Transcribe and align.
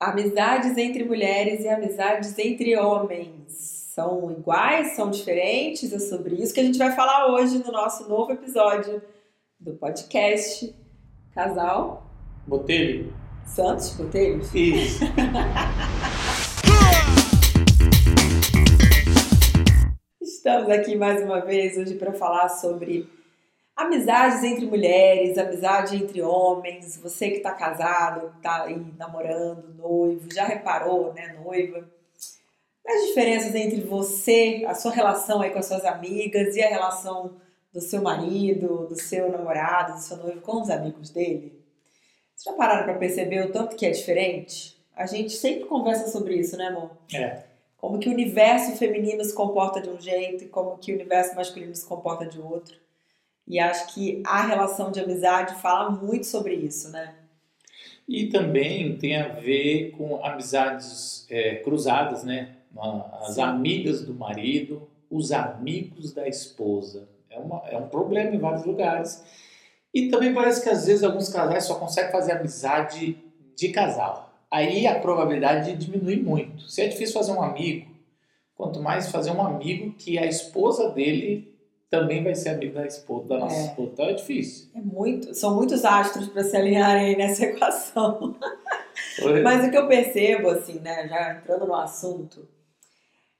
Amizades 0.00 0.76
entre 0.78 1.04
mulheres 1.04 1.62
e 1.62 1.68
amizades 1.68 2.38
entre 2.38 2.74
homens 2.74 3.52
são 3.94 4.30
iguais, 4.30 4.92
são 4.92 5.10
diferentes? 5.10 5.92
É 5.92 5.98
sobre 5.98 6.36
isso 6.36 6.54
que 6.54 6.60
a 6.60 6.64
gente 6.64 6.78
vai 6.78 6.90
falar 6.92 7.30
hoje 7.30 7.58
no 7.58 7.70
nosso 7.70 8.08
novo 8.08 8.32
episódio 8.32 9.02
do 9.58 9.74
podcast 9.74 10.74
Casal 11.34 12.10
Botelho? 12.46 13.12
Santos 13.44 13.90
Botelho. 13.90 14.40
Isso. 14.54 15.04
Estamos 20.18 20.70
aqui 20.70 20.96
mais 20.96 21.22
uma 21.22 21.40
vez 21.42 21.76
hoje 21.76 21.96
para 21.96 22.14
falar 22.14 22.48
sobre 22.48 23.06
amizades 23.80 24.42
entre 24.44 24.66
mulheres, 24.66 25.38
amizade 25.38 25.96
entre 25.96 26.22
homens. 26.22 26.96
Você 26.98 27.30
que 27.30 27.36
está 27.38 27.52
casado, 27.52 28.32
está 28.36 28.64
aí 28.64 28.92
namorando, 28.98 29.74
noivo, 29.74 30.32
já 30.32 30.44
reparou, 30.44 31.12
né, 31.14 31.36
noiva? 31.42 31.88
As 32.86 33.06
diferenças 33.06 33.54
entre 33.54 33.80
você, 33.80 34.64
a 34.66 34.74
sua 34.74 34.92
relação 34.92 35.40
aí 35.40 35.50
com 35.50 35.58
as 35.58 35.66
suas 35.66 35.84
amigas 35.84 36.56
e 36.56 36.62
a 36.62 36.68
relação 36.68 37.36
do 37.72 37.80
seu 37.80 38.02
marido, 38.02 38.86
do 38.88 39.00
seu 39.00 39.30
namorado, 39.30 39.94
do 39.94 40.00
seu 40.00 40.16
noivo 40.16 40.40
com 40.40 40.60
os 40.60 40.70
amigos 40.70 41.10
dele? 41.10 41.60
Vocês 42.34 42.52
já 42.52 42.52
pararam 42.52 42.84
para 42.84 42.98
perceber 42.98 43.46
o 43.46 43.52
tanto 43.52 43.76
que 43.76 43.86
é 43.86 43.90
diferente? 43.90 44.76
A 44.96 45.06
gente 45.06 45.32
sempre 45.32 45.66
conversa 45.66 46.08
sobre 46.08 46.34
isso, 46.34 46.56
né, 46.56 46.66
amor? 46.66 46.90
É. 47.14 47.44
Como 47.76 47.98
que 47.98 48.08
o 48.08 48.12
universo 48.12 48.76
feminino 48.76 49.24
se 49.24 49.34
comporta 49.34 49.80
de 49.80 49.88
um 49.88 49.98
jeito 49.98 50.44
e 50.44 50.48
como 50.48 50.76
que 50.76 50.92
o 50.92 50.94
universo 50.94 51.34
masculino 51.34 51.74
se 51.74 51.86
comporta 51.86 52.26
de 52.26 52.38
outro. 52.40 52.76
E 53.50 53.58
acho 53.58 53.92
que 53.92 54.22
a 54.24 54.46
relação 54.46 54.92
de 54.92 55.00
amizade 55.00 55.60
fala 55.60 55.90
muito 55.90 56.24
sobre 56.24 56.54
isso, 56.54 56.88
né? 56.92 57.16
E 58.08 58.28
também 58.28 58.96
tem 58.96 59.16
a 59.16 59.26
ver 59.26 59.90
com 59.98 60.24
amizades 60.24 61.26
é, 61.28 61.56
cruzadas, 61.56 62.22
né? 62.22 62.54
As 63.20 63.34
Sim. 63.34 63.42
amigas 63.42 64.04
do 64.04 64.14
marido, 64.14 64.88
os 65.10 65.32
amigos 65.32 66.12
da 66.12 66.28
esposa. 66.28 67.08
É, 67.28 67.40
uma, 67.40 67.60
é 67.66 67.76
um 67.76 67.88
problema 67.88 68.32
em 68.32 68.38
vários 68.38 68.64
lugares. 68.64 69.24
E 69.92 70.08
também 70.08 70.32
parece 70.32 70.62
que 70.62 70.68
às 70.68 70.86
vezes 70.86 71.02
alguns 71.02 71.28
casais 71.28 71.64
só 71.64 71.74
conseguem 71.74 72.12
fazer 72.12 72.30
amizade 72.30 73.18
de 73.56 73.68
casal. 73.70 74.32
Aí 74.48 74.86
a 74.86 75.00
probabilidade 75.00 75.74
diminui 75.74 76.22
muito. 76.22 76.68
Se 76.68 76.82
é 76.82 76.86
difícil 76.86 77.14
fazer 77.14 77.32
um 77.32 77.42
amigo, 77.42 77.90
quanto 78.54 78.80
mais 78.80 79.10
fazer 79.10 79.32
um 79.32 79.42
amigo 79.42 79.92
que 79.94 80.16
a 80.18 80.26
esposa 80.26 80.90
dele 80.90 81.50
também 81.90 82.22
vai 82.22 82.34
ser 82.34 82.50
amigo 82.50 82.74
da 82.74 82.86
esposa, 82.86 83.28
da 83.28 83.38
nossa 83.38 83.56
É. 83.56 83.64
esposa. 83.66 83.90
Então 83.92 84.06
é 84.06 84.12
difícil. 84.12 84.68
É 84.74 84.80
muito, 84.80 85.34
são 85.34 85.54
muitos 85.56 85.84
astros 85.84 86.28
para 86.28 86.44
se 86.44 86.56
alinharem 86.56 87.16
nessa 87.16 87.44
equação. 87.46 88.36
Mas 89.42 89.66
o 89.66 89.70
que 89.70 89.76
eu 89.76 89.88
percebo, 89.88 90.50
assim, 90.50 90.78
né, 90.78 91.08
já 91.08 91.32
entrando 91.34 91.66
no 91.66 91.74
assunto, 91.74 92.48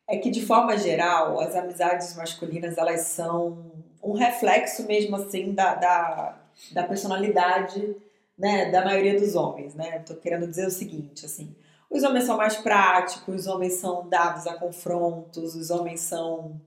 é 0.09 0.17
que 0.17 0.31
de 0.31 0.45
forma 0.45 0.77
geral 0.77 1.39
as 1.41 1.55
amizades 1.55 2.17
masculinas 2.17 2.77
elas 2.77 3.03
são 3.03 3.71
um 4.03 4.13
reflexo 4.13 4.85
mesmo 4.87 5.15
assim 5.17 5.53
da, 5.53 5.75
da, 5.77 6.39
da 6.73 6.83
personalidade 6.85 7.95
né, 8.37 8.71
da 8.71 8.83
maioria 8.85 9.21
dos 9.21 9.35
homens, 9.37 9.75
né? 9.75 9.99
Tô 10.01 10.15
querendo 10.17 10.47
dizer 10.47 10.67
o 10.67 10.71
seguinte, 10.71 11.27
assim, 11.27 11.55
os 11.91 12.03
homens 12.03 12.25
são 12.25 12.39
mais 12.39 12.57
práticos, 12.57 13.43
os 13.43 13.47
homens 13.47 13.75
são 13.75 14.09
dados 14.09 14.47
a 14.47 14.55
confrontos, 14.55 15.55
os 15.55 15.71
homens 15.71 16.01
são 16.01 16.59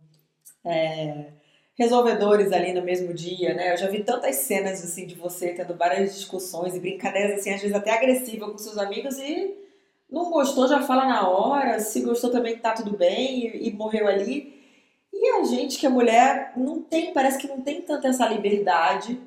é, 0.63 1.31
resolvedores 1.77 2.51
ali 2.51 2.73
no 2.73 2.83
mesmo 2.83 3.13
dia, 3.13 3.53
né? 3.53 3.73
Eu 3.73 3.77
já 3.77 3.87
vi 3.87 4.03
tantas 4.03 4.35
cenas 4.37 4.83
assim 4.83 5.07
de 5.07 5.15
você 5.15 5.49
tendo 5.53 5.75
várias 5.75 6.13
discussões 6.15 6.75
e 6.75 6.79
brincadeiras 6.79 7.39
assim, 7.39 7.53
às 7.53 7.61
vezes 7.61 7.75
até 7.75 7.91
agressiva 7.91 8.49
com 8.49 8.57
seus 8.57 8.77
amigos 8.77 9.17
e 9.17 9.55
não 10.09 10.29
gostou 10.29 10.67
já 10.67 10.81
fala 10.83 11.05
na 11.05 11.27
hora, 11.27 11.79
se 11.79 12.01
gostou 12.01 12.29
também 12.29 12.57
tá 12.57 12.73
tudo 12.73 12.95
bem 12.95 13.47
e, 13.47 13.69
e 13.69 13.73
morreu 13.73 14.07
ali. 14.07 14.53
E 15.11 15.29
a 15.29 15.43
gente 15.43 15.79
que 15.79 15.85
é 15.85 15.89
mulher 15.89 16.53
não 16.55 16.81
tem, 16.81 17.13
parece 17.13 17.39
que 17.39 17.47
não 17.47 17.61
tem 17.61 17.81
tanta 17.81 18.07
essa 18.07 18.27
liberdade 18.27 19.19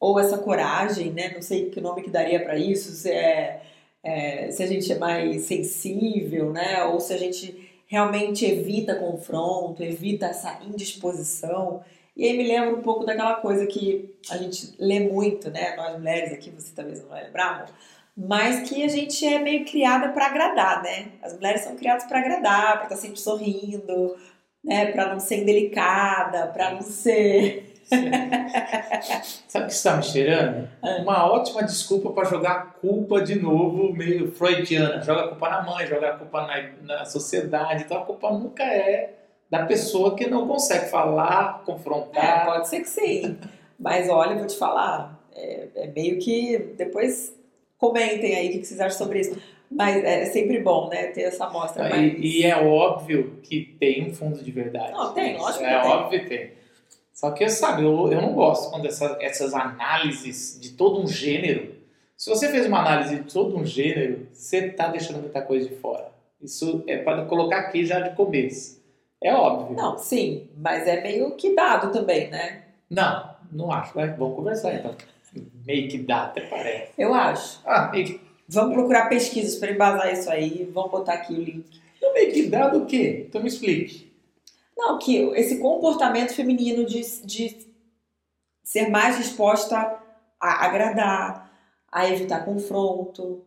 ou 0.00 0.18
essa 0.18 0.38
coragem, 0.38 1.12
né? 1.12 1.32
Não 1.32 1.42
sei 1.42 1.70
que 1.70 1.80
nome 1.80 2.02
que 2.02 2.10
daria 2.10 2.42
para 2.42 2.58
isso, 2.58 2.90
se 2.90 3.10
é, 3.10 3.62
é, 4.02 4.50
se 4.50 4.62
a 4.62 4.66
gente 4.66 4.90
é 4.92 4.98
mais 4.98 5.42
sensível, 5.42 6.52
né? 6.52 6.84
Ou 6.84 6.98
se 7.00 7.12
a 7.12 7.16
gente 7.16 7.71
realmente 7.92 8.46
evita 8.46 8.94
confronto, 8.94 9.82
evita 9.82 10.24
essa 10.24 10.60
indisposição. 10.66 11.84
E 12.16 12.24
aí 12.24 12.38
me 12.38 12.48
lembra 12.48 12.74
um 12.74 12.80
pouco 12.80 13.04
daquela 13.04 13.34
coisa 13.34 13.66
que 13.66 14.14
a 14.30 14.38
gente 14.38 14.74
lê 14.78 15.00
muito, 15.00 15.50
né? 15.50 15.76
Nós 15.76 15.98
mulheres 15.98 16.32
aqui, 16.32 16.48
você 16.48 16.72
talvez 16.74 17.02
não 17.02 17.10
vai 17.10 17.24
lembrar, 17.24 17.54
amor, 17.56 17.68
mas 18.16 18.66
que 18.66 18.82
a 18.82 18.88
gente 18.88 19.26
é 19.26 19.38
meio 19.38 19.66
criada 19.66 20.08
para 20.08 20.24
agradar, 20.24 20.82
né? 20.82 21.08
As 21.20 21.34
mulheres 21.34 21.60
são 21.60 21.76
criadas 21.76 22.04
para 22.04 22.20
agradar, 22.20 22.76
para 22.76 22.84
estar 22.84 22.96
sempre 22.96 23.20
sorrindo, 23.20 24.16
né? 24.64 24.86
Para 24.92 25.12
não 25.12 25.20
ser 25.20 25.42
indelicada, 25.42 26.46
para 26.46 26.70
não 26.70 26.80
ser. 26.80 27.71
Sabe 29.48 29.64
o 29.64 29.68
que 29.68 29.72
está 29.74 29.96
me 29.96 30.02
cheirando? 30.02 30.68
Uma 31.00 31.30
ótima 31.30 31.62
desculpa 31.62 32.10
para 32.10 32.24
jogar 32.28 32.52
a 32.52 32.60
culpa 32.80 33.20
de 33.22 33.34
novo, 33.40 33.92
meio 33.92 34.30
freudiana. 34.32 35.02
Joga 35.02 35.24
a 35.24 35.28
culpa 35.28 35.48
na 35.48 35.62
mãe, 35.62 35.86
joga 35.86 36.08
a 36.10 36.16
culpa 36.16 36.46
na, 36.46 36.96
na 36.98 37.04
sociedade. 37.04 37.84
Então 37.84 37.98
a 37.98 38.04
culpa 38.04 38.30
nunca 38.30 38.62
é 38.62 39.14
da 39.50 39.66
pessoa 39.66 40.14
que 40.16 40.26
não 40.28 40.46
consegue 40.48 40.86
falar, 40.90 41.60
É, 41.62 41.66
confrontar. 41.66 42.46
pode 42.46 42.68
ser 42.68 42.80
que 42.80 42.88
sim. 42.88 43.36
Mas 43.78 44.08
olha, 44.08 44.36
vou 44.36 44.46
te 44.46 44.56
falar, 44.56 45.20
é, 45.34 45.68
é 45.74 45.86
meio 45.88 46.18
que. 46.18 46.56
Depois 46.78 47.36
comentem 47.76 48.34
aí 48.36 48.48
o 48.48 48.60
que 48.60 48.64
vocês 48.64 48.80
acham 48.80 48.98
sobre 48.98 49.20
isso. 49.20 49.36
Mas 49.70 50.04
é 50.04 50.26
sempre 50.26 50.60
bom, 50.60 50.88
né? 50.90 51.06
Ter 51.06 51.22
essa 51.22 51.46
amostra. 51.46 51.88
Mas... 51.88 52.12
E, 52.18 52.40
e 52.40 52.44
é 52.44 52.54
óbvio 52.56 53.38
que 53.42 53.74
tem 53.80 54.06
um 54.10 54.14
fundo 54.14 54.42
de 54.42 54.50
verdade. 54.50 54.92
Não, 54.92 55.14
tem, 55.14 55.36
lógico 55.38 55.60
que 55.64 55.70
É 55.70 55.80
tem. 55.80 55.90
óbvio 55.90 56.20
que 56.20 56.26
tem. 56.28 56.61
Só 57.12 57.30
que, 57.30 57.48
sabe, 57.48 57.82
eu, 57.84 58.10
eu 58.12 58.20
não 58.22 58.32
gosto 58.32 58.70
quando 58.70 58.86
essa- 58.86 59.16
essas 59.20 59.52
análises 59.54 60.58
de 60.60 60.70
todo 60.70 61.00
um 61.00 61.06
gênero. 61.06 61.74
Se 62.16 62.30
você 62.30 62.48
fez 62.48 62.66
uma 62.66 62.80
análise 62.80 63.16
de 63.16 63.32
todo 63.32 63.56
um 63.56 63.64
gênero, 63.64 64.26
você 64.32 64.66
está 64.66 64.88
deixando 64.88 65.20
muita 65.20 65.42
coisa 65.42 65.68
de 65.68 65.74
fora. 65.76 66.10
Isso 66.40 66.82
é 66.86 66.98
para 66.98 67.24
colocar 67.26 67.58
aqui 67.58 67.84
já 67.84 68.00
de 68.00 68.14
começo. 68.16 68.80
É 69.22 69.32
óbvio. 69.34 69.76
Não, 69.76 69.96
sim, 69.98 70.48
mas 70.56 70.86
é 70.88 71.00
meio 71.02 71.36
que 71.36 71.54
dado 71.54 71.92
também, 71.92 72.28
né? 72.30 72.62
Não, 72.90 73.30
não 73.52 73.70
acho. 73.72 73.92
Mas 73.94 74.16
vamos 74.16 74.34
conversar 74.36 74.74
então. 74.74 74.94
Meio 75.64 75.88
que 75.88 75.98
dá, 75.98 76.24
até 76.24 76.40
parece. 76.42 76.92
Eu 76.98 77.14
acho. 77.14 77.60
Ah, 77.64 77.90
meio 77.92 78.06
que, 78.06 78.20
Vamos 78.48 78.74
procurar 78.74 79.08
pesquisas 79.08 79.54
para 79.54 79.70
embasar 79.70 80.12
isso 80.12 80.28
aí. 80.28 80.68
Vamos 80.74 80.90
botar 80.90 81.14
aqui 81.14 81.32
o 81.32 81.40
link. 81.42 81.64
meio 82.14 82.32
que 82.32 82.46
dá 82.48 82.68
do 82.68 82.84
quê? 82.84 83.24
Então 83.28 83.40
me 83.40 83.48
explique. 83.48 84.11
Não, 84.82 84.98
que 84.98 85.16
esse 85.36 85.60
comportamento 85.60 86.34
feminino 86.34 86.84
de, 86.84 87.00
de 87.24 87.72
ser 88.64 88.90
mais 88.90 89.16
disposta 89.16 89.76
a 90.40 90.66
agradar, 90.66 91.56
a 91.90 92.08
evitar 92.08 92.44
confronto. 92.44 93.46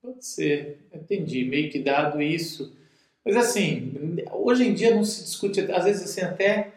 Pode 0.00 0.24
ser, 0.24 0.88
entendi, 0.94 1.44
meio 1.44 1.70
que 1.70 1.78
dado 1.78 2.22
isso. 2.22 2.74
Mas 3.22 3.36
assim, 3.36 3.92
hoje 4.32 4.66
em 4.66 4.72
dia 4.72 4.94
não 4.94 5.04
se 5.04 5.24
discute, 5.24 5.60
às 5.72 5.84
vezes 5.84 6.04
assim, 6.04 6.22
até 6.22 6.72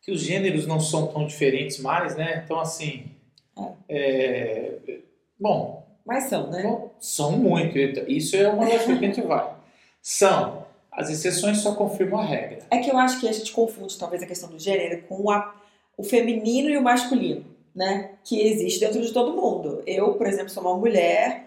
que 0.00 0.10
os 0.10 0.20
gêneros 0.20 0.66
não 0.66 0.80
são 0.80 1.06
tão 1.06 1.24
diferentes 1.24 1.78
mais, 1.78 2.16
né? 2.16 2.42
Então 2.44 2.58
assim, 2.58 3.12
é, 3.88 4.98
bom, 5.38 5.86
Mas 6.04 6.24
são, 6.24 6.50
né? 6.50 6.64
bom, 6.64 6.92
são 6.98 7.38
muito, 7.38 7.78
isso 8.10 8.34
é 8.34 8.48
uma 8.48 8.66
das 8.68 8.84
que 8.86 8.90
a 8.90 8.96
gente 8.96 9.20
vai. 9.20 9.54
São, 10.00 10.61
as 10.92 11.08
exceções 11.10 11.58
só 11.58 11.74
confirmam 11.74 12.20
a 12.20 12.24
regra. 12.24 12.58
É 12.70 12.78
que 12.78 12.90
eu 12.90 12.98
acho 12.98 13.18
que 13.20 13.28
a 13.28 13.32
gente 13.32 13.50
confunde 13.52 13.98
talvez 13.98 14.22
a 14.22 14.26
questão 14.26 14.48
do 14.50 14.58
gênero 14.58 15.02
com 15.08 15.30
a- 15.30 15.54
o 15.96 16.02
feminino 16.04 16.68
e 16.70 16.76
o 16.76 16.82
masculino, 16.82 17.44
né? 17.74 18.12
Que 18.24 18.40
existe 18.40 18.78
dentro 18.80 19.00
de 19.00 19.12
todo 19.12 19.34
mundo. 19.34 19.82
Eu, 19.86 20.14
por 20.14 20.26
exemplo, 20.26 20.50
sou 20.50 20.62
uma 20.62 20.76
mulher 20.76 21.46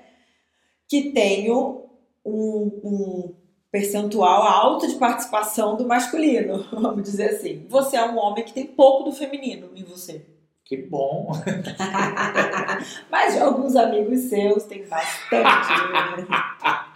que 0.87 1.11
tenho 1.11 1.83
um, 2.25 2.71
um 2.83 3.33
percentual 3.71 4.43
alto 4.43 4.87
de 4.87 4.95
participação 4.95 5.75
do 5.75 5.85
masculino, 5.87 6.65
vamos 6.73 7.03
dizer 7.03 7.31
assim. 7.31 7.65
Você 7.69 7.97
é 7.97 8.05
um 8.05 8.17
homem 8.17 8.43
que 8.43 8.53
tem 8.53 8.65
pouco 8.65 9.03
do 9.03 9.11
feminino 9.11 9.69
em 9.75 9.83
você. 9.83 10.21
Que 10.63 10.77
bom. 10.77 11.31
Mas 13.11 13.39
alguns 13.39 13.75
amigos 13.75 14.21
seus 14.21 14.63
têm 14.63 14.83
bastante. 14.87 15.45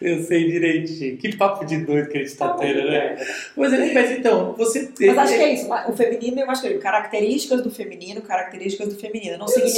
Eu 0.00 0.22
sei 0.22 0.50
direitinho. 0.50 1.16
Que 1.16 1.36
papo 1.36 1.64
de 1.64 1.78
doido 1.84 2.08
que 2.08 2.18
a 2.18 2.22
gente 2.22 2.34
tá 2.36 2.48
Tá 2.48 2.54
tendo, 2.54 2.82
bom. 2.82 2.88
né? 2.90 3.16
Mas, 3.56 3.94
mas 3.94 4.10
então, 4.12 4.52
você 4.54 4.90
Mas 5.00 5.18
acho 5.18 5.32
que 5.34 5.38
é 5.40 5.54
isso, 5.54 5.68
o 5.88 5.92
feminino 5.96 6.42
o 6.42 6.46
masculino. 6.46 6.80
Características 6.80 7.62
do 7.62 7.70
feminino, 7.70 8.20
características 8.22 8.88
do 8.88 8.98
feminino. 9.00 9.38
Não 9.38 9.46
Discordo 9.46 9.68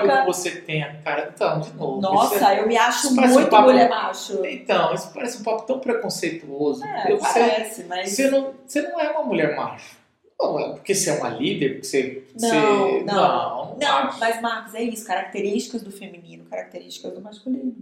significa. 0.00 0.20
que 0.20 0.26
você 0.26 0.50
tenha 0.62 0.96
cara. 1.04 1.30
Então, 1.34 1.60
de 1.60 1.72
novo. 1.74 1.98
isso 2.00 2.06
é- 2.08 2.12
Nossa, 2.40 2.54
eu 2.54 2.66
me 2.68 2.76
acho 2.76 3.14
parece 3.14 3.32
um 3.34 3.38
muito 3.38 3.50
papo- 3.50 3.68
mulher 3.70 3.88
macho. 3.88 4.44
Então, 4.46 4.94
isso 4.94 5.10
parece 5.12 5.38
um 5.40 5.42
papo 5.42 5.62
tão 5.62 5.78
preconceituoso. 5.80 6.84
É, 6.84 7.10
você, 7.16 7.22
parece, 7.40 7.84
mas. 7.84 8.10
você, 8.10 8.30
não, 8.30 8.54
você 8.66 8.82
não 8.82 9.00
é 9.00 9.10
uma 9.10 9.22
mulher 9.24 9.54
macho. 9.56 10.00
Não, 10.40 10.58
é 10.58 10.68
porque 10.72 10.94
você 10.94 11.10
é 11.10 11.12
uma 11.14 11.28
líder, 11.28 11.74
porque 11.74 11.86
você. 11.86 12.22
Não, 12.40 12.48
você, 12.48 13.04
não. 13.04 13.04
não, 13.04 13.76
Não, 13.78 14.18
mas 14.18 14.40
Marcos, 14.40 14.74
é 14.74 14.82
isso. 14.82 15.06
Características 15.06 15.82
do 15.82 15.92
feminino, 15.92 16.44
características 16.46 17.12
do 17.12 17.20
masculino. 17.20 17.76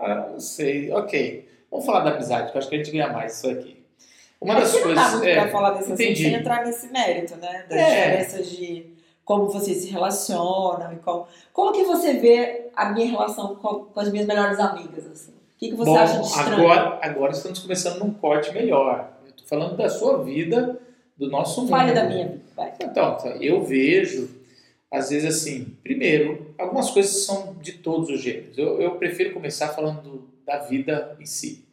Ah, 0.00 0.28
não 0.32 0.40
sei. 0.40 0.90
Ok. 0.92 1.48
Vamos 1.70 1.86
falar 1.86 2.00
da 2.00 2.10
amizade, 2.12 2.50
que 2.50 2.56
eu 2.56 2.60
acho 2.60 2.68
que 2.68 2.74
a 2.74 2.78
gente 2.78 2.90
ganha 2.92 3.12
mais 3.12 3.36
isso 3.36 3.48
aqui. 3.50 3.82
Uma 4.40 4.54
É 4.54 4.60
das 4.60 4.72
que 4.72 4.84
não 4.84 4.94
dá 4.94 5.10
coisas. 5.10 5.22
é, 5.26 5.34
pra 5.40 5.48
falar 5.50 5.70
desse 5.70 5.84
assunto 5.84 6.00
entendi. 6.02 6.22
sem 6.24 6.34
entrar 6.34 6.64
nesse 6.64 6.88
mérito, 6.92 7.36
né? 7.36 7.64
Das 7.68 7.78
É. 7.78 7.86
diferenças 8.18 8.50
de 8.50 8.86
como 9.24 9.48
vocês 9.48 9.78
se 9.78 9.88
relacionam 9.90 10.92
e 10.92 10.96
como... 10.96 11.26
Como 11.52 11.72
que 11.72 11.82
você 11.84 12.14
vê 12.14 12.66
a 12.76 12.90
minha 12.92 13.10
relação 13.10 13.56
com, 13.56 13.86
com 13.86 14.00
as 14.00 14.12
minhas 14.12 14.26
melhores 14.26 14.58
amigas, 14.60 15.06
assim? 15.06 15.30
O 15.32 15.58
que, 15.58 15.70
que 15.70 15.74
você 15.76 15.90
Bom, 15.90 15.98
acha 15.98 16.18
de 16.20 16.26
estranho? 16.26 16.54
agora, 16.70 16.98
agora 17.00 17.32
estamos 17.32 17.58
começando 17.60 17.98
num 18.00 18.12
corte 18.12 18.52
melhor. 18.52 19.08
Eu 19.26 19.32
tô 19.32 19.44
falando 19.44 19.76
da 19.76 19.88
sua 19.88 20.22
vida, 20.22 20.78
do 21.16 21.30
nosso 21.30 21.62
mundo. 21.62 21.70
Fale 21.70 21.92
da 21.92 22.04
minha 22.04 22.28
vida. 22.28 22.42
Então, 22.82 23.16
eu 23.40 23.62
vejo, 23.64 24.28
às 24.90 25.08
vezes 25.10 25.34
assim, 25.42 25.74
primeiro, 25.82 26.43
algumas 26.58 26.90
coisas 26.90 27.24
são 27.24 27.54
de 27.60 27.72
todos 27.72 28.10
os 28.10 28.20
gêneros. 28.20 28.56
Eu, 28.56 28.80
eu 28.80 28.96
prefiro 28.96 29.32
começar 29.32 29.68
falando 29.68 30.28
da 30.44 30.58
vida 30.58 31.16
em 31.20 31.26
si. 31.26 31.64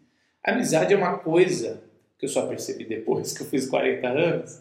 A 0.44 0.52
amizade 0.52 0.94
é 0.94 0.98
uma 0.98 1.18
coisa 1.18 1.84
que 2.18 2.26
eu 2.26 2.30
só 2.30 2.46
percebi 2.48 2.86
depois 2.86 3.36
que 3.36 3.44
eu 3.44 3.48
fiz 3.48 3.68
40 3.68 4.08
anos, 4.08 4.60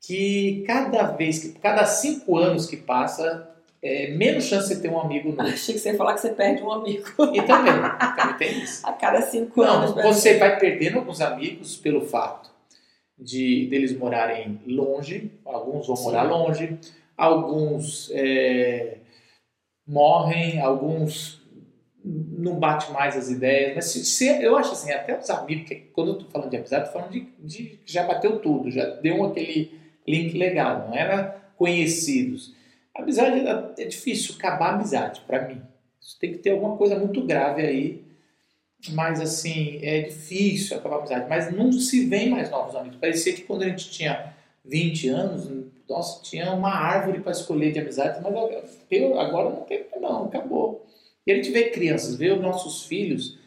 que 0.00 0.64
cada 0.66 1.04
vez, 1.12 1.38
que 1.38 1.58
cada 1.58 1.84
cinco 1.84 2.36
anos 2.36 2.66
que 2.66 2.76
passa, 2.76 3.48
é 3.82 4.10
menos 4.12 4.44
chance 4.44 4.74
de 4.74 4.80
ter 4.80 4.90
um 4.90 5.00
amigo 5.00 5.30
novo. 5.30 5.42
Achei 5.48 5.74
que 5.74 5.80
você 5.80 5.90
ia 5.90 5.96
falar 5.96 6.14
que 6.14 6.20
você 6.20 6.30
perde 6.30 6.62
um 6.62 6.72
amigo 6.72 7.06
E 7.32 7.42
também, 7.42 7.72
também 8.16 8.36
tem 8.36 8.62
isso. 8.62 8.86
a 8.86 8.92
cada 8.92 9.22
cinco 9.22 9.62
anos. 9.62 9.94
Não, 9.94 10.02
você 10.02 10.38
vai 10.38 10.58
perdendo 10.58 10.98
alguns 10.98 11.20
amigos 11.20 11.76
pelo 11.76 12.00
fato 12.00 12.50
de 13.18 13.66
deles 13.66 13.96
morarem 13.96 14.60
longe, 14.66 15.32
alguns 15.44 15.86
vão 15.86 15.96
Sim. 15.96 16.04
morar 16.04 16.22
longe, 16.22 16.78
alguns 17.16 18.10
é, 18.12 18.98
morrem, 19.88 20.60
alguns 20.60 21.38
não 22.04 22.58
bate 22.58 22.90
mais 22.92 23.16
as 23.16 23.28
ideias, 23.28 23.74
mas 23.74 23.86
se, 23.86 24.04
se- 24.04 24.42
eu 24.42 24.56
acho 24.56 24.72
assim, 24.72 24.92
até 24.92 25.18
os 25.18 25.28
amigos, 25.28 25.76
quando 25.92 26.12
eu 26.12 26.18
tô 26.18 26.26
falando 26.26 26.50
de 26.50 26.56
amizade, 26.56 26.86
tô 26.86 26.92
falando 26.92 27.10
de, 27.10 27.26
de 27.40 27.78
já 27.84 28.04
bateu 28.04 28.38
tudo, 28.38 28.70
já 28.70 28.84
deu 28.86 29.24
aquele 29.24 29.72
link 30.06 30.36
legal, 30.38 30.86
não 30.88 30.96
era 30.96 31.36
conhecidos. 31.56 32.54
Amizade 32.94 33.40
é, 33.40 33.82
é 33.82 33.84
difícil 33.86 34.36
acabar 34.36 34.70
a 34.70 34.74
amizade, 34.74 35.20
para 35.26 35.46
mim. 35.48 35.60
Isso 36.00 36.16
tem 36.18 36.32
que 36.32 36.38
ter 36.38 36.50
alguma 36.50 36.76
coisa 36.76 36.98
muito 36.98 37.22
grave 37.26 37.62
aí 37.62 38.08
mas 38.90 39.20
assim, 39.20 39.80
é 39.82 40.02
difícil 40.02 40.76
acabar 40.76 40.96
a 40.96 40.98
amizade. 41.00 41.26
Mas 41.28 41.52
não 41.52 41.72
se 41.72 42.04
vê 42.06 42.26
mais 42.28 42.50
novos 42.50 42.76
amigos. 42.76 42.98
Parecia 42.98 43.32
que 43.32 43.42
quando 43.42 43.62
a 43.62 43.68
gente 43.68 43.90
tinha 43.90 44.32
20 44.64 45.08
anos, 45.08 45.50
nossa, 45.88 46.22
tinha 46.22 46.52
uma 46.52 46.70
árvore 46.70 47.20
para 47.20 47.32
escolher 47.32 47.72
de 47.72 47.78
amizade, 47.78 48.20
mas 48.22 48.26
agora- 49.18 49.50
não 49.50 49.62
tem, 49.62 49.86
não, 50.00 50.24
acabou. 50.24 50.86
E 51.26 51.32
a 51.32 51.34
gente 51.36 51.50
vê 51.50 51.70
crianças, 51.70 52.14
vê 52.16 52.30
os 52.30 52.40
nossos 52.40 52.84
filhos 52.84 53.38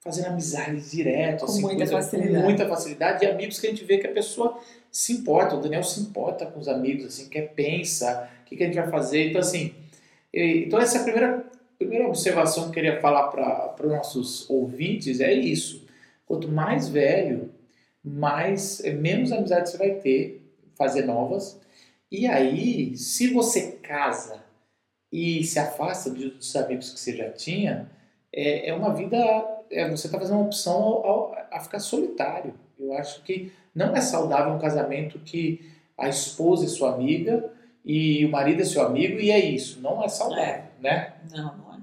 fazendo 0.00 0.28
amizades 0.28 0.90
direto, 0.92 1.40
Com 1.40 1.46
assim, 1.46 1.60
muita 1.62 1.76
coisa- 1.78 1.92
facilidade. 1.96 2.34
com 2.36 2.42
muita 2.42 2.68
facilidade, 2.68 3.24
e 3.24 3.28
amigos 3.28 3.58
que 3.60 3.66
a 3.66 3.70
gente 3.70 3.84
vê 3.84 3.98
que 3.98 4.06
a 4.06 4.12
pessoa 4.12 4.58
se 4.90 5.12
importa, 5.12 5.56
o 5.56 5.60
Daniel 5.60 5.82
se 5.82 6.00
importa 6.00 6.46
com 6.46 6.58
os 6.60 6.68
amigos, 6.68 7.04
assim, 7.04 7.28
quer 7.28 7.52
pensa, 7.54 8.28
o 8.42 8.44
que, 8.44 8.56
que 8.56 8.62
a 8.62 8.66
gente 8.66 8.76
vai 8.76 8.88
fazer. 8.90 9.28
Então, 9.28 9.40
assim, 9.40 9.74
então 10.32 10.80
essa 10.80 10.98
é 10.98 11.00
a 11.00 11.04
primeira 11.04 11.44
primeira 11.78 12.08
observação 12.08 12.64
que 12.64 12.68
eu 12.70 12.74
queria 12.74 13.00
falar 13.00 13.28
para 13.28 13.86
os 13.86 13.92
nossos 13.92 14.50
ouvintes 14.50 15.20
é 15.20 15.32
isso. 15.32 15.86
Quanto 16.26 16.48
mais 16.48 16.88
velho, 16.88 17.52
mais 18.02 18.82
é, 18.84 18.90
menos 18.92 19.30
amizade 19.30 19.70
você 19.70 19.76
vai 19.78 19.90
ter, 19.92 20.42
fazer 20.76 21.02
novas. 21.02 21.60
E 22.10 22.26
aí, 22.26 22.96
se 22.96 23.32
você 23.32 23.72
casa 23.72 24.42
e 25.12 25.44
se 25.44 25.58
afasta 25.58 26.10
dos 26.10 26.54
amigos 26.56 26.90
que 26.92 27.00
você 27.00 27.16
já 27.16 27.30
tinha, 27.30 27.90
é, 28.32 28.70
é 28.70 28.74
uma 28.74 28.94
vida. 28.94 29.16
é, 29.70 29.86
você 29.90 30.06
está 30.06 30.18
fazendo 30.18 30.36
uma 30.38 30.46
opção 30.46 30.74
ao- 30.82 31.06
ao- 31.06 31.36
a 31.52 31.60
ficar 31.60 31.78
solitário. 31.78 32.54
Eu 32.78 32.94
acho 32.94 33.22
que 33.22 33.52
não 33.74 33.94
é 33.94 34.00
saudável 34.00 34.54
um 34.54 34.58
casamento 34.58 35.18
que 35.18 35.60
a 35.96 36.08
esposa 36.08 36.64
é 36.64 36.68
sua 36.68 36.94
amiga 36.94 37.52
e 37.84 38.24
o 38.24 38.30
marido 38.30 38.62
é 38.62 38.64
seu 38.64 38.80
amigo 38.82 39.20
e 39.20 39.30
é 39.30 39.38
isso. 39.38 39.78
Não 39.82 40.02
é 40.02 40.08
saudável, 40.08 40.64
né? 40.80 41.16
Não, 41.30 41.54
não 41.58 41.74
é. 41.74 41.78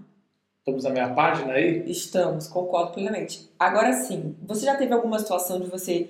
Estamos 0.60 0.83
na 0.83 0.89
minha 0.89 1.13
página 1.13 1.54
aí? 1.54 1.83
Estamos, 1.92 2.48
concordo 2.48 2.94
plenamente. 2.94 3.48
Agora 3.60 3.94
sim, 3.94 4.36
você 4.42 4.66
já 4.66 4.75
teve 4.75 4.92
alguma 4.92 5.19
situação 5.19 5.60
de 5.60 5.68
você 5.69 6.10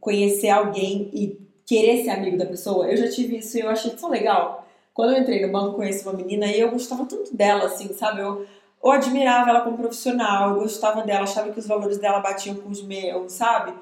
conhecer 0.00 0.48
alguém 0.48 1.10
e 1.12 1.45
querer 1.66 2.04
ser 2.04 2.10
amigo 2.10 2.38
da 2.38 2.46
pessoa? 2.46 2.88
Eu 2.88 2.96
já 2.96 3.10
tive 3.10 3.38
isso 3.38 3.58
e 3.58 3.60
eu 3.60 3.68
achei 3.68 3.90
tão 3.92 4.08
legal. 4.08 4.66
Quando 4.94 5.12
eu 5.12 5.18
entrei 5.20 5.44
no 5.44 5.52
banco, 5.52 5.76
conheci 5.76 6.02
uma 6.04 6.14
menina 6.14 6.46
e 6.46 6.58
eu 6.58 6.70
gostava 6.70 7.04
tanto 7.04 7.36
dela, 7.36 7.66
assim, 7.66 7.92
sabe? 7.92 8.20
Eu, 8.20 8.46
eu 8.82 8.90
admirava 8.90 9.50
ela 9.50 9.60
como 9.60 9.76
profissional, 9.76 10.50
eu 10.50 10.60
gostava 10.60 11.02
dela, 11.02 11.24
achava 11.24 11.52
que 11.52 11.58
os 11.58 11.66
valores 11.66 11.98
dela 11.98 12.20
batiam 12.20 12.54
com 12.56 12.70
os 12.70 12.82
meus, 12.82 13.32
sabe? 13.32 13.74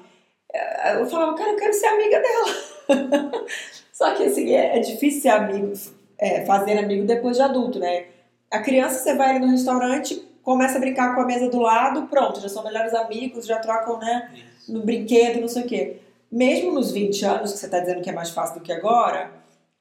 Eh, 0.53 1.01
Eu 1.01 1.07
falava, 1.07 1.35
cara, 1.35 1.51
eu 1.51 1.57
quero 1.57 1.73
ser 1.73 1.85
amiga 1.87 2.19
dela. 2.21 3.45
Só 3.93 4.13
que, 4.13 4.23
assim, 4.23 4.53
é, 4.53 4.77
é 4.77 4.79
difícil 4.79 5.21
ser 5.21 5.29
amigo, 5.29 5.71
é, 6.17 6.45
fazer 6.45 6.77
amigo 6.77 7.05
depois 7.05 7.37
de 7.37 7.43
adulto, 7.43 7.79
né? 7.79 8.05
A 8.51 8.59
criança, 8.59 8.99
você 8.99 9.15
vai 9.15 9.31
ali 9.31 9.39
no 9.39 9.51
restaurante, 9.51 10.21
começa 10.43 10.77
a 10.77 10.79
brincar 10.79 11.15
com 11.15 11.21
a 11.21 11.25
mesa 11.25 11.49
do 11.49 11.59
lado, 11.59 12.03
pronto, 12.07 12.39
já 12.39 12.49
são 12.49 12.63
melhores 12.63 12.93
amigos, 12.93 13.45
já 13.47 13.57
trocam, 13.59 13.97
né, 13.99 14.31
no 14.69 14.81
brinquedo, 14.83 15.41
não 15.41 15.47
sei 15.47 15.63
o 15.63 15.67
quê. 15.67 15.97
Mesmo 16.35 16.73
nos 16.73 16.91
20 16.91 17.23
anos, 17.23 17.53
que 17.53 17.59
você 17.59 17.65
está 17.65 17.79
dizendo 17.79 18.01
que 18.01 18.09
é 18.09 18.13
mais 18.13 18.29
fácil 18.31 18.59
do 18.59 18.61
que 18.61 18.73
agora, 18.73 19.31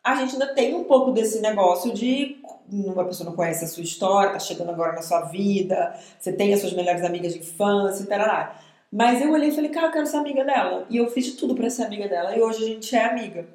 a 0.05 0.15
gente 0.15 0.35
ainda 0.35 0.55
tem 0.55 0.73
um 0.73 0.85
pouco 0.85 1.11
desse 1.11 1.41
negócio 1.41 1.93
de 1.93 2.37
uma 2.71 3.05
pessoa 3.05 3.29
não 3.29 3.35
conhece 3.35 3.65
a 3.65 3.67
sua 3.67 3.83
história, 3.83 4.31
tá 4.31 4.39
chegando 4.39 4.71
agora 4.71 4.93
na 4.93 5.03
sua 5.03 5.23
vida, 5.23 5.99
você 6.17 6.33
tem 6.33 6.55
as 6.55 6.61
suas 6.61 6.73
melhores 6.73 7.03
amigas 7.03 7.35
de 7.35 7.41
infância 7.41 8.07
tal. 8.07 8.55
Mas 8.93 9.21
eu 9.21 9.33
olhei 9.33 9.49
e 9.49 9.53
falei, 9.53 9.69
cara, 9.69 9.89
eu 9.89 9.93
quero 9.93 10.07
ser 10.07 10.19
amiga 10.19 10.45
dela. 10.45 10.87
E 10.89 10.97
eu 10.97 11.11
fiz 11.11 11.25
de 11.27 11.33
tudo 11.33 11.57
pra 11.57 11.69
ser 11.69 11.83
amiga 11.83 12.07
dela. 12.09 12.37
E 12.37 12.41
hoje 12.41 12.63
a 12.63 12.67
gente 12.69 12.95
é 12.95 13.05
amiga. 13.05 13.49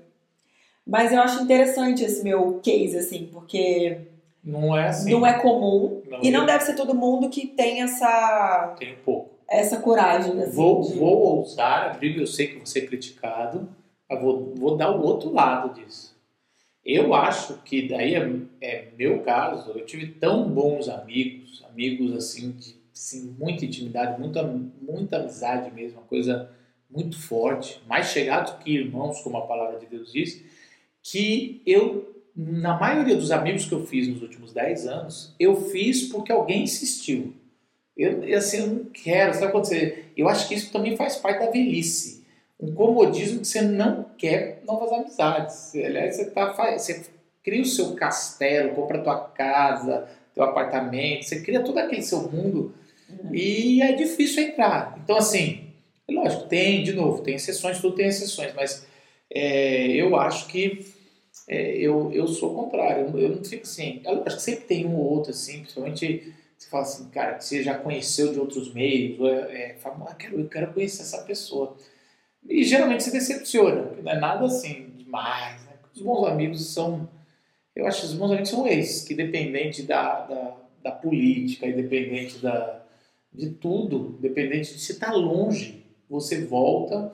Mas 0.86 1.14
eu 1.14 1.22
acho 1.22 1.42
interessante 1.42 2.04
esse 2.04 2.22
meu 2.22 2.60
case, 2.62 2.98
assim, 2.98 3.30
porque 3.32 4.02
Não 4.44 4.78
é 4.78 4.90
assim. 4.90 5.10
não 5.10 5.26
é 5.26 5.40
comum. 5.40 6.02
Não 6.06 6.22
e 6.22 6.28
é. 6.28 6.32
não 6.32 6.46
deve 6.46 6.66
ser 6.66 6.76
todo 6.76 6.94
mundo 6.94 7.30
que 7.30 7.48
tem 7.48 7.82
essa, 7.82 8.76
Tem 8.78 8.96
um 8.96 9.04
pouco. 9.06 9.39
Essa 9.50 9.78
coragem, 9.82 10.40
assim. 10.42 10.56
Vou, 10.56 10.82
de- 10.82 10.94
vou 10.94 11.18
ousar, 11.38 11.94
Rodrigo, 11.94 12.20
eu 12.20 12.28
sei 12.28 12.48
que 12.48 12.60
você 12.60 12.80
é 12.80 12.86
criticado, 12.88 13.68
mas 14.10 14.22
vou, 14.22 14.54
vou 14.56 14.78
dar 14.78 14.92
o 14.92 15.02
outro 15.02 15.32
lado 15.34 15.74
disso. 15.80 16.18
Eu 16.86 17.14
acho 17.14 17.56
que 17.64 17.88
daí 17.88 18.16
é, 18.16 18.32
é 18.62 18.88
meu 18.98 19.20
caso, 19.22 19.72
eu 19.72 19.86
tive 19.86 20.08
tão 20.08 20.50
bons 20.50 20.88
amigos, 20.90 21.64
amigos 21.70 22.16
assim, 22.16 22.52
de 22.52 22.76
assim, 22.94 23.36
muita 23.38 23.66
intimidade, 23.66 24.20
muita, 24.20 24.44
muita 24.82 25.18
amizade 25.18 25.72
mesmo, 25.72 26.00
uma 26.00 26.08
coisa 26.08 26.50
muito 26.90 27.20
forte, 27.20 27.80
mais 27.88 28.08
chegados 28.08 28.54
que 28.64 28.72
irmãos, 28.72 29.22
como 29.22 29.38
a 29.38 29.46
palavra 29.46 29.80
de 29.80 29.86
Deus 29.86 30.12
diz, 30.12 30.44
que 31.04 31.62
eu, 31.66 32.24
na 32.36 32.78
maioria 32.80 33.16
dos 33.16 33.32
amigos 33.32 33.66
que 33.66 33.74
eu 33.74 33.86
fiz 33.86 34.08
nos 34.08 34.22
últimos 34.22 34.52
10 34.52 34.88
anos, 34.88 35.34
eu 35.40 35.56
fiz 35.56 36.04
porque 36.10 36.32
alguém 36.32 36.64
insistiu. 36.64 37.34
Eu, 38.02 38.38
assim, 38.38 38.60
eu 38.60 38.68
não 38.68 38.86
quero, 38.86 39.34
sabe 39.34 39.52
quando 39.52 39.66
você... 39.66 40.06
Eu 40.16 40.28
acho 40.30 40.48
que 40.48 40.56
isso 40.56 40.72
também 40.72 40.96
faz 40.96 41.18
parte 41.18 41.40
da 41.40 41.52
velhice. 41.52 42.24
Um 42.60 42.74
comodismo 42.74 43.42
que 43.42 43.48
você 43.48 43.62
não 43.62 44.06
quer 44.18 44.62
novas 44.66 44.92
amizades. 44.92 45.74
Aliás, 45.76 46.16
você, 46.16 46.26
tá, 46.32 46.54
você 46.78 47.06
cria 47.44 47.62
o 47.62 47.66
seu 47.66 47.94
castelo, 47.96 48.76
compra 48.76 49.00
a 49.00 49.04
tua 49.04 49.20
casa, 49.30 50.08
teu 50.34 50.44
apartamento, 50.44 51.24
você 51.24 51.42
cria 51.42 51.62
todo 51.62 51.78
aquele 51.78 52.02
seu 52.02 52.22
mundo 52.30 52.74
Uhum. 53.10 53.34
e 53.34 53.82
é 53.82 53.94
difícil 53.94 54.44
entrar. 54.44 55.00
Então, 55.04 55.18
assim, 55.18 55.64
lógico, 56.08 56.44
tem, 56.44 56.84
de 56.84 56.94
novo, 56.94 57.24
tem 57.24 57.36
exceções, 57.36 57.82
tudo 57.82 57.96
tem 57.96 58.08
exceções, 58.08 58.54
mas 58.54 58.86
é, 59.34 59.88
eu 59.88 60.16
acho 60.16 60.48
que 60.48 60.86
é, 61.48 61.76
eu, 61.78 62.12
eu 62.14 62.28
sou 62.28 62.52
o 62.52 62.56
contrário. 62.56 63.08
Eu, 63.08 63.20
eu 63.20 63.30
não 63.36 63.44
fico 63.44 63.64
assim. 63.64 64.02
Eu 64.06 64.24
acho 64.26 64.38
que 64.38 64.42
sempre 64.44 64.66
tem 64.66 64.86
um 64.86 64.96
ou 64.96 65.06
outro, 65.06 65.32
assim, 65.32 65.62
principalmente 65.62 66.32
você 66.60 66.70
fala 66.70 66.84
assim, 66.84 67.10
cara, 67.10 67.36
que 67.36 67.46
você 67.46 67.64
já 67.64 67.78
conheceu 67.78 68.34
de 68.34 68.40
outros 68.40 68.74
meios, 68.74 69.18
é, 69.22 69.72
é, 69.72 69.76
fala, 69.76 70.08
ah, 70.10 70.14
quero, 70.14 70.42
eu 70.42 70.50
quero 70.50 70.74
conhecer 70.74 71.04
essa 71.04 71.24
pessoa. 71.24 71.78
E 72.48 72.66
geralmente 72.66 73.04
se 73.04 73.12
decepciona, 73.12 73.84
porque 73.84 74.02
não 74.02 74.12
é 74.12 74.20
nada 74.20 74.46
assim 74.46 74.90
demais. 74.98 75.64
Né? 75.64 75.72
Os 75.96 76.02
bons 76.02 76.28
amigos 76.28 76.66
são. 76.74 77.10
Eu 77.74 77.88
acho 77.88 78.02
que 78.02 78.08
os 78.08 78.14
bons 78.14 78.32
amigos 78.32 78.50
são 78.50 78.68
esses, 78.68 79.08
que 79.08 79.16
dependente 79.16 79.84
da, 79.84 80.26
da, 80.26 80.58
da 80.84 80.92
política, 80.92 81.66
independente 81.66 82.40
da, 82.40 82.84
de 83.32 83.52
tudo, 83.52 84.18
independente 84.20 84.74
de 84.74 84.82
se 84.82 84.92
está 84.92 85.14
longe, 85.14 85.86
você 86.10 86.44
volta 86.46 87.14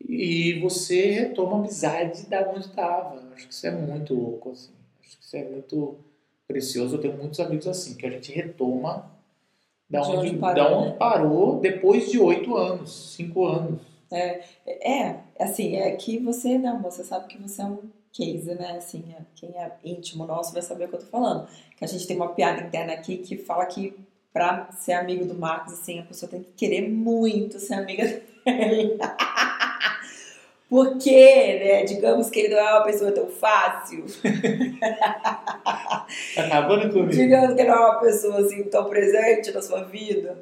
e 0.00 0.58
você 0.60 1.10
retoma 1.10 1.56
a 1.56 1.58
amizade 1.58 2.26
da 2.26 2.48
onde 2.48 2.66
estava. 2.66 3.22
Acho 3.34 3.48
que 3.48 3.52
isso 3.52 3.66
é 3.66 3.70
muito 3.70 4.14
louco, 4.14 4.52
assim. 4.52 4.72
Acho 5.02 5.18
que 5.18 5.24
isso 5.24 5.36
é 5.36 5.44
muito 5.44 5.98
precioso. 6.48 6.96
Eu 6.96 7.00
tenho 7.00 7.16
muitos 7.16 7.38
amigos 7.38 7.68
assim, 7.68 7.94
que 7.94 8.06
a 8.06 8.10
gente 8.10 8.32
retoma 8.32 9.10
da 9.88 10.00
De 10.00 10.08
onde, 10.08 10.28
onde 10.30 10.38
parou, 10.38 10.54
da 10.64 10.76
onde 10.76 10.88
né? 10.90 10.96
parou 10.96 11.60
depois 11.60 12.10
de 12.10 12.18
oito 12.18 12.56
anos, 12.56 13.14
cinco 13.14 13.46
anos. 13.46 13.80
É, 14.10 15.20
assim, 15.38 15.76
é 15.76 15.90
que 15.92 16.18
você, 16.18 16.56
não, 16.58 16.80
você 16.82 17.04
sabe 17.04 17.28
que 17.28 17.38
você 17.40 17.60
é 17.60 17.64
um 17.66 17.78
case, 18.10 18.54
né? 18.54 18.76
Assim, 18.78 19.04
é- 19.16 19.22
quem 19.34 19.50
é 19.50 19.70
íntimo 19.84 20.26
nosso 20.26 20.52
vai 20.52 20.62
saber 20.62 20.86
o 20.86 20.88
que 20.88 20.94
eu 20.96 21.00
tô 21.00 21.06
falando. 21.06 21.46
Que 21.76 21.84
a 21.84 21.88
gente 21.88 22.06
tem 22.06 22.16
uma 22.16 22.28
piada 22.34 22.62
interna 22.62 22.94
aqui 22.94 23.18
que 23.18 23.36
fala 23.36 23.66
que 23.66 23.94
pra 24.32 24.70
ser 24.72 24.92
amigo 24.92 25.24
do 25.26 25.34
Marcos, 25.34 25.74
assim, 25.74 25.98
a 26.00 26.02
pessoa 26.04 26.30
tem 26.30 26.42
que 26.42 26.52
querer 26.52 26.88
muito 26.88 27.58
ser 27.58 27.74
amiga 27.74 28.04
dele. 28.46 28.98
Porque, 30.68 31.10
né, 31.10 31.84
digamos 31.84 32.28
que 32.28 32.40
ele 32.40 32.54
não 32.54 32.60
é 32.60 32.72
uma 32.74 32.84
pessoa 32.84 33.10
tão 33.10 33.26
fácil. 33.26 34.04
Tá 36.34 36.44
acabando 36.44 36.90
comigo. 36.90 37.10
Digamos 37.10 37.54
que 37.54 37.60
ele 37.60 37.68
não 37.68 37.76
é 37.76 37.80
uma 37.80 38.00
pessoa 38.00 38.40
assim 38.40 38.62
tão 38.64 38.88
presente 38.88 39.50
na 39.52 39.60
sua 39.60 39.84
vida. 39.84 40.38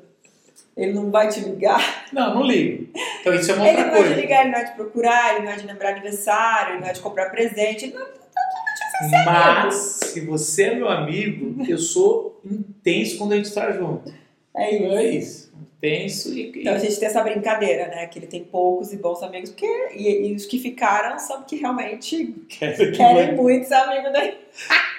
Ele 0.76 0.92
não 0.92 1.10
vai 1.10 1.28
te 1.28 1.40
ligar. 1.40 2.06
Não, 2.12 2.36
não 2.36 2.42
ligo. 2.42 2.88
Então 3.20 3.34
isso 3.34 3.50
é 3.50 3.54
uma 3.54 3.66
outra 3.66 3.80
ele 3.80 3.90
coisa. 3.90 4.04
Ele 4.04 4.04
não 4.04 4.14
vai 4.14 4.14
te 4.14 4.20
ligar, 4.20 4.40
ele 4.40 4.50
não 4.50 4.58
vai 4.58 4.64
te 4.64 4.76
procurar, 4.76 5.30
ele 5.30 5.38
não 5.38 5.46
vai 5.46 5.56
te 5.56 5.66
lembrar 5.66 5.90
aniversário, 5.90 6.68
ele 6.70 6.78
não 6.78 6.84
vai 6.84 6.94
te 6.94 7.00
comprar 7.00 7.30
presente. 7.30 7.86
Ele 7.86 7.94
não 7.94 8.04
vai 8.04 8.12
te 8.12 9.24
Mas, 9.24 9.74
se 10.04 10.20
você 10.20 10.64
é 10.64 10.74
meu 10.74 10.88
amigo, 10.88 11.64
eu 11.68 11.78
sou 11.78 12.40
intenso 12.44 13.18
quando 13.18 13.32
a 13.32 13.36
gente 13.36 13.46
está 13.46 13.72
junto. 13.72 14.12
É 14.56 14.74
isso. 14.74 14.96
É 14.96 15.04
isso. 15.04 15.52
Intenso 15.76 16.32
e. 16.32 16.60
Então 16.60 16.74
a 16.74 16.78
gente 16.78 16.98
tem 16.98 17.06
essa 17.08 17.22
brincadeira, 17.22 17.88
né? 17.88 18.06
Que 18.06 18.18
ele 18.18 18.26
tem 18.26 18.42
poucos 18.44 18.92
e 18.92 18.96
bons 18.96 19.22
amigos, 19.22 19.50
porque, 19.50 19.66
e, 19.94 20.28
e 20.28 20.34
os 20.34 20.46
que 20.46 20.58
ficaram 20.58 21.18
são 21.18 21.42
que 21.42 21.56
realmente 21.56 22.34
querem 22.48 22.92
vai- 22.96 23.34
muito 23.34 23.68
ser 23.68 23.74
amigo 23.74 24.10
dele. 24.12 24.38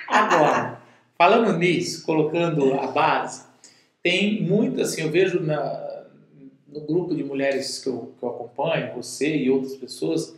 Agora, 0.07 0.79
falando 1.17 1.57
nisso, 1.57 2.05
colocando 2.05 2.73
a 2.75 2.87
base, 2.87 3.43
tem 4.03 4.41
muito 4.43 4.79
assim, 4.81 5.01
eu 5.01 5.09
vejo 5.09 5.39
na, 5.39 6.05
no 6.67 6.81
grupo 6.81 7.15
de 7.15 7.23
mulheres 7.23 7.79
que 7.79 7.89
eu, 7.89 8.13
que 8.17 8.23
eu 8.23 8.29
acompanho, 8.29 8.93
você 8.95 9.35
e 9.35 9.49
outras 9.49 9.75
pessoas, 9.75 10.35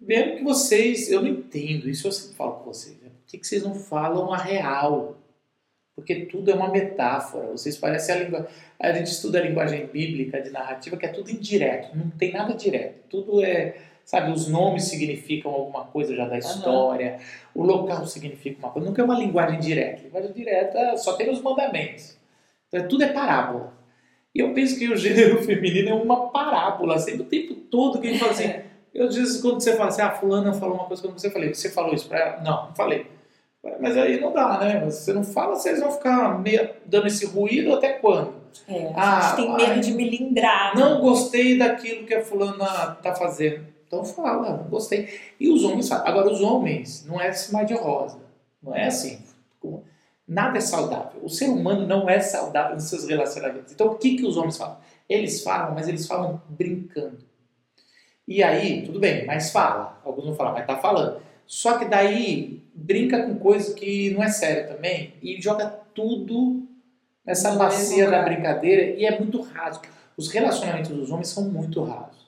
vendo 0.00 0.38
que 0.38 0.42
vocês, 0.42 1.10
eu 1.10 1.20
não 1.20 1.28
entendo, 1.28 1.88
isso 1.88 2.08
eu 2.08 2.12
sempre 2.12 2.34
falo 2.36 2.52
com 2.54 2.64
vocês, 2.72 2.96
né? 3.02 3.10
por 3.10 3.26
que, 3.30 3.38
que 3.38 3.46
vocês 3.46 3.62
não 3.62 3.74
falam 3.74 4.32
a 4.32 4.38
real? 4.38 5.16
Porque 5.94 6.26
tudo 6.26 6.50
é 6.50 6.54
uma 6.54 6.70
metáfora, 6.70 7.48
vocês 7.48 7.76
parecem 7.76 8.14
a 8.14 8.18
língua. 8.18 8.48
A 8.78 8.92
gente 8.92 9.08
estuda 9.08 9.38
a 9.38 9.42
linguagem 9.42 9.86
bíblica 9.86 10.40
de 10.40 10.50
narrativa, 10.50 10.96
que 10.96 11.04
é 11.06 11.08
tudo 11.08 11.30
indireto, 11.30 11.94
não 11.96 12.10
tem 12.10 12.32
nada 12.32 12.54
direto, 12.54 13.08
tudo 13.08 13.44
é. 13.44 13.76
Sabe, 14.02 14.32
os 14.32 14.48
nomes 14.48 14.84
significam 14.84 15.52
alguma 15.52 15.84
coisa 15.84 16.16
já 16.16 16.26
da 16.26 16.36
história, 16.36 17.18
o 17.54 17.62
local 17.62 18.04
significa 18.06 18.58
uma 18.58 18.70
coisa. 18.70 18.88
Nunca 18.88 19.02
é 19.02 19.04
uma 19.04 19.16
linguagem 19.16 19.60
direta. 19.60 20.02
Linguagem 20.02 20.32
direta 20.32 20.96
só 20.96 21.12
tem 21.12 21.30
os 21.30 21.40
mandamentos. 21.40 22.18
Então, 22.66 22.88
tudo 22.88 23.04
é 23.04 23.12
parábola. 23.12 23.72
E 24.34 24.40
eu 24.40 24.52
penso 24.52 24.78
que 24.78 24.88
o 24.88 24.96
gênero 24.96 25.42
feminino 25.44 25.90
é 25.90 25.94
uma 25.94 26.28
parábola, 26.30 26.98
sempre 26.98 27.22
o 27.22 27.26
tempo 27.26 27.54
todo 27.54 28.00
que 28.00 28.08
a 28.08 28.10
gente 28.10 28.20
fala 28.20 28.32
assim. 28.32 28.52
Eu 28.92 29.06
às 29.06 29.14
vezes 29.14 29.40
quando 29.40 29.60
você 29.60 29.76
fala 29.76 29.88
assim, 29.88 30.02
ah, 30.02 30.10
fulana 30.10 30.52
falou 30.52 30.74
uma 30.74 30.86
coisa 30.86 31.00
que 31.00 31.06
eu 31.06 31.12
não 31.12 31.18
sei, 31.18 31.30
eu 31.30 31.34
falei, 31.34 31.54
você 31.54 31.70
falou 31.70 31.94
isso 31.94 32.08
pra 32.08 32.18
ela? 32.18 32.42
Não, 32.42 32.66
não 32.66 32.74
falei. 32.74 33.06
Mas 33.78 33.96
aí 33.96 34.18
não 34.20 34.32
dá, 34.32 34.58
né? 34.58 34.84
Você 34.84 35.12
não 35.12 35.22
fala, 35.22 35.54
vocês 35.54 35.80
vão 35.80 35.90
ficar 35.92 36.38
meio 36.40 36.70
dando 36.86 37.06
esse 37.06 37.26
ruído 37.26 37.74
até 37.74 37.90
quando? 37.94 38.34
É, 38.66 38.86
a 38.94 39.18
Ah, 39.18 39.20
gente 39.20 39.36
tem 39.36 39.52
medo 39.56 39.70
ai. 39.72 39.80
de 39.80 39.92
melindrar. 39.92 40.74
Não 40.76 41.00
gostei 41.00 41.58
daquilo 41.58 42.06
que 42.06 42.14
a 42.14 42.24
fulana 42.24 42.96
tá 43.02 43.14
fazendo. 43.14 43.66
Então 43.86 44.04
fala, 44.04 44.56
não 44.56 44.64
gostei. 44.64 45.08
E 45.38 45.50
os 45.50 45.62
homens 45.64 45.88
falam. 45.88 46.06
Agora, 46.06 46.30
os 46.30 46.40
homens 46.40 47.04
não 47.06 47.20
é 47.20 47.30
mar 47.52 47.64
de 47.64 47.74
rosa. 47.74 48.18
Não 48.62 48.74
é 48.74 48.86
assim. 48.86 49.22
Nada 50.26 50.58
é 50.58 50.60
saudável. 50.60 51.20
O 51.24 51.28
ser 51.28 51.48
humano 51.48 51.86
não 51.86 52.08
é 52.08 52.20
saudável 52.20 52.74
nos 52.76 52.84
seus 52.84 53.06
relacionamentos. 53.08 53.72
Então, 53.72 53.88
o 53.88 53.96
que, 53.96 54.16
que 54.16 54.24
os 54.24 54.36
homens 54.36 54.56
falam? 54.56 54.76
Eles 55.08 55.42
falam, 55.42 55.74
mas 55.74 55.88
eles 55.88 56.06
falam 56.06 56.40
brincando. 56.48 57.18
E 58.28 58.40
aí, 58.42 58.82
tudo 58.86 59.00
bem, 59.00 59.26
mas 59.26 59.50
fala. 59.50 60.00
Alguns 60.04 60.26
vão 60.26 60.34
falar, 60.36 60.52
mas 60.52 60.66
tá 60.66 60.76
falando. 60.76 61.20
Só 61.52 61.76
que 61.78 61.84
daí, 61.86 62.62
brinca 62.72 63.24
com 63.24 63.34
coisa 63.34 63.74
que 63.74 64.10
não 64.10 64.22
é 64.22 64.28
séria 64.28 64.68
também 64.68 65.14
e 65.20 65.42
joga 65.42 65.66
tudo 65.92 66.62
nessa 67.26 67.56
bacia 67.56 68.08
da 68.08 68.22
brincadeira 68.22 68.96
e 68.96 69.04
é 69.04 69.18
muito 69.18 69.40
raso. 69.40 69.80
Os 70.16 70.28
relacionamentos 70.30 70.92
dos 70.92 71.10
homens 71.10 71.26
são 71.26 71.42
muito 71.50 71.82
rasos. 71.82 72.20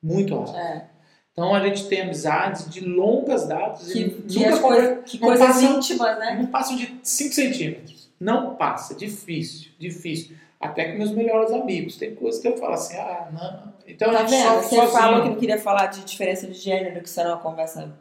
Muito 0.00 0.38
rasos. 0.38 0.54
É, 0.54 0.86
Então 1.32 1.52
a 1.52 1.66
gente 1.66 1.88
tem 1.88 2.02
amizades 2.02 2.70
de 2.70 2.78
longas 2.80 3.48
datas 3.48 3.92
que, 3.92 3.98
e 4.02 4.10
que, 4.22 4.38
nunca 4.38 4.50
as 4.50 4.58
coisa- 4.60 4.96
que 5.04 5.18
coisas 5.18 5.46
passa- 5.48 5.64
íntimas, 5.64 6.18
né? 6.20 6.36
não 6.40 6.46
passam 6.46 6.76
de 6.76 6.94
5 7.02 7.34
centímetros. 7.34 8.08
Não 8.20 8.54
passa, 8.54 8.94
difícil, 8.94 9.72
difícil. 9.80 10.36
Até 10.60 10.92
com 10.92 10.98
meus 10.98 11.10
melhores 11.10 11.50
amigos. 11.50 11.96
Tem 11.96 12.14
coisas 12.14 12.40
que 12.40 12.46
eu 12.46 12.56
falo 12.56 12.74
assim, 12.74 12.96
ah, 12.96 13.28
não. 13.32 13.74
Então 13.84 14.12
Tá 14.12 14.18
a 14.18 14.20
gente 14.20 14.30
vendo? 14.30 14.44
sofre 14.46 14.62
Você 14.68 14.76
sozinho. 14.76 14.92
falou 14.92 15.22
que 15.24 15.28
não 15.30 15.36
queria 15.36 15.58
falar 15.60 15.86
de 15.86 16.04
diferença 16.04 16.46
de 16.46 16.54
gênero, 16.54 17.02
que 17.02 17.08
isso 17.08 17.18
era 17.18 17.30
uma 17.30 17.38
conversa 17.38 17.92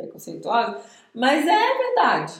preconceituosa, 0.00 0.78
mas 1.14 1.46
é 1.46 1.78
verdade. 1.78 2.34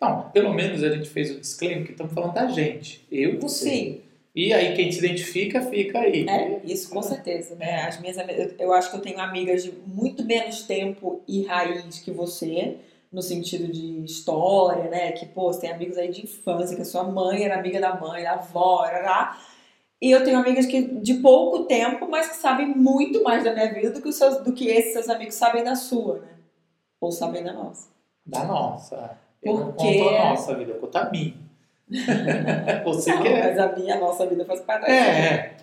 Não, 0.00 0.30
pelo 0.30 0.52
menos 0.52 0.82
a 0.82 0.90
gente 0.90 1.08
fez 1.08 1.30
o 1.30 1.40
disclaimer 1.40 1.84
que 1.84 1.92
estamos 1.92 2.12
falando 2.12 2.34
da 2.34 2.46
gente. 2.46 3.06
Eu 3.10 3.34
e 3.34 3.36
você. 3.36 3.70
Sim, 3.70 4.00
E 4.34 4.52
aí 4.52 4.74
quem 4.74 4.90
se 4.90 4.98
identifica, 4.98 5.62
fica 5.62 6.00
aí. 6.00 6.28
é 6.28 6.60
isso 6.64 6.90
com 6.90 7.02
certeza, 7.02 7.54
né? 7.54 7.82
As 7.82 8.00
minhas 8.00 8.16
eu 8.58 8.72
acho 8.72 8.90
que 8.90 8.96
eu 8.96 9.00
tenho 9.00 9.20
amigas 9.20 9.62
de 9.62 9.72
muito 9.86 10.24
menos 10.24 10.62
tempo 10.62 11.22
e 11.26 11.42
raiz 11.44 12.00
que 12.00 12.10
você, 12.10 12.76
no 13.10 13.22
sentido 13.22 13.70
de 13.72 14.04
história, 14.04 14.90
né? 14.90 15.12
Que, 15.12 15.24
pô, 15.26 15.52
você 15.52 15.62
tem 15.62 15.70
amigos 15.70 15.96
aí 15.96 16.10
de 16.10 16.24
infância, 16.24 16.76
que 16.76 16.82
a 16.82 16.86
sua 16.86 17.04
mãe 17.04 17.44
era 17.44 17.58
amiga 17.58 17.80
da 17.80 17.94
mãe, 17.98 18.24
da 18.24 18.32
avó, 18.32 18.82
lá. 18.82 19.40
E 20.02 20.10
eu 20.10 20.22
tenho 20.22 20.38
amigas 20.38 20.66
que 20.66 20.82
de 20.82 21.14
pouco 21.14 21.64
tempo, 21.64 22.06
mas 22.10 22.28
que 22.28 22.36
sabem 22.36 22.66
muito 22.66 23.22
mais 23.22 23.42
da 23.44 23.54
minha 23.54 23.72
vida 23.72 23.90
do 23.90 24.02
que, 24.02 24.08
os 24.08 24.16
seus, 24.16 24.42
do 24.42 24.52
que 24.52 24.68
esses 24.68 24.92
seus 24.92 25.08
amigos 25.08 25.34
sabem 25.34 25.64
da 25.64 25.74
sua, 25.76 26.18
né? 26.18 26.33
Ou 27.04 27.12
sabem 27.12 27.44
da 27.44 27.52
nossa. 27.52 27.88
Da 28.24 28.44
nossa. 28.44 29.18
Eu 29.42 29.58
não 29.58 29.72
conto 29.72 30.08
a 30.08 30.30
nossa 30.30 30.54
vida, 30.54 30.72
eu 30.72 30.78
conto 30.80 30.96
a 30.96 31.10
minha. 31.10 31.34
você 32.82 33.14
Não, 33.14 33.20
que 33.22 33.28
é. 33.28 33.42
mas 33.48 33.58
a 33.58 33.76
minha, 33.76 33.94
a 33.96 34.00
nossa 34.00 34.26
vida 34.26 34.42
faz 34.46 34.62
parte 34.62 34.86
da 34.86 34.88
É, 34.90 34.96
é. 35.20 35.56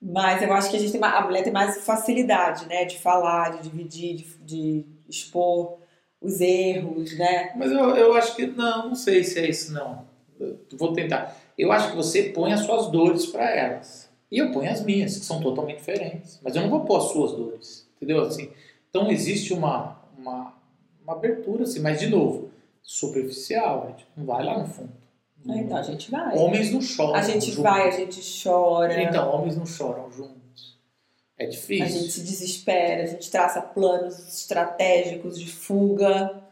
Mas 0.00 0.40
eu 0.42 0.50
acho 0.54 0.70
que 0.70 0.76
a 0.76 0.78
gente 0.80 0.92
tem 0.92 1.00
ma- 1.00 1.18
a 1.18 1.22
mulher 1.22 1.42
tem 1.44 1.52
mais 1.52 1.84
facilidade, 1.84 2.66
né? 2.66 2.86
De 2.86 2.98
falar, 2.98 3.56
de 3.58 3.68
dividir, 3.68 4.14
de, 4.16 4.24
de 4.42 4.86
expor 5.06 5.80
os 6.18 6.40
erros, 6.40 7.16
né? 7.18 7.52
Mas 7.54 7.70
eu, 7.70 7.94
eu 7.94 8.14
acho 8.14 8.34
que 8.34 8.46
não, 8.46 8.88
não 8.88 8.94
sei 8.94 9.22
se 9.22 9.38
é 9.38 9.46
isso 9.50 9.70
não. 9.74 10.06
Eu 10.40 10.58
vou 10.78 10.94
tentar. 10.94 11.36
Eu 11.58 11.70
acho 11.72 11.90
que 11.90 11.96
você 11.96 12.22
põe 12.30 12.54
as 12.54 12.60
suas 12.60 12.86
dores 12.86 13.26
para 13.26 13.50
elas. 13.50 14.08
E 14.30 14.38
eu 14.38 14.50
ponho 14.50 14.70
as 14.70 14.82
minhas, 14.82 15.18
que 15.18 15.26
são 15.26 15.42
totalmente 15.42 15.78
diferentes. 15.78 16.40
Mas 16.42 16.56
eu 16.56 16.62
não 16.62 16.70
vou 16.70 16.84
pôr 16.86 16.96
as 16.96 17.10
suas 17.12 17.32
dores. 17.32 17.86
Entendeu? 17.96 18.22
Assim, 18.22 18.50
então 18.88 19.10
existe 19.10 19.52
uma, 19.52 19.98
uma, 20.28 20.54
uma 21.02 21.12
abertura, 21.14 21.64
assim, 21.64 21.80
mas 21.80 21.98
de 21.98 22.08
novo, 22.08 22.50
superficial, 22.82 23.84
a 23.84 23.90
gente 23.90 24.06
não 24.16 24.24
vai 24.24 24.44
lá 24.44 24.58
no 24.58 24.66
fundo. 24.66 24.92
Então 25.46 25.76
a 25.76 25.82
gente 25.82 26.10
vai. 26.10 26.36
Homens 26.36 26.72
não 26.72 26.80
choram. 26.80 27.14
A 27.14 27.22
gente 27.22 27.46
juntos. 27.46 27.62
vai, 27.62 27.88
a 27.88 27.90
gente 27.90 28.42
chora, 28.42 29.02
Então, 29.02 29.30
homens 29.30 29.56
não 29.56 29.66
choram 29.66 30.10
juntos. 30.10 30.38
É 31.38 31.46
difícil. 31.46 31.84
a 31.84 31.88
gente 31.88 32.10
se 32.10 32.22
desespera, 32.22 33.04
a 33.04 33.06
gente 33.06 33.30
traça 33.30 33.62
planos 33.62 34.18
estratégicos 34.18 35.38
de 35.38 35.50
fuga. 35.50 36.42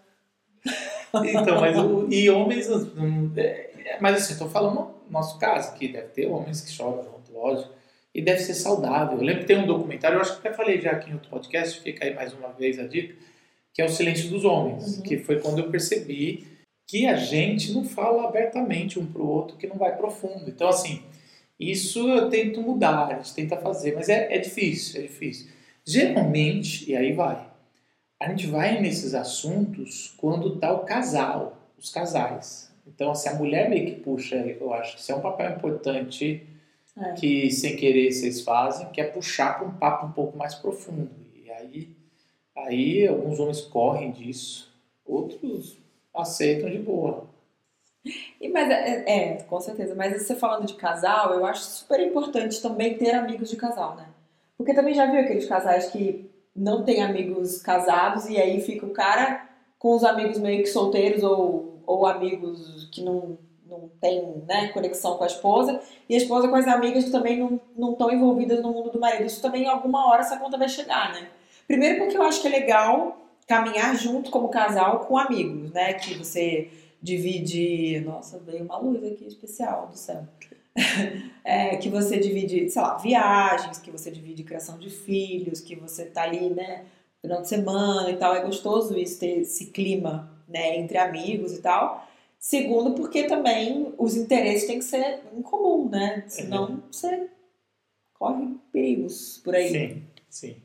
Então, 1.24 1.60
mas 1.60 1.76
o, 1.78 2.06
e 2.08 2.30
homens. 2.30 2.68
hum, 2.68 3.32
é, 3.36 3.70
é, 3.84 3.98
mas 4.00 4.16
assim, 4.16 4.34
estou 4.34 4.48
falando 4.48 4.74
no 4.74 5.10
nosso 5.10 5.38
caso, 5.38 5.74
que 5.74 5.88
deve 5.88 6.08
ter 6.08 6.26
homens 6.26 6.60
que 6.60 6.70
choram 6.70 7.02
junto, 7.02 7.32
lógico. 7.32 7.74
E 8.14 8.22
deve 8.22 8.40
ser 8.40 8.54
saudável. 8.54 9.18
Eu 9.18 9.24
lembro 9.24 9.42
que 9.42 9.48
tem 9.48 9.58
um 9.58 9.66
documentário, 9.66 10.16
eu 10.16 10.20
acho 10.20 10.40
que 10.40 10.46
até 10.46 10.56
falei 10.56 10.80
já 10.80 10.92
aqui 10.92 11.10
em 11.10 11.14
outro 11.14 11.28
podcast, 11.28 11.80
fica 11.80 12.04
aí 12.04 12.14
mais 12.14 12.32
uma 12.32 12.48
vez 12.48 12.78
a 12.78 12.86
dica, 12.86 13.14
que 13.76 13.82
é 13.82 13.84
O 13.84 13.88
Silêncio 13.90 14.30
dos 14.30 14.42
Homens, 14.42 14.96
Uhum. 14.96 15.02
que 15.02 15.18
foi 15.18 15.38
quando 15.38 15.58
eu 15.58 15.70
percebi 15.70 16.46
que 16.88 17.06
a 17.06 17.14
gente 17.16 17.72
não 17.72 17.84
fala 17.84 18.26
abertamente 18.26 18.98
um 18.98 19.04
para 19.04 19.20
o 19.20 19.28
outro, 19.28 19.58
que 19.58 19.66
não 19.66 19.76
vai 19.76 19.94
profundo. 19.94 20.48
Então, 20.48 20.66
assim, 20.66 21.02
isso 21.60 22.08
eu 22.08 22.30
tento 22.30 22.62
mudar, 22.62 23.08
a 23.08 23.14
gente 23.16 23.34
tenta 23.34 23.56
fazer, 23.58 23.94
mas 23.94 24.08
é, 24.08 24.34
é 24.34 24.38
difícil, 24.38 24.98
é 25.00 25.02
difícil. 25.02 25.48
Geralmente, 25.86 26.90
e 26.90 26.96
aí 26.96 27.12
vai, 27.12 27.46
a 28.20 28.28
gente 28.30 28.46
vai 28.46 28.80
nesses 28.80 29.14
assuntos 29.14 30.14
quando 30.16 30.56
tá 30.56 30.72
o 30.72 30.80
casal, 30.84 31.70
os 31.78 31.90
casais. 31.90 32.72
Então, 32.86 33.10
assim, 33.10 33.28
a 33.28 33.34
mulher 33.34 33.68
meio 33.68 33.84
que 33.86 34.00
puxa, 34.00 34.36
eu 34.36 34.72
acho 34.72 34.94
que 34.94 35.00
isso 35.02 35.12
é 35.12 35.14
um 35.16 35.20
papel 35.20 35.50
importante 35.52 36.46
É. 36.98 37.12
que, 37.12 37.50
sem 37.50 37.76
querer, 37.76 38.10
vocês 38.10 38.40
fazem, 38.40 38.88
que 38.88 39.00
é 39.02 39.04
puxar 39.04 39.58
para 39.58 39.66
um 39.68 39.74
papo 39.74 40.06
um 40.06 40.12
pouco 40.12 40.38
mais 40.38 40.54
profundo. 40.54 41.10
E 41.34 41.50
aí, 41.50 41.95
aí 42.56 43.06
alguns 43.06 43.38
homens 43.38 43.60
correm 43.60 44.10
disso, 44.10 44.72
outros 45.04 45.76
aceitam 46.14 46.70
de 46.70 46.78
boa. 46.78 47.24
E, 48.40 48.48
mas 48.48 48.70
é, 48.70 49.04
é, 49.06 49.42
com 49.42 49.60
certeza. 49.60 49.94
Mas 49.94 50.22
você 50.22 50.34
falando 50.34 50.66
de 50.66 50.74
casal, 50.74 51.34
eu 51.34 51.44
acho 51.44 51.62
super 51.62 52.00
importante 52.00 52.62
também 52.62 52.96
ter 52.96 53.14
amigos 53.14 53.50
de 53.50 53.56
casal, 53.56 53.96
né? 53.96 54.06
Porque 54.56 54.74
também 54.74 54.94
já 54.94 55.06
viu 55.06 55.20
aqueles 55.20 55.46
casais 55.46 55.90
que 55.90 56.30
não 56.54 56.84
têm 56.84 57.02
amigos 57.02 57.60
casados 57.60 58.26
e 58.28 58.40
aí 58.40 58.60
fica 58.60 58.86
o 58.86 58.90
cara 58.90 59.46
com 59.78 59.94
os 59.94 60.04
amigos 60.04 60.38
meio 60.38 60.62
que 60.62 60.68
solteiros 60.68 61.22
ou, 61.22 61.82
ou 61.86 62.06
amigos 62.06 62.88
que 62.90 63.02
não, 63.02 63.36
não 63.66 63.90
tem 64.00 64.42
né, 64.46 64.68
conexão 64.68 65.18
com 65.18 65.24
a 65.24 65.26
esposa 65.26 65.80
e 66.08 66.14
a 66.14 66.18
esposa 66.18 66.48
com 66.48 66.56
as 66.56 66.66
amigas 66.66 67.04
que 67.04 67.10
também 67.10 67.60
não 67.76 67.92
estão 67.92 68.10
envolvidas 68.10 68.62
no 68.62 68.72
mundo 68.72 68.90
do 68.90 68.98
marido. 68.98 69.26
Isso 69.26 69.42
também, 69.42 69.68
alguma 69.68 70.08
hora, 70.08 70.22
essa 70.22 70.38
conta 70.38 70.56
vai 70.56 70.68
chegar, 70.68 71.12
né? 71.12 71.28
Primeiro 71.66 71.98
porque 71.98 72.16
eu 72.16 72.22
acho 72.22 72.40
que 72.40 72.48
é 72.48 72.50
legal 72.50 73.16
caminhar 73.46 73.96
junto 73.96 74.30
como 74.30 74.48
casal 74.48 75.00
com 75.00 75.16
amigos, 75.16 75.70
né? 75.72 75.94
Que 75.94 76.14
você 76.14 76.68
divide. 77.00 78.00
Nossa, 78.00 78.38
veio 78.38 78.64
uma 78.64 78.78
luz 78.78 79.04
aqui 79.04 79.26
especial 79.26 79.88
do 79.88 79.96
céu. 79.96 80.26
É, 81.48 81.76
que 81.76 81.88
você 81.88 82.18
divide, 82.18 82.68
sei 82.68 82.82
lá, 82.82 82.96
viagens, 82.96 83.78
que 83.78 83.88
você 83.88 84.10
divide 84.10 84.42
criação 84.42 84.80
de 84.80 84.90
filhos, 84.90 85.60
que 85.60 85.76
você 85.76 86.06
tá 86.06 86.24
ali, 86.24 86.50
né, 86.50 86.84
durante 87.22 87.42
a 87.42 87.44
semana 87.44 88.10
e 88.10 88.16
tal. 88.16 88.34
É 88.34 88.42
gostoso 88.42 88.98
isso, 88.98 89.20
ter 89.20 89.42
esse 89.42 89.66
clima, 89.66 90.28
né, 90.48 90.76
entre 90.76 90.98
amigos 90.98 91.52
e 91.52 91.62
tal. 91.62 92.04
Segundo, 92.40 92.94
porque 92.94 93.28
também 93.28 93.94
os 93.96 94.16
interesses 94.16 94.66
têm 94.66 94.80
que 94.80 94.84
ser 94.84 95.20
em 95.32 95.40
comum, 95.40 95.88
né? 95.88 96.24
Senão 96.26 96.68
uhum. 96.68 96.82
você 96.90 97.28
corre 98.14 98.56
perigos 98.72 99.40
por 99.44 99.54
aí. 99.54 99.68
Sim, 99.70 100.02
sim. 100.28 100.56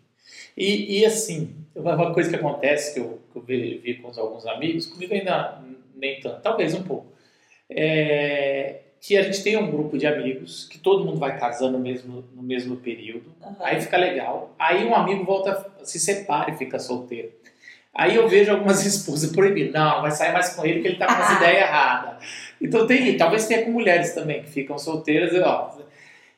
E, 0.58 1.00
e 1.00 1.06
assim, 1.06 1.56
uma 1.76 2.14
coisa 2.14 2.30
que 2.30 2.36
acontece 2.36 2.94
que 2.94 3.00
eu, 3.00 3.20
que 3.32 3.38
eu 3.38 3.42
vi, 3.42 3.78
vi, 3.78 3.96
com 3.96 4.08
alguns 4.20 4.46
amigos, 4.46 4.88
comigo 4.88 5.14
ainda 5.14 5.62
nem 5.96 6.20
tanto, 6.20 6.42
talvez 6.42 6.74
um 6.74 6.84
pouco, 6.84 7.08
é 7.70 8.82
que 9.02 9.18
a 9.18 9.24
gente 9.24 9.42
tem 9.42 9.58
um 9.58 9.72
grupo 9.72 9.98
de 9.98 10.06
amigos 10.06 10.66
que 10.66 10.78
todo 10.78 11.04
mundo 11.04 11.18
vai 11.18 11.38
casando 11.38 11.76
no 11.76 11.84
mesmo, 11.84 12.24
no 12.36 12.44
mesmo 12.44 12.78
período, 12.78 13.34
uhum. 13.42 13.56
aí 13.60 13.82
fica 13.82 13.98
legal. 13.98 14.56
Aí 14.60 14.86
um 14.86 14.94
amigo 14.94 15.26
volta, 15.26 15.72
se 15.84 16.00
separa 16.00 16.52
e 16.52 16.58
fica 16.58 16.78
solteiro. 16.78 17.32
Aí 17.92 18.16
eu 18.16 18.28
vejo 18.28 18.52
algumas 18.52 18.86
esposas 18.86 19.32
proibindo, 19.32 19.74
não, 19.74 20.04
vai 20.04 20.12
sair 20.12 20.32
mais 20.32 20.56
com 20.56 20.64
ele 20.64 20.76
porque 20.76 20.88
ele 20.90 20.98
tá 20.98 21.08
com 21.08 21.24
as 21.24 21.32
ideias 21.42 21.64
erradas. 21.64 22.24
Então 22.62 22.86
tem, 22.86 23.18
talvez 23.18 23.48
tenha 23.48 23.66
com 23.66 23.72
mulheres 23.72 24.14
também 24.14 24.44
que 24.44 24.52
ficam 24.52 24.78
solteiras. 24.78 25.34
Ó. 25.42 25.80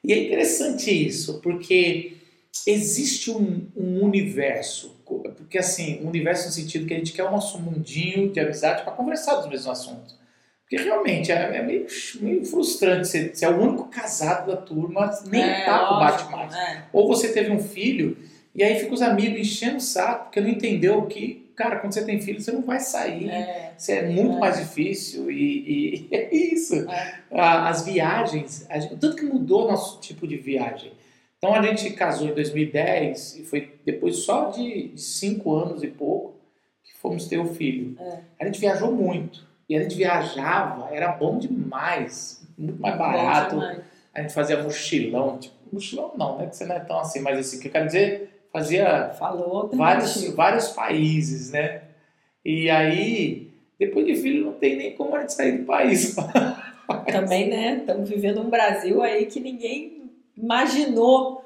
E 0.01 0.13
é 0.13 0.24
interessante 0.24 0.89
isso, 0.89 1.41
porque 1.41 2.13
existe 2.68 3.32
um, 3.32 3.68
um, 3.76 4.04
universo, 4.04 4.96
porque 5.06 5.58
assim, 5.58 6.02
um 6.04 6.08
universo 6.08 6.48
no 6.48 6.52
sentido 6.52 6.86
que 6.86 6.94
a 6.94 6.98
gente 6.98 7.12
quer 7.12 7.24
o 7.24 7.32
nosso 7.32 7.60
mundinho 7.60 8.32
de 8.32 8.40
amizade 8.40 8.84
para 8.84 8.92
conversar 8.92 9.36
dos 9.36 9.50
mesmos 9.50 9.68
assuntos. 9.68 10.24
Porque 10.62 10.78
realmente 10.78 11.32
é, 11.32 11.58
é 11.58 11.62
meio, 11.62 11.88
meio, 12.22 12.46
frustrante 12.46 13.08
ser, 13.08 13.36
ser 13.36 13.46
é 13.46 13.50
o 13.50 13.60
único 13.60 13.90
casado 13.90 14.48
da 14.48 14.58
turma, 14.58 15.12
nem 15.28 15.44
é, 15.44 15.66
papo 15.66 16.00
bate 16.00 16.32
mais. 16.32 16.54
É. 16.54 16.84
Ou 16.94 17.08
você 17.08 17.34
teve 17.34 17.52
um 17.52 17.60
filho 17.60 18.18
e 18.56 18.64
aí 18.64 18.80
fica 18.80 18.94
os 18.94 19.02
amigos 19.02 19.40
enchendo 19.40 19.78
o 19.78 19.82
saco 19.82 20.26
porque 20.26 20.40
não 20.40 20.50
entendeu 20.50 21.02
que, 21.04 21.52
cara, 21.56 21.78
quando 21.78 21.94
você 21.94 22.06
tem 22.06 22.22
filho 22.22 22.40
você 22.40 22.52
não 22.52 22.62
vai 22.62 22.80
sair, 22.80 23.30
é, 23.30 23.74
você 23.78 23.94
é 23.94 24.10
muito 24.10 24.38
é. 24.38 24.40
mais 24.40 24.58
difícil 24.60 25.30
e, 25.30 26.08
e 26.08 26.08
é 26.16 26.34
isso. 26.34 26.90
É. 26.90 27.20
As 27.32 27.84
viagens, 27.84 28.66
a 28.70 28.80
tanto 28.80 29.16
que 29.16 29.26
mudou 29.26 29.68
nosso 29.68 30.00
tipo 30.00 30.28
de 30.28 30.38
viagem. 30.38 30.92
Então 31.44 31.54
a 31.54 31.62
gente 31.62 31.90
casou 31.90 32.30
em 32.30 32.34
2010 32.34 33.40
e 33.40 33.44
foi 33.44 33.74
depois 33.86 34.20
só 34.20 34.50
de 34.50 34.94
cinco 34.96 35.54
anos 35.54 35.84
e 35.84 35.88
pouco 35.88 36.36
que 36.82 36.96
fomos 36.98 37.28
ter 37.28 37.38
o 37.38 37.54
filho. 37.54 37.98
É. 38.00 38.20
A 38.40 38.46
gente 38.46 38.62
viajou 38.62 38.94
muito. 38.94 39.46
E 39.68 39.76
a 39.76 39.84
gente 39.84 39.94
viajava, 39.94 40.88
era 40.96 41.12
bom 41.12 41.38
demais, 41.38 42.48
muito 42.58 42.82
mais 42.82 42.98
barato. 42.98 43.60
A 44.14 44.22
gente 44.22 44.34
fazia 44.34 44.64
mochilão, 44.64 45.38
tipo, 45.38 45.54
mochilão 45.70 46.14
não, 46.18 46.38
né? 46.38 46.48
Que 46.48 46.56
você 46.56 46.64
não 46.64 46.78
é 46.78 46.80
tão 46.80 46.98
assim, 47.00 47.20
mas 47.20 47.38
assim, 47.38 47.60
que 47.60 47.68
eu 47.68 47.72
quero 47.74 47.88
dizer, 47.88 48.46
fazia 48.50 49.10
Falou, 49.20 49.70
vários, 49.74 50.24
vários 50.30 50.70
países, 50.70 51.52
né? 51.52 51.82
E 52.46 52.70
aí, 52.70 53.52
depois 53.78 54.06
de 54.06 54.16
filho, 54.16 54.46
não 54.46 54.54
tem 54.54 54.78
nem 54.78 54.96
como 54.96 55.14
a 55.14 55.20
gente 55.20 55.34
sair 55.34 55.58
do 55.58 55.66
país. 55.66 56.16
Também, 57.12 57.50
né? 57.50 57.80
Estamos 57.80 58.08
vivendo 58.08 58.40
um 58.40 58.50
Brasil 58.50 59.02
aí 59.02 59.26
que 59.26 59.42
ninguém 59.42 60.03
imaginou, 60.36 61.46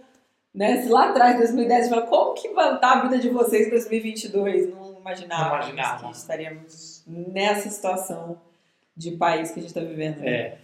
né? 0.54 0.82
Se 0.82 0.90
lá 0.90 1.10
atrás, 1.10 1.38
2010, 1.38 1.90
fala, 1.90 2.02
como 2.04 2.34
que 2.34 2.50
vai 2.50 2.76
estar 2.76 2.94
a 2.94 3.02
vida 3.04 3.20
de 3.20 3.30
vocês 3.30 3.68
em 3.68 3.70
2022? 3.70 4.70
Não 4.74 5.00
imaginava, 5.00 5.44
não 5.44 5.56
imaginava. 5.56 6.08
que 6.10 6.16
estaríamos 6.16 7.04
nessa 7.06 7.70
situação 7.70 8.42
de 8.96 9.12
país 9.12 9.52
que 9.52 9.60
a 9.60 9.62
gente 9.62 9.70
está 9.70 9.82
vivendo. 9.82 10.18
Né? 10.18 10.30
É. 10.30 10.58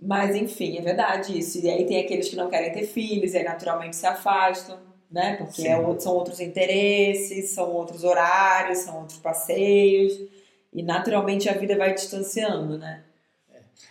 Mas, 0.00 0.34
enfim, 0.34 0.76
é 0.78 0.82
verdade 0.82 1.38
isso. 1.38 1.64
E 1.64 1.70
aí 1.70 1.86
tem 1.86 2.00
aqueles 2.00 2.28
que 2.28 2.36
não 2.36 2.50
querem 2.50 2.72
ter 2.72 2.86
filhos, 2.86 3.34
e 3.34 3.38
aí 3.38 3.44
naturalmente 3.44 3.96
se 3.96 4.06
afastam, 4.06 4.78
né? 5.10 5.36
Porque 5.36 5.66
é, 5.66 5.76
são 5.98 6.14
outros 6.14 6.40
interesses, 6.40 7.50
são 7.50 7.70
outros 7.70 8.02
horários, 8.02 8.78
são 8.78 8.98
outros 9.00 9.18
passeios. 9.18 10.18
E 10.72 10.82
naturalmente 10.82 11.48
a 11.48 11.52
vida 11.52 11.76
vai 11.76 11.94
distanciando, 11.94 12.78
né? 12.78 13.04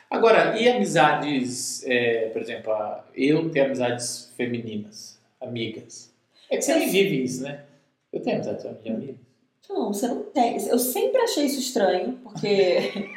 Agora, 0.10 0.60
e 0.60 0.68
amizades, 0.68 1.84
é, 1.86 2.30
por 2.34 2.42
exemplo, 2.42 2.74
eu 3.16 3.50
tenho 3.50 3.66
amizades 3.66 4.32
femininas, 4.36 5.18
amigas. 5.40 6.12
É 6.50 6.58
que 6.58 6.64
você 6.64 6.76
nem 6.76 6.90
vive 6.90 7.24
isso, 7.24 7.44
né? 7.44 7.64
Eu 8.12 8.22
tenho 8.22 8.36
amizades 8.36 8.64
de 8.84 8.90
amigas. 8.90 9.16
Não, 9.70 9.94
você 9.94 10.08
não 10.08 10.24
tem. 10.24 10.58
Eu 10.68 10.78
sempre 10.78 11.22
achei 11.22 11.46
isso 11.46 11.60
estranho, 11.60 12.20
porque. 12.24 13.10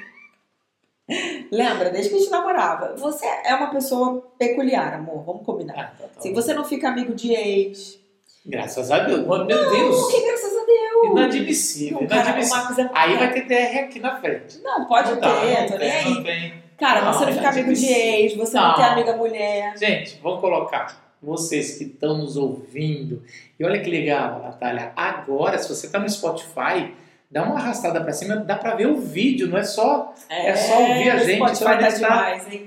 Lembra, 1.50 1.90
desde 1.90 2.10
que 2.10 2.16
a 2.16 2.18
gente 2.18 2.30
namorava, 2.30 2.94
você 2.96 3.26
é 3.44 3.54
uma 3.54 3.70
pessoa 3.70 4.22
peculiar, 4.38 4.94
amor, 4.94 5.22
vamos 5.24 5.44
combinar. 5.44 5.74
Ah, 5.76 5.94
tá, 5.98 6.08
tá 6.08 6.20
Se 6.20 6.32
você 6.32 6.54
não 6.54 6.64
fica 6.64 6.88
amigo 6.88 7.12
de 7.12 7.32
ex. 7.34 7.98
Graças 8.46 8.90
a 8.90 9.00
Deus, 9.00 9.26
meu 9.26 9.38
não, 9.38 9.46
Deus. 9.46 10.12
Que 10.12 10.26
graças 10.26 10.56
a 10.56 10.64
Deus. 10.64 11.10
Inadmissível, 11.10 11.98
não, 11.98 12.04
inadmissível. 12.04 12.90
Aí 12.94 13.16
vai 13.16 13.32
ter 13.32 13.46
DR 13.46 13.84
aqui 13.84 14.00
na 14.00 14.20
frente. 14.20 14.60
Não, 14.62 14.86
pode 14.86 15.10
não 15.10 15.20
ter, 15.20 15.60
não 15.60 15.68
tô 15.68 15.78
nem 15.78 15.90
aí. 15.90 16.14
Não 16.14 16.22
tem. 16.22 16.63
Cara, 16.78 17.04
não, 17.04 17.12
você 17.12 17.26
não 17.26 17.32
fica 17.32 17.48
amigo 17.48 17.72
de 17.72 17.86
ex, 17.86 18.36
você 18.36 18.56
não, 18.56 18.68
não 18.68 18.74
tem 18.74 18.84
amiga 18.84 19.16
mulher. 19.16 19.76
Gente, 19.78 20.18
vamos 20.22 20.40
colocar 20.40 21.04
vocês 21.22 21.78
que 21.78 21.84
estão 21.84 22.18
nos 22.18 22.36
ouvindo. 22.36 23.22
E 23.58 23.64
olha 23.64 23.80
que 23.80 23.90
legal, 23.90 24.42
Natália. 24.42 24.92
Agora, 24.94 25.58
se 25.58 25.68
você 25.68 25.86
está 25.86 25.98
no 25.98 26.08
Spotify, 26.08 26.94
dá 27.30 27.42
uma 27.42 27.56
arrastada 27.56 28.00
para 28.00 28.12
cima, 28.12 28.36
dá 28.36 28.56
para 28.56 28.74
ver 28.74 28.86
o 28.86 28.96
vídeo, 28.96 29.48
não 29.48 29.58
é 29.58 29.64
só 29.64 30.14
é, 30.28 30.50
é 30.50 30.56
só 30.56 30.80
ouvir 30.80 31.10
a 31.10 31.18
gente. 31.18 31.36
Spotify 31.36 31.64
então, 31.74 32.10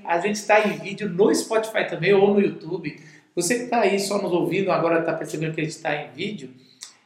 a 0.06 0.20
gente 0.20 0.46
tá, 0.46 0.58
está 0.58 0.67
em 0.67 0.78
vídeo 0.78 1.10
no 1.10 1.34
Spotify 1.34 1.86
também 1.88 2.13
ou 2.13 2.34
no 2.34 2.41
YouTube. 2.41 3.00
Você 3.36 3.56
que 3.56 3.63
está 3.65 3.82
aí 3.82 4.00
só 4.00 4.20
nos 4.20 4.32
ouvindo, 4.32 4.72
agora 4.72 5.00
está 5.00 5.13
percebendo 5.13 5.54
que 5.54 5.62
a 5.62 5.63
gente 5.63 5.76
está 5.76 5.96
em 5.96 6.10
vídeo. 6.10 6.50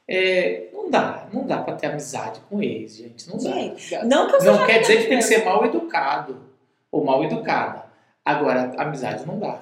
É, 0.07 0.67
não 0.73 0.89
dá, 0.89 1.27
não 1.31 1.45
dá 1.45 1.57
para 1.57 1.75
ter 1.75 1.87
amizade 1.87 2.39
com 2.49 2.61
eles, 2.61 2.97
gente. 2.97 3.29
Não 3.29 3.37
dá. 3.37 3.51
Gente, 3.51 4.05
não 4.05 4.27
não 4.27 4.65
quer 4.65 4.79
dizer 4.79 5.03
que 5.03 5.09
tem 5.09 5.17
que 5.17 5.23
ser 5.23 5.43
mal 5.43 5.65
educado 5.65 6.50
ou 6.91 7.03
mal 7.03 7.23
educada. 7.23 7.85
Agora, 8.23 8.73
amizade 8.77 9.25
não 9.25 9.39
dá. 9.39 9.59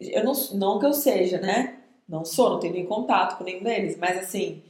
Eu 0.00 0.24
não, 0.24 0.32
não 0.54 0.78
que 0.78 0.86
eu 0.86 0.92
seja, 0.92 1.38
né? 1.38 1.76
Não 2.08 2.24
sou, 2.24 2.50
não 2.50 2.60
tenho 2.60 2.74
nem 2.74 2.86
contato 2.86 3.38
com 3.38 3.44
nenhum 3.44 3.62
deles, 3.62 3.96
mas 3.96 4.18
assim, 4.18 4.62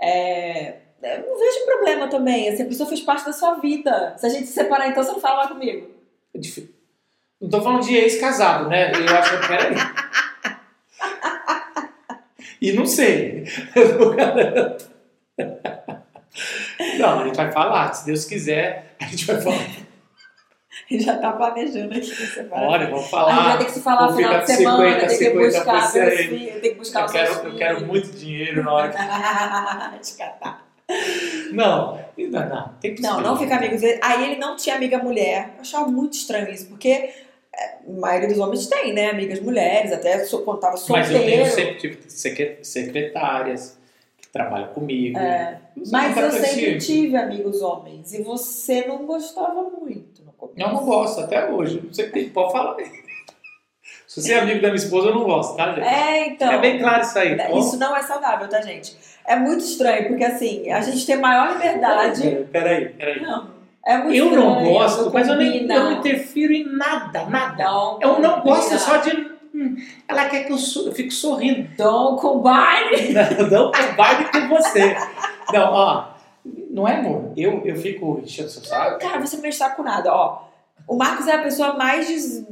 é, 0.00 0.76
eu 1.02 1.26
não 1.26 1.38
vejo 1.38 1.64
problema 1.66 2.08
também. 2.08 2.48
Assim, 2.48 2.62
a 2.62 2.66
pessoa 2.66 2.88
fez 2.88 3.00
parte 3.00 3.26
da 3.26 3.32
sua 3.32 3.54
vida. 3.54 4.14
Se 4.18 4.26
a 4.26 4.28
gente 4.28 4.46
se 4.46 4.52
separar, 4.52 4.88
então 4.88 5.02
você 5.02 5.12
não 5.12 5.20
fala 5.20 5.48
comigo. 5.48 5.90
É 6.34 6.38
difícil. 6.38 6.74
Não 7.40 7.50
tô 7.50 7.60
falando 7.60 7.82
de 7.82 7.94
ex-casado, 7.94 8.68
né? 8.68 8.90
Eu 8.92 9.14
acho 9.14 9.40
que 9.40 9.48
peraí. 9.48 9.76
e 12.60 12.72
não 12.72 12.86
sei. 12.86 13.44
Não, 16.98 17.20
a 17.20 17.24
gente 17.24 17.36
vai 17.36 17.50
falar. 17.52 17.92
Se 17.92 18.06
Deus 18.06 18.24
quiser, 18.24 18.96
a 19.00 19.04
gente 19.06 19.26
vai 19.26 19.40
falar. 19.40 19.85
já 21.00 21.18
tá 21.18 21.32
planejando 21.32 21.94
aqui 21.94 22.04
separar. 22.04 22.68
Olha, 22.68 22.90
vamos 22.90 23.08
falar. 23.08 23.32
A 23.32 23.34
gente 23.34 23.44
vai 23.46 23.58
ter 23.58 23.64
que 23.64 23.70
se 23.72 23.80
falar 23.80 24.10
no 24.10 24.16
final 24.16 24.40
de 24.40 24.46
semana, 24.46 25.08
50, 25.08 25.18
tem 25.18 25.18
que 25.18 25.38
buscar 25.38 25.94
meus 25.94 26.20
filhos, 26.20 26.60
tem 26.60 26.70
que 26.70 26.74
buscar 26.74 27.00
eu 27.00 27.06
os 27.06 27.12
quero, 27.12 27.34
filhos. 27.34 27.52
Eu 27.52 27.58
quero 27.58 27.86
muito 27.86 28.08
dinheiro 28.10 28.64
na 28.64 28.72
hora 28.72 28.88
que... 28.90 28.96
Te 30.12 30.16
catar. 30.18 30.66
Não, 31.52 31.98
não, 32.16 32.48
não. 32.48 32.74
Tem 32.80 32.94
que 32.94 33.02
não, 33.02 33.20
não 33.20 33.36
fica 33.36 33.56
amigo. 33.56 33.76
Aí 34.02 34.30
ele 34.30 34.40
não 34.40 34.56
tinha 34.56 34.76
amiga 34.76 34.98
mulher. 34.98 35.54
Eu 35.56 35.62
achava 35.62 35.88
muito 35.88 36.14
estranho 36.14 36.48
isso, 36.50 36.66
porque 36.66 36.88
é, 36.88 37.78
a 37.86 37.92
maioria 37.92 38.28
dos 38.28 38.38
homens 38.38 38.66
tem, 38.66 38.92
né? 38.92 39.10
Amigas 39.10 39.40
mulheres, 39.40 39.92
até 39.92 40.24
quando 40.26 40.60
tava 40.60 40.76
solteiro. 40.76 41.12
Mas 41.12 41.20
eu 41.20 41.24
tenho 41.24 41.46
sempre 41.46 41.74
tive 41.74 42.64
secretárias 42.64 43.78
que 44.18 44.28
trabalham 44.28 44.68
comigo. 44.68 45.18
É, 45.18 45.58
mas 45.90 46.16
eu 46.16 46.30
sempre 46.30 46.78
tive 46.78 47.16
amigos 47.16 47.62
homens 47.62 48.12
e 48.14 48.22
você 48.22 48.86
não 48.86 49.06
gostava 49.06 49.62
muito. 49.62 50.25
Eu 50.56 50.68
não 50.68 50.84
gosto 50.84 51.20
até 51.20 51.50
hoje. 51.50 51.82
Você 51.92 52.04
pode 52.04 52.52
falar. 52.52 52.76
Se 54.06 54.22
você 54.22 54.34
é 54.34 54.40
amigo 54.40 54.62
da 54.62 54.68
minha 54.68 54.76
esposa, 54.76 55.08
eu 55.08 55.14
não 55.14 55.24
gosto, 55.24 55.56
tá, 55.56 55.72
gente? 55.72 55.86
É, 55.86 56.28
então. 56.28 56.50
É 56.50 56.58
bem 56.58 56.78
claro 56.78 57.02
isso 57.02 57.18
aí. 57.18 57.36
Tá 57.36 57.50
isso 57.50 57.76
não 57.78 57.96
é 57.96 58.02
saudável, 58.02 58.48
tá, 58.48 58.60
gente? 58.62 58.96
É 59.26 59.36
muito 59.36 59.64
estranho, 59.64 60.08
porque 60.08 60.24
assim, 60.24 60.70
a 60.70 60.80
gente 60.80 61.04
tem 61.04 61.16
maior 61.16 61.52
liberdade. 61.52 62.46
Peraí, 62.52 62.88
peraí. 62.90 63.20
Não. 63.20 63.56
É 63.84 63.98
muito 63.98 64.16
eu 64.16 64.26
estranho, 64.26 64.50
não 64.50 64.64
gosto, 64.64 65.10
mas 65.12 65.28
eu, 65.28 65.36
nem, 65.36 65.62
eu 65.62 65.68
não 65.68 65.92
interfiro 65.92 66.52
em 66.52 66.64
nada, 66.76 67.24
nada. 67.26 67.64
Não, 67.64 67.98
eu 68.00 68.18
não 68.20 68.40
gosto 68.40 68.76
só 68.78 68.96
de. 68.96 69.36
Hum, 69.54 69.76
ela 70.08 70.28
quer 70.28 70.44
que 70.44 70.52
eu, 70.52 70.58
eu 70.86 70.92
fique 70.92 71.12
sorrindo. 71.12 71.68
Don't 71.76 72.20
combine! 72.20 73.12
Não, 73.12 73.46
don't 73.48 73.78
combine 73.78 74.30
com 74.32 74.56
você. 74.56 74.96
Não, 75.52 75.72
ó. 75.72 76.15
Não 76.76 76.86
é 76.86 76.96
amor. 76.96 77.32
Eu, 77.34 77.62
eu 77.64 77.74
fico 77.74 78.20
enchendo 78.22 78.50
seu 78.50 78.62
saco. 78.62 78.98
Cara, 78.98 79.18
você 79.18 79.38
não 79.38 79.46
está 79.46 79.70
com 79.70 79.82
nada. 79.82 80.12
Ó, 80.12 80.42
o 80.86 80.94
Marcos 80.94 81.26
é 81.26 81.32
a 81.32 81.42
pessoa 81.42 81.72
mais 81.72 82.06
des... 82.06 82.46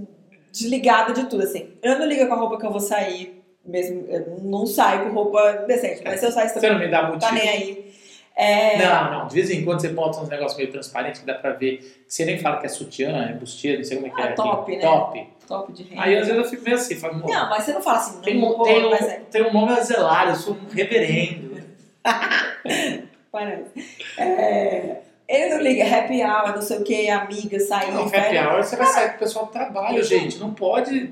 desligada 0.51 1.13
de 1.13 1.27
tudo, 1.27 1.43
assim. 1.43 1.69
Eu 1.83 1.99
não 1.99 2.07
ligo 2.07 2.27
com 2.27 2.33
a 2.33 2.37
roupa 2.39 2.59
que 2.59 2.65
eu 2.65 2.71
vou 2.71 2.81
sair, 2.81 3.45
mesmo. 3.63 4.07
Eu 4.09 4.39
não 4.43 4.65
saio 4.65 5.05
com 5.05 5.11
roupa 5.15 5.67
decente. 5.69 6.01
Mas 6.03 6.21
se 6.21 6.27
eu 6.27 6.33
sair 6.33 6.49
Você 6.49 6.71
não 6.71 6.79
me 6.79 6.89
dá 6.89 7.03
motivo. 7.03 7.21
Tá 7.21 7.33
nem 7.33 7.47
aí. 7.47 7.95
É... 8.35 8.79
Não, 8.79 9.11
não. 9.11 9.29
De 9.29 9.35
vez 9.35 9.51
em 9.51 9.63
quando 9.63 9.83
você 9.83 9.91
bota 9.91 10.19
uns 10.19 10.31
negócios 10.31 10.57
meio 10.57 10.73
transparentes 10.73 11.21
que 11.21 11.27
dá 11.27 11.35
pra 11.35 11.51
ver. 11.51 12.05
Você 12.09 12.25
nem 12.25 12.39
fala 12.39 12.57
que 12.57 12.65
é 12.65 12.71
sutiã, 12.71 13.27
é 13.29 13.35
bustier, 13.35 13.77
não 13.77 13.85
sei 13.85 13.99
como 13.99 14.07
é 14.07 14.11
que 14.11 14.23
ah, 14.23 14.25
é. 14.25 14.33
Top, 14.33 14.75
né? 14.75 14.81
Top. 14.81 15.29
Top 15.47 15.71
de 15.71 15.83
renda. 15.83 16.03
Aí 16.03 16.17
às 16.17 16.27
vezes 16.29 16.43
eu 16.43 16.49
fico 16.49 16.65
meio 16.65 16.77
assim, 16.77 16.95
falo, 16.95 17.19
Não, 17.19 17.51
mas 17.51 17.63
você 17.63 17.75
não 17.75 17.83
fala 17.83 17.99
assim, 17.99 18.15
não, 18.15 18.23
tem, 18.23 18.43
um, 18.43 18.53
pô, 18.55 18.63
tem, 18.63 18.87
um, 18.87 18.91
mas 18.91 19.03
é... 19.03 19.21
tem 19.31 19.43
um 19.43 19.53
nome 19.53 19.73
a 19.73 19.81
zelar, 19.81 20.31
eu 20.31 20.37
sou 20.37 20.55
um 20.55 20.75
reverendo. 20.75 21.63
Parece. 23.35 23.73
É... 24.17 25.01
Ele 25.29 25.55
não 25.55 25.61
liga, 25.61 25.85
happy 25.85 26.23
hour, 26.23 26.55
não 26.55 26.63
sei 26.63 26.79
o 26.79 26.85
que, 26.85 27.11
amiga, 27.11 27.59
sair, 27.59 27.91
Não, 27.91 28.05
happy 28.05 28.39
hour 28.39 28.63
você 28.63 28.77
vai 28.77 28.87
sair 28.87 29.09
com 29.09 29.17
o 29.17 29.19
pessoal 29.19 29.47
do 29.47 29.51
trabalho, 29.51 30.05
gente. 30.05 30.39
Não 30.39 30.55
pode. 30.55 31.11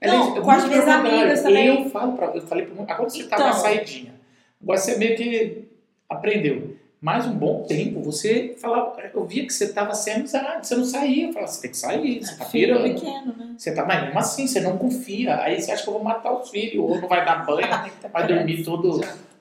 Não, 0.00 0.38
é 0.38 0.40
com 0.40 0.50
as 0.50 0.64
minhas 0.66 0.88
amigas 0.88 1.42
também. 1.42 1.66
Eu 1.66 1.90
falo 1.90 2.12
pra, 2.12 2.28
eu 2.28 2.40
falei 2.46 2.64
pra 2.64 2.94
agora 2.94 3.10
você 3.10 3.24
tá 3.24 3.36
Então. 3.36 3.46
uma 3.48 3.52
saidinha. 3.52 4.14
Agora 4.62 4.78
você 4.78 4.96
meio 4.96 5.16
que 5.16 5.68
aprendeu. 6.08 6.76
Mais 6.98 7.26
um 7.26 7.32
bom 7.32 7.64
tempo, 7.64 8.00
você 8.00 8.54
falava, 8.58 8.94
eu 9.14 9.24
via 9.26 9.46
que 9.46 9.52
você 9.52 9.64
estava 9.64 9.94
sem 9.94 10.14
amizade, 10.14 10.66
você 10.66 10.76
não 10.76 10.84
saía. 10.84 11.26
Eu 11.26 11.32
falava, 11.32 11.52
você 11.52 11.60
tem 11.62 11.70
que 11.70 11.76
sair, 11.76 12.24
você 12.24 12.36
tá 12.36 12.44
pirando. 12.46 12.82
pequeno, 12.94 13.34
né? 13.36 13.54
Você 13.58 13.74
tá, 13.74 13.84
mas 13.84 14.04
mesmo 14.04 14.18
assim, 14.18 14.46
você 14.46 14.60
não 14.60 14.78
confia. 14.78 15.38
Aí 15.42 15.60
você 15.60 15.72
acha 15.72 15.82
que 15.82 15.88
eu 15.88 15.94
vou 15.94 16.04
matar 16.04 16.32
os 16.32 16.48
filhos, 16.48 16.82
ou 16.82 16.98
não 17.00 17.08
vai 17.08 17.22
dar 17.24 17.44
banho, 17.44 17.66
vai 18.12 18.26
dormir 18.26 18.62
todo, 18.62 19.00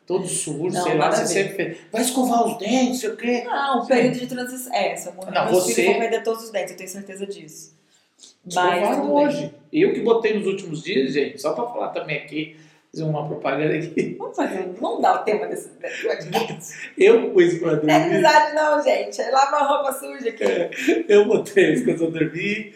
todo 0.10 0.28
sujo, 0.28 0.74
Não, 0.76 0.84
sei 0.84 0.98
lá. 0.98 1.12
Você 1.12 1.22
a 1.22 1.26
sempre 1.28 1.54
fez, 1.56 1.78
vai 1.92 2.02
escovar 2.02 2.48
os 2.48 2.58
dentes, 2.58 3.00
sei 3.00 3.10
o 3.12 3.16
quê. 3.16 3.44
Não, 3.46 3.84
o 3.84 3.86
período 3.88 4.18
de 4.20 4.26
transição. 4.28 4.74
É, 4.74 4.92
essa 4.94 5.12
mulher. 5.12 5.32
Não, 5.32 5.46
meus 5.52 5.64
você- 5.64 5.86
vão 5.86 6.00
perder 6.00 6.24
todos 6.24 6.46
os 6.46 6.50
dentes, 6.52 6.72
eu 6.72 6.78
tenho 6.78 6.90
certeza 6.90 7.28
disso. 7.28 7.78
Mas 8.54 8.98
bem. 8.98 9.08
hoje. 9.08 9.54
Eu 9.72 9.94
que 9.94 10.02
botei 10.02 10.34
nos 10.38 10.48
últimos 10.48 10.82
dias, 10.84 11.14
gente, 11.14 11.40
só 11.40 11.54
pra 11.54 11.66
falar 11.68 11.90
também 11.90 12.18
aqui, 12.18 12.58
fazer 12.92 13.04
uma 13.04 13.28
propaganda 13.28 13.76
aqui. 13.76 14.16
Vamos 14.18 14.36
fazer, 14.36 14.68
vamos 14.82 15.02
dar 15.02 15.22
o 15.22 15.24
tema 15.24 15.46
desse 15.46 15.70
podcast. 15.70 16.74
Eu 16.98 17.30
pus 17.32 17.54
pra 17.60 17.68
Não 17.68 17.76
é 17.76 17.78
dormir. 17.78 17.94
amizade, 18.16 18.56
não, 18.56 18.84
gente. 18.84 19.22
É 19.22 19.30
lavar 19.30 19.68
roupa 19.68 19.94
suja 19.94 20.30
aqui. 20.30 21.06
Eu 21.08 21.26
botei 21.28 21.74
as 21.74 21.84
coisas 21.84 22.10
pra 22.10 22.20
dormir, 22.20 22.74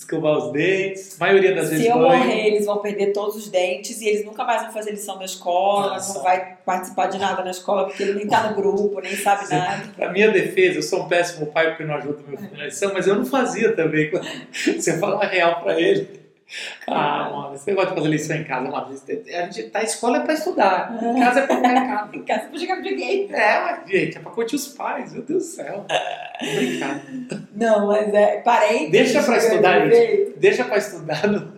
escovar 0.00 0.38
os 0.38 0.52
dentes, 0.52 1.16
maioria 1.18 1.54
das 1.54 1.66
Se 1.66 1.70
vezes 1.72 1.86
eu 1.86 1.98
banho. 1.98 2.18
morrer, 2.24 2.46
eles 2.46 2.66
vão 2.66 2.78
perder 2.78 3.12
todos 3.12 3.36
os 3.36 3.48
dentes 3.48 4.00
e 4.00 4.08
eles 4.08 4.24
nunca 4.24 4.44
mais 4.44 4.62
vão 4.62 4.72
fazer 4.72 4.92
lição 4.92 5.18
da 5.18 5.24
escola, 5.24 5.90
Nossa. 5.94 6.14
não 6.14 6.22
vai 6.22 6.56
participar 6.64 7.06
de 7.08 7.18
nada 7.18 7.44
na 7.44 7.50
escola 7.50 7.84
porque 7.86 8.02
ele 8.02 8.14
nem 8.14 8.26
tá 8.26 8.48
no 8.50 8.56
grupo, 8.56 9.00
nem 9.00 9.14
sabe 9.16 9.46
Sim. 9.46 9.56
nada. 9.56 9.84
Pra 9.94 10.10
minha 10.10 10.30
defesa, 10.30 10.78
eu 10.78 10.82
sou 10.82 11.02
um 11.02 11.08
péssimo 11.08 11.46
pai 11.46 11.68
porque 11.68 11.84
não 11.84 11.94
ajudo 11.94 12.24
meu 12.26 12.38
filho 12.38 12.56
na 12.56 12.64
lição, 12.64 12.92
mas 12.94 13.06
eu 13.06 13.14
não 13.14 13.26
fazia 13.26 13.72
também. 13.72 14.10
Você 14.52 14.98
fala 14.98 15.22
a 15.22 15.26
real 15.26 15.60
pra 15.62 15.78
ele. 15.80 16.19
Ah, 16.86 17.30
mano, 17.32 17.50
você 17.56 17.72
gosta 17.74 17.90
de 17.90 17.96
fazer 17.96 18.08
lição 18.08 18.36
em 18.36 18.44
casa 18.44 18.84
vez. 18.84 19.04
A 19.28 19.42
gente 19.42 19.70
tá, 19.70 19.78
a 19.78 19.82
escola 19.84 20.16
é 20.18 20.20
pra 20.20 20.34
estudar, 20.34 20.92
em 21.02 21.20
casa 21.20 21.40
é 21.40 21.46
pra 21.46 21.56
ficar 21.56 21.72
em 21.72 21.86
casa. 21.86 22.10
Casa 22.26 22.48
pra 22.48 22.58
jogar 22.58 22.74
videogame. 22.76 23.28
É, 23.32 23.60
mas, 23.60 23.88
gente, 23.90 24.16
é 24.16 24.20
pra 24.20 24.30
curtir 24.32 24.56
os 24.56 24.68
pais, 24.68 25.12
meu 25.12 25.22
Deus 25.22 25.44
do 25.44 25.48
céu. 25.50 25.84
Brincar. 26.40 27.00
Não, 27.54 27.86
mas 27.86 28.12
é 28.14 28.40
parente. 28.40 28.90
Deixa 28.90 29.22
pra 29.22 29.36
estudar 29.36 29.86
isso. 29.86 30.32
Deixa 30.38 30.64
pra 30.64 30.76
estudar 30.78 31.26
no, 31.28 31.52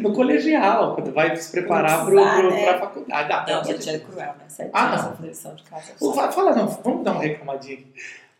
no 0.00 0.12
colegial, 0.12 0.94
quando 0.94 1.12
vai 1.12 1.34
se 1.36 1.50
preparar 1.52 2.04
Precisar, 2.04 2.36
pro, 2.40 2.50
né? 2.50 2.64
pra 2.64 2.78
faculdade. 2.80 3.32
Ah, 3.32 3.44
Não, 3.48 3.62
de 3.62 3.68
gente, 3.72 3.88
é 3.90 3.98
cruel, 3.98 4.26
né? 4.26 4.44
Sete 4.48 4.70
Ah, 4.72 4.88
não. 4.90 4.98
fazer 5.16 5.28
lição 5.28 5.54
de 5.54 5.62
casa. 5.64 5.92
Fa- 6.14 6.32
Fala, 6.32 6.54
não, 6.56 6.66
vamos 6.66 7.04
dar 7.04 7.12
uma 7.12 7.22
reclamadinha 7.22 7.74
aqui. 7.74 7.92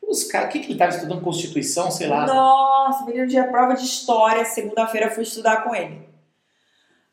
Os 0.03 0.25
caras, 0.25 0.49
o 0.49 0.53
que, 0.53 0.59
que 0.59 0.67
ele 0.67 0.73
estava 0.75 0.91
estudando 0.91 1.23
Constituição, 1.23 1.91
sei 1.91 2.07
lá? 2.09 2.27
Nossa, 2.27 3.05
menino 3.07 3.27
dia 3.27 3.45
prova 3.45 3.75
de 3.75 3.85
história, 3.85 4.45
segunda-feira 4.45 5.11
fui 5.11 5.23
estudar 5.23 5.63
com 5.65 5.75
ele. 5.75 6.07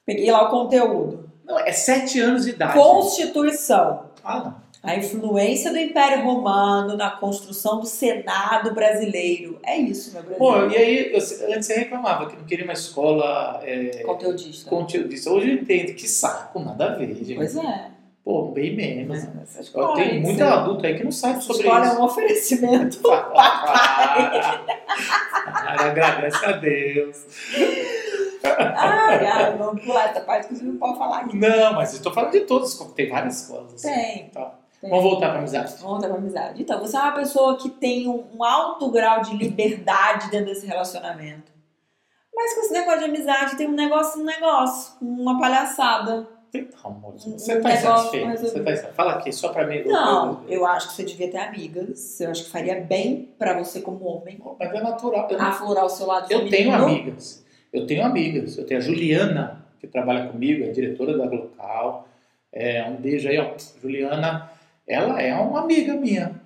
Peguei 0.05 0.31
lá 0.31 0.43
o 0.47 0.49
conteúdo. 0.49 1.29
Não, 1.45 1.59
é 1.59 1.71
sete 1.71 2.19
anos 2.19 2.43
de 2.45 2.51
idade. 2.51 2.73
Constituição. 2.73 4.05
Ah, 4.23 4.39
não. 4.43 4.69
A 4.81 4.95
influência 4.95 5.71
do 5.71 5.77
Império 5.77 6.23
Romano 6.23 6.95
na 6.95 7.11
construção 7.11 7.81
do 7.81 7.85
Senado 7.85 8.73
brasileiro. 8.73 9.59
É 9.61 9.77
isso, 9.77 10.13
meu 10.13 10.21
Brasil. 10.23 10.37
Pô, 10.37 10.67
e 10.67 10.77
aí, 10.77 11.11
eu- 11.13 11.17
antes 11.53 11.65
você 11.67 11.79
reclamava 11.79 12.27
que 12.29 12.37
não 12.37 12.45
queria 12.45 12.63
uma 12.63 12.73
escola 12.73 13.59
é, 13.63 14.03
Conteudista. 14.03 14.69
conteudista. 14.69 15.29
Hoje 15.31 15.49
eu 15.49 15.55
entendo, 15.55 15.93
que 15.95 16.07
saco, 16.07 16.59
nada 16.59 16.91
a 16.91 16.95
ver, 16.95 17.13
gente. 17.13 17.35
Pois 17.35 17.55
é. 17.57 17.91
Pô, 18.29 18.51
bem 18.51 18.75
menos. 18.75 19.23
Tenho 19.23 19.97
hein, 19.99 20.21
muito 20.21 20.37
você- 20.37 20.43
adulto 20.43 20.85
aí 20.85 20.95
que 20.95 21.03
não 21.03 21.11
sabe 21.11 21.43
sobre 21.43 21.63
escola 21.63 21.83
é 21.83 21.87
isso. 21.87 21.99
um 21.99 22.03
oferecimento. 22.03 23.01
Ah, 23.11 24.59
agradece 25.79 26.45
a 26.45 26.51
Deus. 26.51 27.25
Ai, 28.43 29.25
ai, 29.25 29.57
vamos 29.57 29.83
pular 29.83 30.11
essa 30.11 30.21
parte 30.21 30.47
que 30.47 30.55
você 30.55 30.63
não 30.63 30.77
pode 30.77 30.99
falar 30.99 31.21
aqui. 31.21 31.35
Não, 31.37 31.73
mas 31.73 31.95
eu 31.95 32.03
tô 32.03 32.11
falando 32.11 32.33
de 32.33 32.41
todas, 32.41 32.75
tem 32.95 33.09
várias 33.09 33.41
escolas. 33.41 33.73
assim. 33.73 33.91
Tem. 33.91 34.29
Tá. 34.29 34.53
Tem. 34.79 34.89
Vamos 34.91 35.05
voltar 35.05 35.29
pra 35.29 35.39
amizade. 35.39 35.75
Volta 35.81 36.07
pra 36.07 36.17
amizade. 36.17 36.61
Então, 36.61 36.79
você 36.79 36.97
é 36.97 36.99
uma 36.99 37.13
pessoa 37.13 37.57
que 37.57 37.67
tem 37.69 38.07
um, 38.07 38.25
um 38.37 38.43
alto 38.43 38.91
grau 38.91 39.23
de 39.23 39.35
liberdade 39.35 40.29
dentro 40.29 40.53
desse 40.53 40.67
relacionamento. 40.67 41.51
Mas 42.35 42.53
com 42.53 42.61
esse 42.61 42.73
negócio 42.73 42.99
de 42.99 43.05
amizade 43.05 43.55
tem 43.57 43.67
um 43.67 43.71
negócio, 43.73 44.21
um 44.21 44.25
negócio, 44.25 44.93
uma 45.01 45.39
palhaçada. 45.39 46.37
Não, 46.53 46.91
amor, 46.91 47.13
você 47.13 47.57
um 47.57 47.61
tá 47.61 47.69
negócio 47.69 47.89
insatisfeito. 47.89 48.25
mais 48.25 48.43
ou 48.43 48.49
Você 48.49 48.59
tá. 48.81 48.93
Fala 48.93 49.13
aqui, 49.13 49.31
só 49.31 49.49
pra 49.49 49.67
mim. 49.67 49.83
Não, 49.85 50.43
eu 50.47 50.65
acho 50.65 50.89
que 50.89 50.93
você 50.93 51.03
devia 51.03 51.29
ter 51.29 51.37
amigas. 51.37 52.19
Eu 52.19 52.31
acho 52.31 52.45
que 52.45 52.49
faria 52.49 52.79
bem 52.81 53.29
pra 53.37 53.53
você 53.57 53.81
como 53.81 54.05
homem 54.05 54.39
Mas 54.59 54.73
é 54.73 54.81
natural. 54.81 55.27
Eu, 55.29 55.41
aflorar 55.41 55.85
o 55.85 55.89
seu 55.89 56.07
lado 56.07 56.31
eu 56.31 56.39
tenho 56.49 56.71
feminino. 56.71 56.83
amigas. 56.85 57.45
Eu 57.71 57.85
tenho 57.85 58.03
amigas. 58.03 58.57
Eu 58.57 58.65
tenho 58.65 58.79
a 58.79 58.83
Juliana, 58.83 59.65
que 59.79 59.87
trabalha 59.87 60.27
comigo, 60.27 60.63
é 60.63 60.69
diretora 60.69 61.17
da 61.17 61.27
Glocal. 61.27 62.07
É, 62.51 62.83
um 62.85 62.95
beijo 62.95 63.29
aí, 63.29 63.37
ó. 63.37 63.53
Juliana, 63.81 64.49
ela 64.87 65.21
é 65.21 65.33
uma 65.35 65.61
amiga 65.61 65.93
minha. 65.93 66.41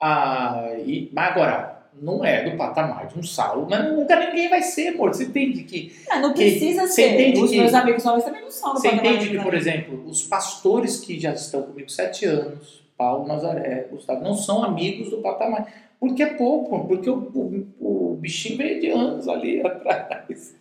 Ah, 0.00 0.70
e, 0.86 1.10
mas 1.12 1.30
agora, 1.32 1.79
não 2.00 2.24
é 2.24 2.48
do 2.48 2.56
patamar 2.56 3.06
de 3.08 3.18
um 3.18 3.22
Saulo, 3.22 3.66
mas 3.68 3.84
nunca 3.92 4.16
ninguém 4.18 4.48
vai 4.48 4.62
ser, 4.62 4.88
amor. 4.88 5.14
Você 5.14 5.24
entende 5.24 5.62
que 5.64 5.92
Ah, 6.10 6.18
não 6.18 6.32
Que- 6.32 6.50
precisa 6.50 6.82
você 6.86 6.92
ser. 6.94 7.12
entende 7.14 7.40
Os 7.42 7.50
que- 7.50 7.58
meus 7.60 7.74
amigos 7.74 8.06
homens 8.06 8.24
também 8.24 8.40
não 8.42 8.50
são 8.50 8.72
do 8.74 8.80
Você 8.80 8.88
entende 8.88 9.28
de 9.28 9.36
que, 9.36 9.42
por 9.42 9.54
exemplo, 9.54 10.02
os 10.06 10.22
pastores 10.22 10.98
que 11.00 11.18
já 11.20 11.32
estão 11.32 11.62
comigo 11.62 11.88
sete 11.90 12.24
anos, 12.24 12.82
Paulo, 12.96 13.26
Nazaré, 13.26 13.86
Gustavo, 13.90 14.22
não 14.24 14.34
são 14.34 14.62
amigos 14.64 15.10
do 15.10 15.18
patamar. 15.18 15.66
Porque 15.98 16.22
é 16.22 16.34
pouco, 16.34 16.86
porque 16.86 17.10
o, 17.10 17.16
o, 17.78 18.12
o 18.12 18.16
bichinho 18.16 18.56
veio 18.56 18.80
de 18.80 18.88
anos 18.88 19.28
ali 19.28 19.60
atrás. 19.66 20.54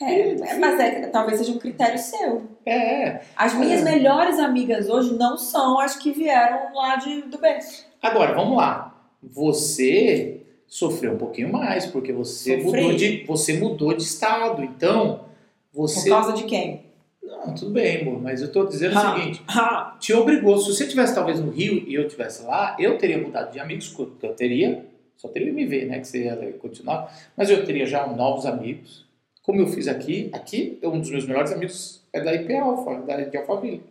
É, 0.00 0.30
é, 0.30 0.58
mas 0.58 0.78
é, 0.80 1.06
talvez 1.08 1.38
seja 1.38 1.52
um 1.52 1.58
critério 1.58 1.98
seu. 1.98 2.42
É. 2.64 3.20
As 3.36 3.52
minhas 3.54 3.80
É. 3.80 3.84
melhores 3.84 4.38
amigas 4.38 4.88
hoje 4.88 5.12
não 5.14 5.36
são 5.36 5.78
as 5.80 5.96
que 5.96 6.12
vieram 6.12 6.72
lá 6.74 6.96
de, 6.96 7.22
do 7.22 7.36
berço. 7.38 7.84
Agora, 8.00 8.32
vamos 8.32 8.56
lá. 8.56 8.94
Você 9.22 10.37
sofreu 10.68 11.14
um 11.14 11.18
pouquinho 11.18 11.50
mais, 11.50 11.86
porque 11.86 12.12
você 12.12 12.60
Sofri. 12.62 12.82
mudou, 12.82 12.96
de, 12.96 13.24
você 13.24 13.52
mudou 13.58 13.94
de 13.94 14.02
estado. 14.04 14.62
Então, 14.62 15.24
Por 15.72 15.88
você. 15.88 16.08
causa 16.08 16.32
de 16.34 16.44
quem? 16.44 16.86
Não, 17.22 17.54
tudo 17.54 17.70
bem, 17.72 18.02
amor, 18.02 18.22
mas 18.22 18.40
eu 18.40 18.46
estou 18.46 18.66
dizendo 18.66 18.96
Ah. 18.98 19.14
o 19.14 19.18
seguinte. 19.18 19.42
Ah, 19.48 19.96
te 19.98 20.12
obrigou. 20.12 20.56
Se 20.58 20.72
você 20.72 20.86
tivesse 20.86 21.14
talvez 21.14 21.40
no 21.40 21.50
Rio 21.50 21.84
e 21.88 21.94
eu 21.94 22.06
tivesse 22.08 22.44
lá, 22.44 22.76
eu 22.78 22.96
teria 22.98 23.18
mudado 23.18 23.50
de 23.52 23.58
amigos, 23.58 23.88
que 23.88 24.00
eu 24.26 24.34
teria, 24.34 24.86
só 25.16 25.28
teria 25.28 25.52
me 25.52 25.64
ver, 25.66 25.86
né, 25.86 25.98
que 25.98 26.06
você 26.06 26.24
ia 26.24 26.36
continuar, 26.60 27.12
mas 27.36 27.50
eu 27.50 27.64
teria 27.66 27.84
já 27.86 28.06
novos 28.06 28.46
amigos, 28.46 29.04
como 29.42 29.60
eu 29.60 29.66
fiz 29.66 29.88
aqui. 29.88 30.30
Aqui, 30.32 30.78
um 30.82 31.00
dos 31.00 31.10
meus 31.10 31.26
melhores 31.26 31.50
amigos 31.52 32.02
é 32.12 32.20
da 32.20 32.32
IP 32.34 32.54
Alpha, 32.54 33.00
da 33.02 33.16
de 33.16 33.36
Alphaville. 33.36 33.82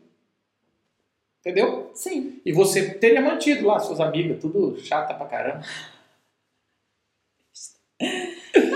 Entendeu? 1.41 1.91
sim. 1.93 2.39
E 2.45 2.51
você 2.51 2.89
teria 2.95 3.21
mantido 3.21 3.65
lá 3.67 3.79
suas 3.79 3.99
amigas, 3.99 4.39
tudo 4.41 4.77
chata 4.79 5.13
pra 5.13 5.25
caramba. 5.27 5.61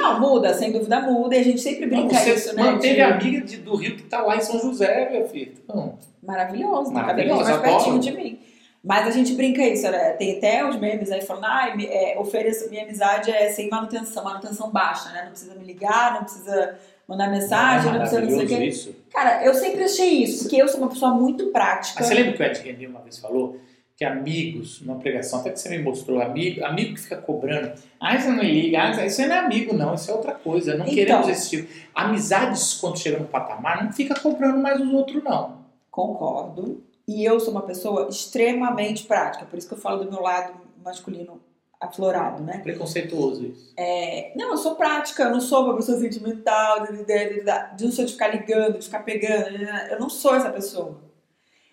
Não, 0.02 0.20
muda, 0.20 0.54
sem 0.54 0.72
dúvida 0.72 1.00
muda. 1.02 1.36
E 1.36 1.40
a 1.40 1.44
gente 1.44 1.62
sempre 1.62 1.86
brinca 1.86 2.16
isso, 2.30 2.56
né? 2.56 2.64
manteve 2.64 2.96
de- 2.96 3.02
a 3.02 3.16
amiga 3.16 3.42
de- 3.46 3.58
do 3.58 3.76
Rio 3.76 3.96
que 3.96 4.04
tá 4.04 4.22
lá 4.22 4.36
em 4.38 4.42
São 4.42 4.60
José, 4.60 5.10
meu 5.12 5.28
filho. 5.28 5.54
Então, 5.64 5.98
Maravilhoso, 6.24 6.94
cada 6.94 7.14
vez 7.14 7.28
Maravilhoso, 7.30 7.44
mais 7.50 7.62
pertinho 7.62 8.00
de 8.00 8.12
mim. 8.12 8.40
Mas 8.84 9.08
a 9.08 9.12
gente 9.12 9.34
brinca 9.34 9.62
isso, 9.64 9.84
né? 9.92 10.12
Tem 10.14 10.38
até 10.38 10.68
os 10.68 10.76
memes 10.80 11.12
aí 11.12 11.22
falando, 11.22 11.46
ah, 11.46 11.72
é, 11.80 12.16
ofereço, 12.20 12.70
minha 12.70 12.84
amizade 12.84 13.30
é 13.30 13.50
sem 13.52 13.70
manutenção, 13.70 14.24
manutenção 14.24 14.72
baixa, 14.72 15.10
né? 15.10 15.22
Não 15.24 15.32
precisa 15.32 15.54
me 15.56 15.64
ligar, 15.64 16.14
não 16.16 16.24
precisa 16.24 16.76
mandar 17.08 17.30
mensagem, 17.30 17.92
não, 17.92 18.00
precisa 18.00 18.22
não 18.22 18.28
sei 18.30 18.36
o 18.38 18.40
maravilhoso 18.40 18.58
quê. 18.58 18.66
isso. 18.66 18.96
Cara, 19.12 19.46
eu 19.46 19.54
sempre 19.54 19.84
achei 19.84 20.24
isso, 20.24 20.44
porque 20.44 20.60
eu 20.62 20.68
sou 20.68 20.80
uma 20.80 20.90
pessoa 20.90 21.14
muito 21.14 21.48
prática. 21.48 22.00
Mas 22.00 22.08
você 22.08 22.14
lembra 22.16 22.34
que 22.34 22.42
o 22.42 22.46
Ed 22.46 22.60
René 22.62 22.88
uma 22.88 23.02
vez 23.02 23.18
falou 23.20 23.58
que 23.98 24.06
amigos, 24.06 24.82
numa 24.82 25.00
pregação, 25.00 25.40
até 25.40 25.52
que 25.52 25.60
você 25.60 25.70
me 25.70 25.80
mostrou, 25.80 26.22
amigo, 26.22 26.64
amigo 26.66 26.96
que 26.96 27.02
fica 27.02 27.18
cobrando, 27.18 27.74
ah, 28.00 28.18
você 28.18 28.30
não 28.30 28.44
liga, 28.44 28.82
ah, 28.82 29.06
isso 29.06 29.22
não 29.22 29.36
é 29.36 29.40
amigo, 29.40 29.74
não, 29.76 29.94
isso 29.94 30.10
é 30.10 30.14
outra 30.14 30.34
coisa, 30.34 30.76
não 30.76 30.86
Então. 30.86 30.96
queremos 30.96 31.28
esse 31.28 31.50
tipo. 31.52 31.72
Amizades, 31.94 32.74
quando 32.76 32.98
chegam 32.98 33.20
no 33.22 33.28
patamar, 33.28 33.84
não 33.84 33.92
fica 33.92 34.20
cobrando 34.20 34.60
mais 34.60 34.82
os 34.82 34.92
outros, 34.92 35.24
não. 35.24 35.62
Concordo. 35.92 36.84
E 37.08 37.24
eu 37.24 37.40
sou 37.40 37.52
uma 37.52 37.64
pessoa 37.64 38.08
extremamente 38.10 39.04
prática, 39.04 39.46
por 39.46 39.58
isso 39.58 39.68
que 39.68 39.74
eu 39.74 39.78
falo 39.78 40.04
do 40.04 40.12
meu 40.12 40.22
lado 40.22 40.54
masculino 40.84 41.40
aflorado, 41.80 42.44
né? 42.44 42.60
Preconceituoso 42.60 43.44
isso. 43.46 43.74
É, 43.76 44.32
não, 44.36 44.52
eu 44.52 44.58
sou 44.58 44.76
prática, 44.76 45.24
eu 45.24 45.32
não 45.32 45.42
sou 45.42 45.66
uma 45.66 45.76
pessoa 45.76 46.00
sentimental, 46.00 46.86
de, 46.86 46.98
de, 46.98 47.04
de, 47.06 47.44
de, 47.44 47.76
de 47.76 47.86
não 47.86 47.92
sou 47.92 48.06
de 48.06 48.12
ficar 48.12 48.28
ligando, 48.28 48.78
de 48.78 48.86
ficar 48.86 49.00
pegando, 49.00 49.58
eu 49.90 50.00
não 50.00 50.10
sou 50.10 50.36
essa 50.36 50.52
pessoa. 50.52 51.11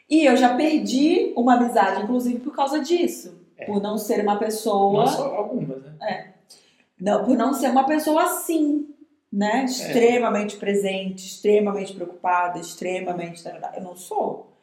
E 0.08 0.24
eu 0.24 0.36
já 0.36 0.54
perdi 0.54 1.32
uma 1.36 1.54
amizade, 1.54 2.02
inclusive, 2.02 2.38
por 2.38 2.54
causa 2.54 2.80
disso. 2.80 3.38
É. 3.56 3.66
Por 3.66 3.82
não 3.82 3.98
ser 3.98 4.22
uma 4.22 4.36
pessoa. 4.36 5.04
Não 5.04 5.06
só 5.06 5.34
algumas, 5.34 5.82
né? 5.82 5.92
É. 6.00 6.26
Não, 6.98 7.24
por 7.24 7.36
não 7.36 7.52
ser 7.52 7.68
uma 7.68 7.84
pessoa 7.84 8.22
assim, 8.22 8.88
né? 9.32 9.60
É. 9.60 9.64
Extremamente 9.64 10.56
é. 10.56 10.58
presente, 10.58 11.26
extremamente 11.26 11.92
preocupada, 11.92 12.58
extremamente. 12.58 13.44
Eu 13.76 13.82
não 13.82 13.96
sou. 13.96 14.56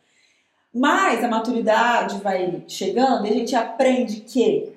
Mas 0.74 1.24
a 1.24 1.28
maturidade 1.28 2.20
vai 2.20 2.64
chegando 2.68 3.26
e 3.26 3.30
a 3.30 3.34
gente 3.34 3.56
aprende 3.56 4.22
que 4.22 4.74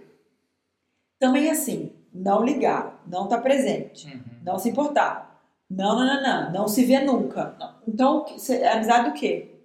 também 1.18 1.50
assim, 1.50 1.92
não 2.12 2.44
ligar, 2.44 3.02
não 3.06 3.24
estar 3.24 3.38
tá 3.38 3.42
presente, 3.42 4.06
uhum. 4.06 4.20
não 4.44 4.58
se 4.58 4.68
importar. 4.68 5.42
Não, 5.68 5.98
não, 5.98 6.06
não, 6.06 6.22
não, 6.22 6.52
não 6.52 6.68
se 6.68 6.84
vê 6.84 7.00
nunca. 7.00 7.54
Então, 7.86 8.24
é 8.48 8.68
amizade 8.68 9.10
do 9.10 9.14
quê? 9.14 9.57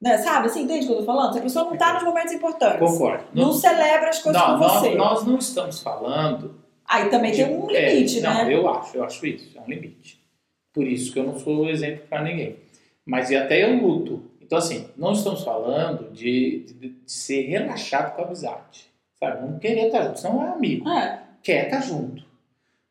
Né? 0.00 0.16
Sabe, 0.18 0.46
assim, 0.46 0.62
entende 0.62 0.84
o 0.84 0.88
que 0.88 0.92
eu 0.94 0.98
tô 0.98 1.04
falando? 1.04 1.32
Se 1.32 1.38
a 1.38 1.42
pessoa 1.42 1.64
não 1.64 1.74
está 1.74 1.94
nos 1.94 2.04
momentos 2.04 2.32
importantes. 2.32 2.78
Concordo. 2.78 3.24
Não, 3.34 3.46
não 3.46 3.52
celebra 3.52 4.08
as 4.08 4.20
coisas 4.20 4.40
não, 4.40 4.58
com 4.58 4.68
você. 4.68 4.94
Nós 4.94 5.24
não 5.24 5.38
estamos 5.38 5.80
falando. 5.80 6.54
Aí 6.86 7.10
também 7.10 7.32
de, 7.32 7.44
tem 7.44 7.54
um 7.54 7.66
limite, 7.66 8.18
é, 8.18 8.22
né? 8.22 8.44
Não, 8.44 8.50
eu 8.50 8.68
acho, 8.68 8.96
eu 8.96 9.04
acho 9.04 9.26
isso, 9.26 9.58
é 9.58 9.60
um 9.60 9.66
limite. 9.66 10.18
Por 10.72 10.86
isso 10.86 11.12
que 11.12 11.18
eu 11.18 11.24
não 11.24 11.38
sou 11.38 11.68
exemplo 11.68 12.06
para 12.08 12.22
ninguém. 12.22 12.56
Mas 13.04 13.30
e 13.30 13.36
até 13.36 13.64
eu 13.64 13.76
luto. 13.76 14.22
Então, 14.40 14.56
assim, 14.56 14.88
não 14.96 15.12
estamos 15.12 15.42
falando 15.42 16.10
de, 16.12 16.64
de, 16.66 16.74
de 16.90 16.96
ser 17.04 17.42
relaxado 17.42 18.14
com 18.14 18.22
a 18.22 18.24
amizade. 18.24 18.86
Sabe? 19.18 19.46
Não 19.46 19.58
querer 19.58 19.86
estar 19.86 20.04
junto, 20.04 20.20
senão 20.20 20.46
é 20.46 20.48
amigo. 20.50 20.88
É. 20.88 21.22
Quer 21.42 21.64
estar 21.64 21.80
junto. 21.80 22.24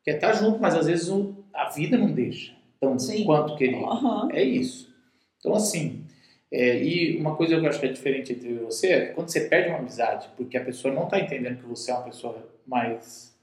Quer 0.04 0.16
estar 0.16 0.34
junto, 0.34 0.60
mas 0.60 0.76
às 0.76 0.86
vezes 0.86 1.10
o, 1.10 1.34
a 1.54 1.70
vida 1.70 1.98
não 1.98 2.12
deixa. 2.12 2.54
Então, 2.78 3.00
Sim. 3.00 3.24
quanto 3.24 3.56
querer. 3.56 3.78
Uhum. 3.78 4.30
É 4.32 4.44
isso. 4.44 4.94
Então, 5.40 5.56
assim, 5.56 6.06
é, 6.52 6.82
e 6.82 7.18
uma 7.18 7.36
coisa 7.36 7.60
que 7.60 7.66
eu 7.66 7.70
acho 7.70 7.80
que 7.80 7.86
é 7.86 7.92
diferente 7.92 8.34
entre 8.34 8.54
você 8.54 8.88
é 8.88 9.06
quando 9.08 9.30
você 9.30 9.42
perde 9.42 9.70
uma 9.70 9.80
amizade 9.80 10.30
porque 10.38 10.58
a 10.58 10.64
pessoa 10.64 10.94
não 10.94 11.04
está 11.04 11.20
entendendo 11.20 11.58
que 11.58 11.66
você 11.66 11.92
é 11.92 11.94
uma 11.94 12.04
pessoa 12.04 12.48
mais 12.66 13.36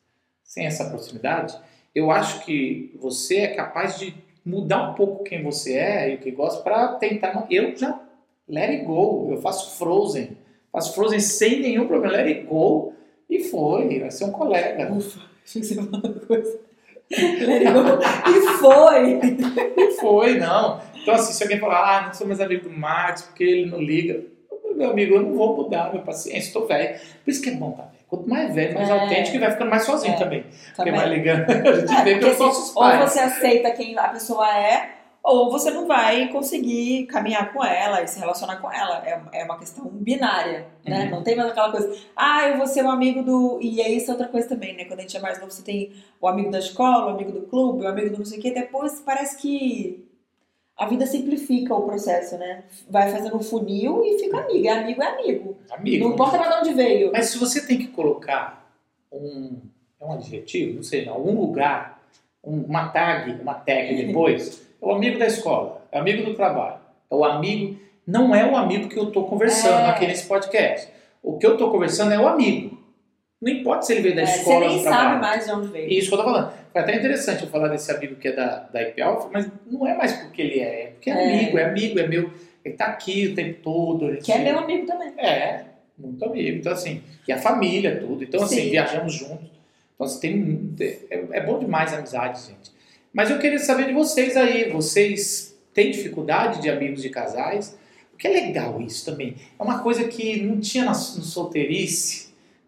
sem 0.42 0.66
essa 0.66 0.88
proximidade, 0.88 1.58
eu 1.94 2.10
acho 2.10 2.44
que 2.44 2.94
você 3.00 3.38
é 3.38 3.48
capaz 3.48 3.98
de 3.98 4.14
mudar 4.44 4.90
um 4.90 4.94
pouco 4.94 5.24
quem 5.24 5.42
você 5.42 5.74
é 5.74 6.12
e 6.12 6.14
o 6.16 6.18
que 6.18 6.30
gosta 6.30 6.62
para 6.62 6.94
tentar. 6.94 7.46
Eu 7.50 7.76
já 7.76 8.00
let 8.48 8.70
it 8.70 8.84
go, 8.84 9.28
eu 9.30 9.40
faço 9.40 9.78
Frozen 9.78 10.36
Faço 10.74 10.92
Frozen 10.92 11.20
sem 11.20 11.60
nenhum 11.60 11.86
problema. 11.86 12.16
Let 12.16 12.26
it 12.26 12.46
go. 12.46 12.92
E 13.30 13.44
foi. 13.44 14.00
Vai 14.00 14.10
ser 14.10 14.24
um 14.24 14.32
colega. 14.32 14.92
Ufa, 14.92 15.20
achei 15.44 15.62
que 15.62 15.68
você 15.68 15.74
ia 15.74 15.84
falar 15.84 16.02
uma 16.02 16.14
coisa. 16.26 16.60
Let 17.14 17.62
it 17.62 17.72
go. 17.72 18.00
E 18.28 18.58
foi. 18.58 19.20
e 19.76 19.90
foi, 20.00 20.38
não. 20.40 20.80
Então, 21.04 21.14
assim, 21.14 21.34
se 21.34 21.42
alguém 21.42 21.60
falar, 21.60 21.98
ah, 21.98 22.06
não 22.06 22.14
sou 22.14 22.26
mais 22.26 22.40
amigo 22.40 22.66
do 22.66 22.74
Max 22.74 23.22
porque 23.22 23.44
ele 23.44 23.70
não 23.70 23.78
liga. 23.78 24.24
Meu 24.74 24.90
amigo, 24.90 25.14
eu 25.14 25.22
não 25.22 25.34
vou 25.34 25.54
mudar 25.54 25.90
minha 25.90 26.02
paciência, 26.02 26.48
estou 26.48 26.66
velho. 26.66 26.98
Por 27.22 27.30
isso 27.30 27.42
que 27.42 27.50
é 27.50 27.54
bom 27.54 27.72
tá 27.72 27.82
velho. 27.82 27.94
Quanto 28.08 28.28
mais 28.28 28.54
velho, 28.54 28.74
mais 28.74 28.88
é. 28.88 28.92
autêntico, 28.92 29.36
e 29.36 29.38
vai 29.38 29.50
ficando 29.50 29.70
mais 29.70 29.84
sozinho 29.84 30.14
é. 30.14 30.16
também. 30.16 30.44
Porque 30.74 30.90
vai 30.90 31.08
ligando. 31.10 31.44
A 31.50 31.80
gente 31.80 31.92
é, 31.92 32.04
vê 32.04 32.18
pelos 32.18 32.38
nossos 32.38 32.74
pais. 32.74 33.00
Ou 33.02 33.08
você 33.08 33.20
aceita 33.20 33.70
quem 33.72 33.98
a 33.98 34.08
pessoa 34.08 34.58
é, 34.58 34.94
ou 35.22 35.50
você 35.50 35.70
não 35.70 35.86
vai 35.86 36.28
conseguir 36.28 37.06
caminhar 37.06 37.52
com 37.52 37.64
ela 37.64 38.02
e 38.02 38.06
se 38.06 38.18
relacionar 38.18 38.56
com 38.56 38.72
ela. 38.72 39.02
É, 39.06 39.40
é 39.40 39.44
uma 39.44 39.58
questão 39.58 39.86
binária, 39.86 40.66
né? 40.84 41.04
Uhum. 41.04 41.10
Não 41.10 41.22
tem 41.22 41.36
mais 41.36 41.50
aquela 41.50 41.70
coisa, 41.70 41.94
ah, 42.16 42.48
eu 42.48 42.56
vou 42.56 42.66
ser 42.66 42.84
um 42.84 42.90
amigo 42.90 43.22
do. 43.22 43.58
E 43.60 43.80
é 43.80 43.88
isso 43.90 44.10
outra 44.10 44.28
coisa 44.28 44.48
também, 44.48 44.76
né? 44.76 44.84
Quando 44.86 45.00
a 45.00 45.02
gente 45.02 45.16
é 45.16 45.20
mais 45.20 45.38
novo, 45.38 45.50
você 45.50 45.62
tem 45.62 45.92
o 46.20 46.26
amigo 46.26 46.50
da 46.50 46.58
escola, 46.58 47.06
o 47.06 47.14
amigo 47.14 47.32
do 47.32 47.42
clube, 47.42 47.84
o 47.84 47.88
amigo 47.88 48.10
do 48.10 48.18
não 48.18 48.24
sei 48.24 48.38
o 48.38 48.42
quê. 48.42 48.50
Depois 48.50 49.00
parece 49.00 49.38
que 49.38 50.04
a 50.76 50.86
vida 50.86 51.06
simplifica 51.06 51.74
o 51.74 51.82
processo, 51.82 52.36
né? 52.36 52.64
Vai 52.90 53.10
fazendo 53.10 53.36
um 53.36 53.42
funil 53.42 54.02
e 54.04 54.18
fica 54.18 54.38
amigo. 54.40 54.66
É 54.66 54.70
amigo, 54.70 55.02
é 55.02 55.06
amigo. 55.06 55.56
Amigo. 55.70 56.04
Não 56.04 56.14
importa 56.14 56.38
pra 56.38 56.60
onde 56.60 56.74
veio. 56.74 57.12
Mas 57.12 57.26
se 57.26 57.38
você 57.38 57.64
tem 57.64 57.78
que 57.78 57.88
colocar 57.88 58.68
um. 59.12 59.56
É 60.00 60.04
um 60.04 60.12
adjetivo? 60.12 60.76
Não 60.76 60.82
sei, 60.82 61.08
algum 61.08 61.40
lugar, 61.40 62.02
uma 62.42 62.88
tag, 62.88 63.40
uma 63.40 63.54
tag 63.54 63.94
depois. 64.04 64.66
É 64.82 64.84
o 64.84 64.90
amigo 64.92 65.18
da 65.18 65.26
escola, 65.26 65.82
é 65.90 65.98
o 65.98 66.00
amigo 66.00 66.24
do 66.24 66.34
trabalho, 66.34 66.80
é 67.10 67.14
o 67.14 67.24
amigo. 67.24 67.80
Não 68.06 68.34
é 68.34 68.44
o 68.44 68.54
amigo 68.54 68.88
que 68.88 68.98
eu 68.98 69.08
estou 69.08 69.26
conversando 69.26 69.80
é. 69.80 69.90
aqui 69.90 70.06
nesse 70.06 70.26
podcast. 70.26 70.88
O 71.22 71.38
que 71.38 71.46
eu 71.46 71.52
estou 71.52 71.70
conversando 71.70 72.12
é 72.12 72.18
o 72.18 72.28
amigo. 72.28 72.76
Não 73.40 73.50
importa 73.50 73.82
se 73.82 73.92
ele 73.92 74.02
veio 74.02 74.16
da 74.16 74.22
é, 74.22 74.24
escola 74.24 74.60
trabalho. 74.60 74.78
Você 74.78 74.84
nem 74.84 74.92
sabe 74.92 75.20
mais 75.20 75.46
de 75.46 75.52
onde 75.52 75.68
veio. 75.68 75.90
Isso 75.90 76.08
que 76.08 76.14
eu 76.14 76.18
tô 76.18 76.24
falando. 76.24 76.52
Foi 76.74 76.82
até 76.82 76.96
interessante 76.96 77.44
eu 77.44 77.48
falar 77.48 77.68
desse 77.68 77.88
amigo 77.92 78.16
que 78.16 78.26
é 78.26 78.32
da, 78.32 78.68
da 78.72 78.82
IP 78.82 79.00
Alpha, 79.00 79.30
mas 79.32 79.48
não 79.70 79.86
é 79.86 79.96
mais 79.96 80.12
porque 80.14 80.42
ele 80.42 80.58
é, 80.58 80.82
é 80.82 80.86
porque 80.88 81.08
é, 81.08 81.14
é. 81.14 81.38
amigo, 81.38 81.58
é 81.58 81.64
amigo, 81.66 81.98
é 82.00 82.08
meu. 82.08 82.32
Ele 82.64 82.74
tá 82.74 82.86
aqui 82.86 83.28
o 83.28 83.34
tempo 83.36 83.60
todo. 83.62 84.10
Gente... 84.10 84.24
Que 84.24 84.32
é 84.32 84.38
meu 84.40 84.58
amigo 84.58 84.84
também. 84.84 85.12
É, 85.16 85.66
muito 85.96 86.24
amigo. 86.24 86.58
Então, 86.58 86.72
assim, 86.72 87.00
e 87.28 87.32
a 87.32 87.38
família, 87.38 88.00
tudo. 88.00 88.24
Então, 88.24 88.42
assim, 88.42 88.62
Sim. 88.62 88.70
viajamos 88.70 89.14
juntos. 89.14 89.48
Então, 89.94 90.04
assim, 90.04 90.74
tem, 90.76 90.98
é, 91.10 91.24
é 91.30 91.46
bom 91.46 91.60
demais 91.60 91.92
a 91.92 91.98
amizade, 91.98 92.40
gente. 92.40 92.72
Mas 93.12 93.30
eu 93.30 93.38
queria 93.38 93.60
saber 93.60 93.86
de 93.86 93.92
vocês 93.92 94.36
aí. 94.36 94.68
Vocês 94.70 95.56
têm 95.72 95.92
dificuldade 95.92 96.60
de 96.60 96.68
amigos 96.68 97.02
de 97.02 97.08
casais? 97.08 97.78
Porque 98.10 98.26
é 98.26 98.30
legal 98.30 98.82
isso 98.82 99.04
também. 99.04 99.36
É 99.56 99.62
uma 99.62 99.78
coisa 99.78 100.08
que 100.08 100.42
não 100.42 100.58
tinha 100.58 100.86
no 100.86 100.94
solteirice. 100.94 102.23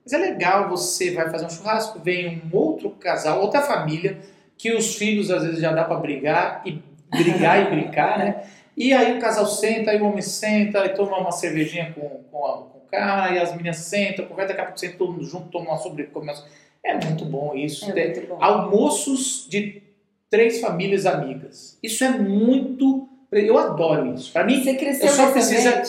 Mas 0.06 0.12
é 0.12 0.18
legal, 0.18 0.68
você 0.68 1.10
vai 1.10 1.28
fazer 1.28 1.46
um 1.46 1.50
churrasco, 1.50 1.98
vem 1.98 2.40
um 2.44 2.56
outro 2.56 2.90
casal, 2.90 3.40
outra 3.40 3.60
família, 3.60 4.20
que 4.56 4.72
os 4.72 4.94
filhos 4.94 5.32
às 5.32 5.42
vezes 5.42 5.58
já 5.58 5.72
dá 5.72 5.82
para 5.82 5.96
brigar 5.96 6.62
e 6.64 6.80
brigar 7.10 7.60
e 7.60 7.70
brincar, 7.74 8.16
né? 8.16 8.44
E 8.76 8.92
aí 8.92 9.18
o 9.18 9.20
casal 9.20 9.44
senta, 9.46 9.90
aí 9.90 10.00
o 10.00 10.06
homem 10.06 10.22
senta, 10.22 10.84
e 10.86 10.90
toma 10.90 11.18
uma 11.18 11.32
cervejinha 11.32 11.92
com, 11.92 12.22
com, 12.30 12.46
a, 12.46 12.52
com 12.58 12.78
o 12.78 12.82
cara, 12.88 13.34
e 13.34 13.38
as 13.40 13.50
meninas 13.50 13.78
sentam, 13.78 14.26
conversa, 14.26 14.50
daqui 14.50 14.60
a 14.60 14.64
pouco 14.66 14.78
senta 14.78 14.96
todo 14.96 15.12
mundo 15.12 15.24
junto, 15.24 15.48
toma 15.48 15.70
uma 15.70 15.76
sobremesa. 15.76 16.44
É 16.84 16.94
muito 16.94 17.24
bom 17.24 17.52
isso. 17.56 17.90
É 17.90 18.04
muito 18.04 18.28
bom. 18.28 18.38
Almoços 18.40 19.48
de 19.50 19.82
três 20.30 20.60
famílias 20.60 21.04
amigas. 21.04 21.76
Isso 21.82 22.04
é 22.04 22.10
muito. 22.10 23.08
Eu 23.32 23.58
adoro 23.58 24.14
isso. 24.14 24.32
Para 24.32 24.44
mim, 24.44 24.62
você 24.62 24.74
cresceu 24.74 25.08
só 25.08 25.32
precisa... 25.32 25.82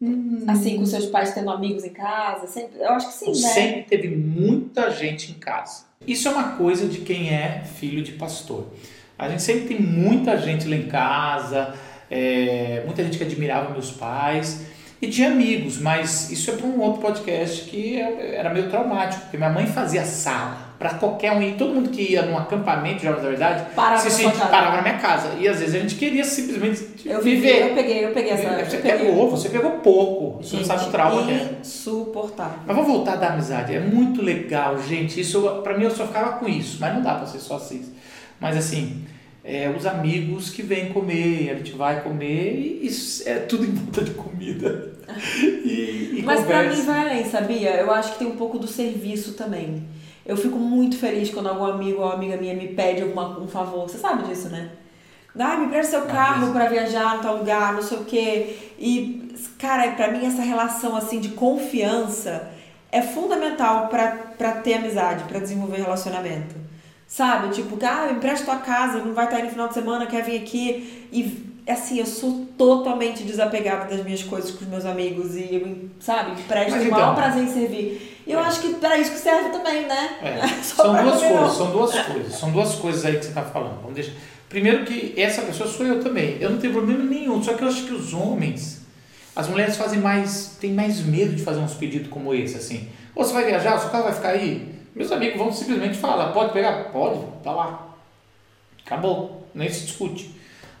Hum. 0.00 0.44
Assim, 0.48 0.76
com 0.76 0.86
seus 0.86 1.06
pais 1.06 1.32
tendo 1.32 1.50
amigos 1.50 1.84
em 1.84 1.90
casa? 1.90 2.46
Sempre, 2.46 2.80
eu 2.80 2.90
acho 2.90 3.08
que 3.08 3.14
sim, 3.14 3.26
né? 3.42 3.48
Sempre 3.48 3.82
teve 3.82 4.08
muita 4.08 4.90
gente 4.90 5.30
em 5.30 5.34
casa. 5.34 5.84
Isso 6.06 6.28
é 6.28 6.30
uma 6.30 6.56
coisa 6.56 6.86
de 6.86 6.98
quem 6.98 7.30
é 7.30 7.62
filho 7.64 8.02
de 8.02 8.12
pastor. 8.12 8.66
A 9.18 9.28
gente 9.28 9.42
sempre 9.42 9.68
tem 9.68 9.80
muita 9.80 10.36
gente 10.36 10.68
lá 10.68 10.76
em 10.76 10.86
casa, 10.86 11.74
é, 12.10 12.82
muita 12.84 13.02
gente 13.02 13.16
que 13.16 13.24
admirava 13.24 13.70
meus 13.70 13.90
pais 13.90 14.66
e 15.00 15.06
de 15.06 15.24
amigos, 15.24 15.78
mas 15.78 16.30
isso 16.30 16.50
é 16.50 16.56
para 16.56 16.66
um 16.66 16.80
outro 16.80 17.00
podcast 17.00 17.62
que 17.70 18.00
é, 18.00 18.36
era 18.36 18.52
meio 18.52 18.68
traumático, 18.68 19.22
porque 19.22 19.36
minha 19.36 19.50
mãe 19.50 19.66
fazia 19.66 20.04
sala 20.04 20.73
para 20.78 20.94
qualquer 20.94 21.32
um. 21.32 21.42
E 21.42 21.52
todo 21.52 21.74
mundo 21.74 21.90
que 21.90 22.12
ia 22.12 22.22
num 22.22 22.36
acampamento 22.36 22.98
de 22.98 23.04
Jovens 23.04 23.22
da 23.22 23.28
Verdade 23.28 23.74
parava, 23.74 24.10
se 24.10 24.24
parava 24.24 24.76
na 24.76 24.82
minha 24.82 24.98
casa. 24.98 25.34
E 25.38 25.48
às 25.48 25.60
vezes 25.60 25.74
a 25.74 25.78
gente 25.78 25.94
queria 25.94 26.24
simplesmente 26.24 26.86
eu 27.04 27.22
viver. 27.22 27.68
Eu 27.68 27.74
peguei, 27.74 28.04
eu 28.04 28.12
peguei 28.12 28.32
essa. 28.32 28.64
Você 28.64 28.78
peguei. 28.78 29.06
pegou, 29.06 29.30
você 29.30 29.48
pegou 29.48 29.70
pouco. 29.72 30.42
Gente, 30.42 30.50
você 30.50 30.56
não 30.56 30.64
sabe 30.64 30.88
o 30.88 30.90
trauma 30.90 31.24
que 31.24 31.32
é. 31.32 31.58
Insuportável. 31.60 32.58
Mas 32.66 32.76
vamos 32.76 32.90
voltar 32.90 33.16
da 33.16 33.28
amizade. 33.28 33.74
É 33.74 33.80
muito 33.80 34.22
legal, 34.22 34.80
gente. 34.82 35.20
Isso, 35.20 35.42
para 35.62 35.76
mim, 35.76 35.84
eu 35.84 35.90
só 35.90 36.06
ficava 36.06 36.38
com 36.38 36.48
isso. 36.48 36.78
Mas 36.80 36.94
não 36.94 37.02
dá 37.02 37.14
para 37.14 37.26
ser 37.26 37.38
só 37.38 37.56
assim. 37.56 37.92
Mas 38.40 38.56
assim. 38.56 39.04
É, 39.46 39.68
os 39.68 39.84
amigos 39.84 40.48
que 40.48 40.62
vêm 40.62 40.90
comer, 40.90 41.50
a 41.50 41.54
gente 41.56 41.72
vai 41.72 42.02
comer 42.02 42.54
e 42.58 42.86
isso 42.86 43.28
é 43.28 43.40
tudo 43.40 43.66
em 43.66 43.72
volta 43.72 44.02
de 44.02 44.12
comida. 44.12 44.94
e, 45.42 46.14
e 46.16 46.22
Mas 46.24 46.46
para 46.46 46.62
mim 46.62 46.80
vai 46.80 47.10
além, 47.10 47.24
sabia? 47.26 47.76
Eu 47.76 47.90
acho 47.90 48.12
que 48.12 48.20
tem 48.20 48.26
um 48.26 48.36
pouco 48.36 48.58
do 48.58 48.66
serviço 48.66 49.34
também. 49.34 49.86
Eu 50.26 50.36
fico 50.36 50.58
muito 50.58 50.96
feliz 50.96 51.30
quando 51.30 51.48
algum 51.48 51.64
amigo 51.64 52.00
ou 52.00 52.10
amiga 52.10 52.36
minha 52.36 52.54
me 52.54 52.68
pede 52.68 53.02
alguma, 53.02 53.38
um 53.38 53.46
favor. 53.46 53.88
Você 53.88 53.98
sabe 53.98 54.22
disso, 54.24 54.48
né? 54.48 54.70
Ah, 55.38 55.56
me 55.56 55.68
presta 55.68 55.98
seu 55.98 56.06
carro 56.06 56.52
para 56.52 56.68
viajar 56.68 57.16
em 57.16 57.20
tal 57.20 57.38
lugar, 57.38 57.74
não 57.74 57.82
sei 57.82 57.98
o 57.98 58.04
quê. 58.04 58.56
E, 58.78 59.34
cara, 59.58 59.90
para 59.92 60.10
mim 60.12 60.24
essa 60.24 60.42
relação 60.42 60.96
assim 60.96 61.18
de 61.18 61.30
confiança 61.30 62.50
é 62.90 63.02
fundamental 63.02 63.88
para 63.88 64.52
ter 64.62 64.74
amizade, 64.74 65.24
para 65.24 65.40
desenvolver 65.40 65.78
relacionamento. 65.78 66.54
Sabe? 67.06 67.52
Tipo, 67.52 67.76
ah, 67.84 68.12
me 68.12 68.20
presta 68.20 68.46
tua 68.46 68.58
casa, 68.58 68.98
não 68.98 69.12
vai 69.12 69.24
estar 69.24 69.36
aí 69.36 69.42
no 69.42 69.50
final 69.50 69.68
de 69.68 69.74
semana, 69.74 70.06
quer 70.06 70.22
vir 70.22 70.40
aqui. 70.40 71.08
E 71.12 71.52
assim, 71.66 71.98
eu 71.98 72.06
sou 72.06 72.46
totalmente 72.56 73.24
desapegada 73.24 73.86
das 73.94 74.04
minhas 74.04 74.22
coisas 74.22 74.52
com 74.52 74.64
os 74.64 74.70
meus 74.70 74.84
amigos 74.84 75.34
e 75.34 75.54
eu, 75.54 75.88
sabe, 75.98 76.40
presto 76.42 76.74
o 76.74 76.90
maior 76.90 77.12
então, 77.12 77.14
prazer 77.14 77.42
em 77.42 77.48
servir. 77.48 78.13
Eu 78.26 78.40
acho 78.40 78.60
que 78.60 78.74
para 78.74 78.96
isso 78.96 79.12
que 79.12 79.18
serve 79.18 79.50
também, 79.50 79.86
né? 79.86 80.18
É. 80.22 80.46
são 80.62 80.92
duas 80.92 81.20
coisas, 81.20 81.56
são 81.56 81.70
duas 81.70 81.92
coisas, 81.92 82.34
são 82.34 82.50
duas 82.50 82.74
coisas 82.76 83.04
aí 83.04 83.16
que 83.16 83.22
você 83.22 83.28
está 83.28 83.42
falando. 83.42 83.80
Vamos 83.80 83.94
deixar. 83.94 84.12
Primeiro 84.48 84.84
que 84.84 85.14
essa 85.16 85.42
pessoa 85.42 85.68
sou 85.68 85.84
eu 85.84 86.02
também. 86.02 86.38
Eu 86.40 86.50
não 86.50 86.58
tenho 86.58 86.72
problema 86.72 87.02
nenhum, 87.02 87.42
só 87.42 87.54
que 87.54 87.62
eu 87.62 87.68
acho 87.68 87.84
que 87.84 87.92
os 87.92 88.14
homens, 88.14 88.82
as 89.34 89.48
mulheres 89.48 89.76
fazem 89.76 89.98
mais, 89.98 90.56
têm 90.60 90.72
mais 90.72 91.00
medo 91.00 91.34
de 91.34 91.42
fazer 91.42 91.60
uns 91.60 91.74
pedidos 91.74 92.08
como 92.08 92.32
esse, 92.34 92.56
assim. 92.56 92.88
Ou 93.14 93.24
você 93.24 93.32
vai 93.32 93.44
viajar, 93.44 93.76
o 93.76 93.80
seu 93.80 93.90
carro 93.90 94.04
vai 94.04 94.12
ficar 94.12 94.28
aí? 94.30 94.74
Meus 94.94 95.10
amigos 95.10 95.38
vão 95.38 95.52
simplesmente 95.52 95.98
falar, 95.98 96.32
pode 96.32 96.52
pegar? 96.52 96.84
Pode, 96.92 97.20
tá 97.42 97.50
lá. 97.50 97.88
Acabou, 98.86 99.48
nem 99.54 99.68
se 99.68 99.86
discute. 99.86 100.30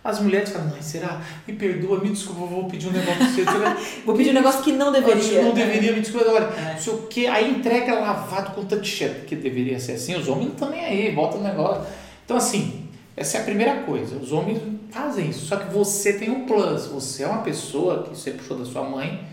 As 0.04 0.20
mulheres 0.20 0.50
falam, 0.50 0.68
mãe, 0.68 0.82
será? 0.82 1.22
Me 1.48 1.54
perdoa, 1.54 1.98
me 1.98 2.10
desculpa, 2.10 2.44
vou 2.44 2.68
pedir 2.68 2.88
um 2.88 2.92
negócio 2.92 3.42
pra 3.42 3.74
você. 3.74 4.02
vou 4.04 4.14
pedir 4.14 4.30
um 4.30 4.34
negócio 4.34 4.62
que 4.62 4.72
não 4.72 4.92
deveria. 4.92 5.42
Não 5.42 5.54
deveria, 5.54 5.92
me 5.94 6.00
desculpa. 6.02 6.30
Olha, 6.30 6.44
é. 6.44 6.76
sei 6.76 6.92
o 6.92 6.98
que. 7.06 7.26
Aí 7.26 7.50
entrega 7.50 7.98
lavado 7.98 8.50
com 8.50 8.84
chefe, 8.84 9.24
que 9.24 9.34
deveria 9.34 9.80
ser 9.80 9.92
assim. 9.92 10.14
Os 10.14 10.28
homens 10.28 10.48
não 10.48 10.52
estão 10.52 10.68
nem 10.68 10.84
aí, 10.84 11.10
bota 11.12 11.38
o 11.38 11.42
negócio. 11.42 11.86
Então, 12.22 12.36
assim, 12.36 12.86
essa 13.16 13.38
é 13.38 13.40
a 13.40 13.44
primeira 13.44 13.76
coisa. 13.84 14.16
Os 14.16 14.30
homens 14.30 14.60
fazem 14.90 15.30
isso. 15.30 15.46
Só 15.46 15.56
que 15.56 15.72
você 15.72 16.12
tem 16.12 16.30
um 16.30 16.44
plus. 16.44 16.84
Você 16.86 17.22
é 17.22 17.26
uma 17.26 17.40
pessoa 17.40 18.02
que 18.02 18.10
você 18.10 18.32
puxou 18.32 18.58
da 18.58 18.66
sua 18.66 18.82
mãe, 18.82 19.24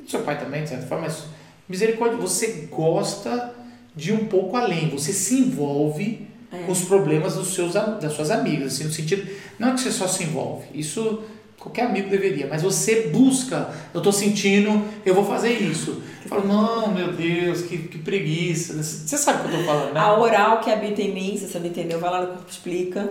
do 0.00 0.08
seu 0.08 0.20
pai 0.22 0.38
também, 0.38 0.62
de 0.62 0.68
certa 0.68 0.86
forma, 0.86 1.08
mas 1.08 1.24
misericórdia, 1.68 2.16
você 2.16 2.68
gosta 2.70 3.52
de 3.96 4.12
um 4.12 4.26
pouco 4.26 4.56
além. 4.56 4.90
Você 4.90 5.12
se 5.12 5.34
envolve. 5.40 6.29
Com 6.50 6.72
os 6.72 6.82
problemas 6.82 7.34
dos 7.34 7.54
seus, 7.54 7.74
das 7.74 8.12
suas 8.12 8.30
amigas, 8.30 8.74
assim, 8.74 8.84
no 8.84 8.92
sentido, 8.92 9.30
não 9.58 9.68
é 9.68 9.72
que 9.72 9.80
você 9.80 9.90
só 9.90 10.08
se 10.08 10.24
envolve, 10.24 10.66
isso 10.74 11.22
qualquer 11.60 11.86
amigo 11.86 12.08
deveria, 12.08 12.46
mas 12.48 12.62
você 12.62 13.08
busca, 13.08 13.68
eu 13.92 13.98
estou 13.98 14.12
sentindo, 14.12 14.82
eu 15.04 15.14
vou 15.14 15.24
fazer 15.24 15.52
isso. 15.52 16.02
Eu 16.24 16.28
falo, 16.28 16.48
não, 16.48 16.88
meu 16.92 17.12
Deus, 17.12 17.62
que, 17.62 17.76
que 17.76 17.98
preguiça. 17.98 18.82
Você 18.82 19.18
sabe 19.18 19.40
o 19.40 19.42
que 19.42 19.54
eu 19.54 19.60
estou 19.60 19.74
falando, 19.74 19.92
né? 19.92 20.00
A 20.00 20.18
oral 20.18 20.60
que 20.60 20.70
habita 20.70 21.02
em 21.02 21.12
mim, 21.12 21.36
se 21.36 21.46
você 21.46 21.58
não 21.58 21.66
entendeu, 21.66 22.00
vai 22.00 22.10
lá 22.10 22.22
no 22.22 22.28
corpo 22.28 22.50
explica. 22.50 23.10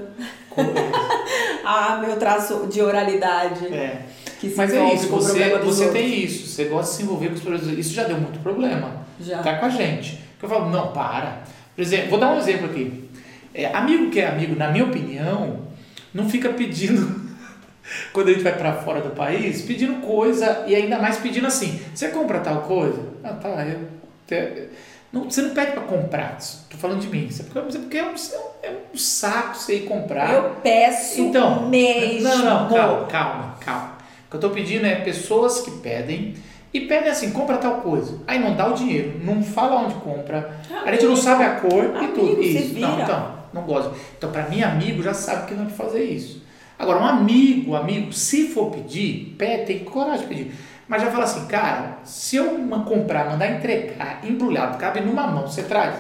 ah, 1.63 2.01
meu 2.03 2.17
traço 2.17 2.67
de 2.67 2.81
oralidade. 2.81 3.67
É. 3.67 4.05
Mas 4.55 4.73
é 4.73 4.93
isso, 4.93 5.07
você, 5.09 5.57
você 5.57 5.89
tem 5.89 6.23
isso, 6.23 6.47
você 6.47 6.65
gosta 6.65 6.91
de 6.91 6.97
se 6.97 7.03
envolver 7.03 7.27
com 7.27 7.35
os 7.35 7.41
problemas. 7.41 7.77
Isso 7.77 7.93
já 7.93 8.05
deu 8.05 8.17
muito 8.17 8.39
problema. 8.39 9.05
Já. 9.19 9.43
Tá 9.43 9.57
com 9.57 9.65
a 9.65 9.69
gente. 9.69 10.19
Eu 10.41 10.49
falo, 10.49 10.69
não, 10.69 10.91
para. 10.91 11.43
Por 11.75 11.81
exemplo, 11.81 12.09
vou 12.09 12.19
dar 12.19 12.33
um 12.33 12.39
exemplo 12.39 12.67
aqui. 12.67 13.08
É, 13.53 13.65
amigo 13.67 14.09
que 14.09 14.19
é 14.19 14.27
amigo, 14.27 14.55
na 14.55 14.69
minha 14.69 14.85
opinião, 14.85 15.67
não 16.13 16.29
fica 16.29 16.49
pedindo, 16.49 17.29
quando 18.13 18.29
a 18.29 18.31
gente 18.31 18.43
vai 18.43 18.55
para 18.57 18.73
fora 18.73 19.01
do 19.01 19.11
país, 19.11 19.61
pedindo 19.61 20.01
coisa 20.01 20.65
e 20.67 20.75
ainda 20.75 20.99
mais 20.99 21.17
pedindo 21.17 21.47
assim: 21.47 21.79
você 21.93 22.09
compra 22.09 22.39
tal 22.39 22.61
coisa? 22.61 23.01
Ah, 23.23 23.33
tá, 23.33 23.65
eu. 23.65 23.99
Não, 25.11 25.23
você 25.23 25.41
não 25.41 25.55
pede 25.55 25.71
para 25.71 25.81
comprar, 25.81 26.37
estou 26.37 26.79
falando 26.79 27.01
de 27.01 27.07
mim. 27.07 27.27
Você, 27.29 27.41
porque 27.43 27.97
é 27.97 28.03
um, 28.03 28.13
é 28.61 28.71
um 28.93 28.97
saco 28.97 29.55
você 29.55 29.77
ir 29.77 29.85
comprar. 29.85 30.31
Eu 30.31 30.55
peço 30.61 31.19
então, 31.21 31.67
mesmo. 31.67 32.29
Não, 32.29 32.37
não, 32.37 32.69
calma, 32.69 33.05
calma, 33.07 33.55
calma. 33.59 33.97
O 34.27 34.29
que 34.29 34.35
eu 34.35 34.37
estou 34.37 34.51
pedindo 34.51 34.85
é 34.85 34.95
pessoas 34.95 35.61
que 35.61 35.71
pedem 35.71 36.35
e 36.71 36.81
pedem 36.81 37.09
assim, 37.09 37.31
compra 37.31 37.57
tal 37.57 37.77
coisa. 37.77 38.19
Aí 38.27 38.37
não 38.37 38.55
dá 38.55 38.67
o 38.67 38.73
dinheiro, 38.73 39.19
não 39.23 39.41
fala 39.41 39.81
onde 39.81 39.95
compra, 39.95 40.59
a 40.85 40.91
gente 40.91 41.05
não 41.05 41.15
sabe 41.15 41.43
a 41.43 41.55
cor 41.55 41.85
amigo, 41.85 42.03
e 42.03 42.07
tudo. 42.09 42.43
Isso. 42.43 42.79
Não, 42.79 43.01
então, 43.01 43.38
não 43.53 43.63
gosto. 43.63 43.93
Então, 44.17 44.31
para 44.31 44.43
mim, 44.43 44.61
amigo 44.61 45.01
já 45.01 45.13
sabe 45.13 45.47
que 45.47 45.53
não 45.53 45.65
é 45.65 45.69
fazer 45.69 46.03
isso. 46.03 46.41
Agora, 46.77 46.99
um 46.99 47.05
amigo, 47.05 47.75
amigo, 47.75 48.13
se 48.13 48.47
for 48.49 48.71
pedir, 48.71 49.35
pede, 49.37 49.65
tem 49.65 49.79
coragem 49.83 50.21
de 50.21 50.27
pedir. 50.27 50.55
Mas 50.87 51.01
já 51.01 51.11
fala 51.11 51.25
assim, 51.25 51.45
cara, 51.45 51.99
se 52.03 52.37
eu 52.37 52.57
comprar, 52.85 53.29
mandar 53.29 53.51
entregar, 53.51 54.21
embrulhado, 54.23 54.77
cabe 54.77 55.01
numa 55.01 55.27
mão, 55.27 55.47
você 55.47 55.63
traz. 55.63 55.95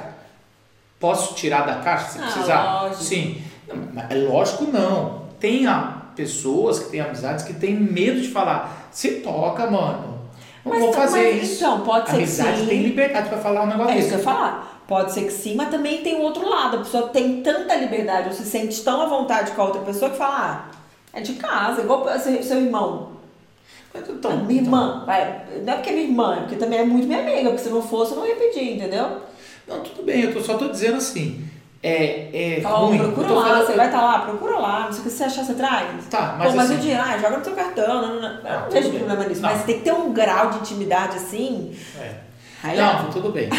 Posso 0.99 1.35
tirar 1.35 1.65
da 1.65 1.75
caixa 1.75 2.09
se 2.09 2.19
ah, 2.19 2.21
precisar? 2.23 2.63
Lógico. 2.63 3.03
Sim. 3.03 3.43
é 4.09 4.15
lógico 4.15 4.65
não. 4.65 5.27
Tem 5.39 5.65
pessoas 6.15 6.79
que 6.79 6.89
têm 6.89 7.01
amizades 7.01 7.45
que 7.45 7.53
têm 7.53 7.75
medo 7.75 8.19
de 8.19 8.29
falar, 8.29 8.89
se 8.91 9.21
toca, 9.21 9.69
mano. 9.69 10.19
Não 10.65 10.73
mas, 10.73 10.79
vou 10.81 10.93
fazer 10.93 11.35
mas, 11.35 11.43
isso. 11.43 11.63
Então, 11.63 11.81
pode 11.81 12.09
ser 12.09 12.15
Amizade 12.15 12.51
que 12.53 12.59
sim. 12.59 12.67
tem 12.67 12.83
liberdade 12.83 13.29
para 13.29 13.37
falar 13.37 13.63
um 13.63 13.67
negócio 13.67 13.91
é 13.91 13.95
desse. 13.95 14.13
É 14.13 14.15
isso 14.15 14.23
que 14.23 14.29
eu 14.29 14.33
falar. 14.33 14.78
Pode 14.89 15.11
ser 15.11 15.25
que 15.25 15.31
sim, 15.31 15.53
mas 15.53 15.69
também 15.69 16.01
tem 16.01 16.15
o 16.15 16.21
outro 16.21 16.49
lado. 16.49 16.77
A 16.77 16.79
pessoa 16.79 17.09
tem 17.09 17.43
tanta 17.43 17.75
liberdade, 17.75 18.29
ou 18.29 18.33
se 18.33 18.43
sente 18.43 18.81
tão 18.81 18.99
à 19.03 19.05
vontade 19.05 19.51
com 19.51 19.61
a 19.61 19.65
outra 19.65 19.81
pessoa 19.81 20.09
que 20.09 20.17
fala, 20.17 20.35
ah, 20.35 20.75
é 21.13 21.21
de 21.21 21.33
casa, 21.33 21.81
igual 21.81 22.07
seu, 22.17 22.41
seu 22.41 22.57
irmão. 22.57 23.11
Então, 23.93 24.37
minha 24.45 24.63
irmã, 24.63 25.03
vai, 25.05 25.43
não 25.63 25.73
é 25.73 25.75
porque 25.75 25.89
é 25.91 25.93
minha 25.93 26.07
irmã, 26.07 26.37
é 26.37 26.39
porque 26.39 26.55
também 26.55 26.79
é 26.79 26.83
muito 26.83 27.07
minha 27.07 27.19
amiga, 27.19 27.51
porque 27.51 27.65
se 27.65 27.69
não 27.69 27.83
fosse 27.83 28.13
eu 28.13 28.17
não 28.17 28.25
ia 28.25 28.35
pedir, 28.35 28.77
entendeu? 28.77 29.21
Não, 29.67 29.81
tudo 29.81 30.01
bem, 30.01 30.21
eu 30.21 30.33
tô, 30.33 30.41
só 30.41 30.55
tô 30.57 30.69
dizendo 30.69 30.97
assim. 30.97 31.47
É, 31.83 32.55
é 32.57 32.61
Fala, 32.61 32.87
ruim. 32.87 32.97
procura 32.97 33.31
lá, 33.31 33.43
falando... 33.43 33.67
você 33.67 33.73
vai 33.73 33.85
estar 33.85 33.99
tá 33.99 34.05
lá, 34.05 34.19
procura 34.21 34.57
lá, 34.57 34.85
não 34.85 34.91
sei 34.91 35.01
o 35.01 35.03
que 35.03 35.11
você 35.11 35.23
achar, 35.23 35.45
você 35.45 35.53
traz. 35.53 36.07
Tá, 36.07 36.35
mas. 36.37 36.49
Pô, 36.49 36.57
mas 36.57 36.65
assim... 36.71 36.79
o 36.79 36.81
dinheiro, 36.81 37.03
ah, 37.05 37.17
joga 37.19 37.37
no 37.37 37.43
seu 37.43 37.53
cartão, 37.53 37.87
não, 37.87 38.01
não, 38.01 38.21
não, 38.21 38.43
não, 38.43 38.61
não 38.61 38.71
vejo 38.71 38.89
problema 38.89 39.23
nisso. 39.25 39.41
Mas 39.41 39.63
tem 39.65 39.77
que 39.77 39.83
ter 39.83 39.93
um 39.93 40.11
grau 40.11 40.49
de 40.49 40.57
intimidade 40.57 41.17
assim. 41.17 41.77
É. 41.95 42.28
Não, 42.63 43.09
tudo 43.09 43.31
bem. 43.31 43.49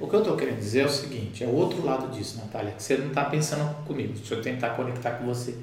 O 0.00 0.06
que 0.06 0.14
eu 0.14 0.20
estou 0.20 0.36
querendo 0.36 0.58
dizer 0.58 0.80
é 0.80 0.86
o 0.86 0.90
seguinte: 0.90 1.44
é 1.44 1.46
o 1.46 1.54
outro 1.54 1.84
lado 1.84 2.08
disso, 2.10 2.38
Natália, 2.38 2.72
que 2.72 2.82
você 2.82 2.96
não 2.96 3.08
está 3.08 3.24
pensando 3.24 3.74
comigo, 3.84 4.14
deixa 4.14 4.34
eu 4.34 4.42
tentar 4.42 4.70
conectar 4.70 5.12
com 5.12 5.26
você. 5.26 5.54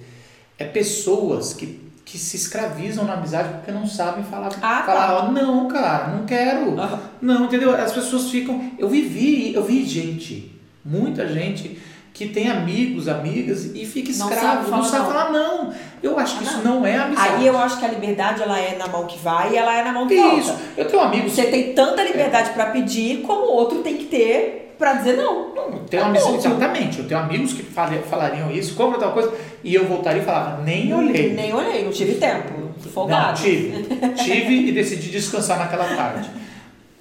É 0.57 0.65
pessoas 0.65 1.53
que, 1.53 1.91
que 2.05 2.17
se 2.17 2.37
escravizam 2.37 3.05
na 3.05 3.13
amizade 3.13 3.49
porque 3.53 3.71
não 3.71 3.87
sabem 3.87 4.23
falar. 4.23 4.49
Ah, 4.61 4.83
falar, 4.83 5.21
tá. 5.21 5.31
não, 5.31 5.67
cara, 5.67 6.15
não 6.15 6.25
quero. 6.25 6.79
Ah. 6.79 6.99
Não, 7.21 7.45
entendeu? 7.45 7.75
As 7.75 7.91
pessoas 7.91 8.29
ficam. 8.29 8.71
Eu 8.77 8.89
vivi, 8.89 9.53
eu 9.53 9.63
vi 9.63 9.83
gente, 9.85 10.59
muita 10.85 11.27
gente 11.27 11.79
que 12.13 12.27
tem 12.27 12.47
amigos, 12.47 13.07
amigas 13.07 13.65
e 13.73 13.85
fica 13.87 14.11
escravo, 14.11 14.69
não 14.69 14.83
sabe, 14.83 15.07
falar, 15.07 15.31
não. 15.31 15.73
Eu 16.01 16.19
acho 16.19 16.37
que 16.37 16.45
ah, 16.45 16.47
isso 16.47 16.57
não 16.63 16.85
é 16.85 16.95
amizade. 16.95 17.29
Aí 17.35 17.47
eu 17.47 17.57
acho 17.57 17.79
que 17.79 17.85
a 17.85 17.87
liberdade 17.87 18.43
ela 18.43 18.59
é 18.59 18.77
na 18.77 18.87
mão 18.87 19.07
que 19.07 19.17
vai 19.17 19.53
e 19.53 19.57
ela 19.57 19.75
é 19.75 19.83
na 19.83 19.91
mão 19.91 20.07
que 20.07 20.15
volta. 20.15 20.37
Isso. 20.37 20.55
Eu 20.77 20.85
tenho 20.85 21.01
amigos. 21.01 21.33
Você 21.33 21.45
tem 21.45 21.73
tanta 21.73 22.03
liberdade 22.03 22.51
é. 22.51 22.53
para 22.53 22.67
pedir 22.67 23.23
como 23.23 23.47
o 23.47 23.51
outro 23.51 23.79
tem 23.79 23.97
que 23.97 24.05
ter 24.05 24.75
para 24.77 24.93
dizer 24.93 25.17
não. 25.17 25.55
Não, 25.55 25.69
eu 25.69 25.79
tenho 25.89 26.05
amigos, 26.05 26.45
exatamente. 26.45 26.99
Eu 26.99 27.07
tenho 27.07 27.19
amigos 27.19 27.53
que 27.53 27.63
falariam 27.63 28.51
isso, 28.51 28.75
compra 28.75 28.99
tal 28.99 29.13
coisa, 29.13 29.33
e 29.63 29.73
eu 29.73 29.85
voltaria 29.85 30.21
e 30.21 30.25
falava, 30.25 30.61
nem 30.61 30.93
olhei. 30.93 31.33
Nem 31.33 31.51
olhei, 31.53 31.83
não 31.83 31.91
tive 31.91 32.15
tempo. 32.15 32.73
Folgado. 32.93 33.27
Não, 33.27 33.33
tive. 33.33 33.87
tive 34.15 34.67
e 34.67 34.71
decidi 34.71 35.09
descansar 35.09 35.57
naquela 35.57 35.85
tarde. 35.95 36.29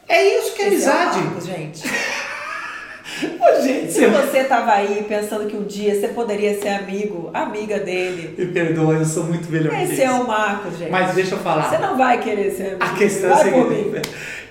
É 0.08 0.38
isso 0.38 0.54
que 0.54 0.62
é 0.62 0.68
Esse 0.68 0.88
amizade. 0.88 1.18
É 1.18 1.22
Marcos, 1.22 1.46
gente. 1.46 1.82
Ô, 3.26 3.62
gente, 3.62 3.92
se 3.92 4.06
você 4.06 4.38
estava 4.38 4.72
aí 4.72 5.04
pensando 5.08 5.46
que 5.46 5.56
um 5.56 5.64
dia 5.64 5.94
você 5.94 6.08
poderia 6.08 6.60
ser 6.60 6.68
amigo, 6.68 7.30
amiga 7.32 7.78
dele. 7.78 8.34
Me 8.36 8.46
perdoa, 8.46 8.94
eu 8.94 9.04
sou 9.04 9.24
muito 9.24 9.50
melhor 9.50 9.72
Esse 9.74 9.96
que 9.96 10.02
é 10.02 10.10
o 10.10 10.26
Marcos, 10.26 10.78
gente. 10.78 10.90
Mas 10.90 11.14
deixa 11.14 11.34
eu 11.34 11.38
falar. 11.38 11.70
Você 11.70 11.78
não 11.78 11.96
vai 11.96 12.20
querer 12.20 12.50
ser 12.50 12.66
amigo. 12.68 12.84
A 12.84 12.94
questão 12.94 13.30
é 13.30 13.32
a 13.32 13.36
seguinte. 13.36 14.02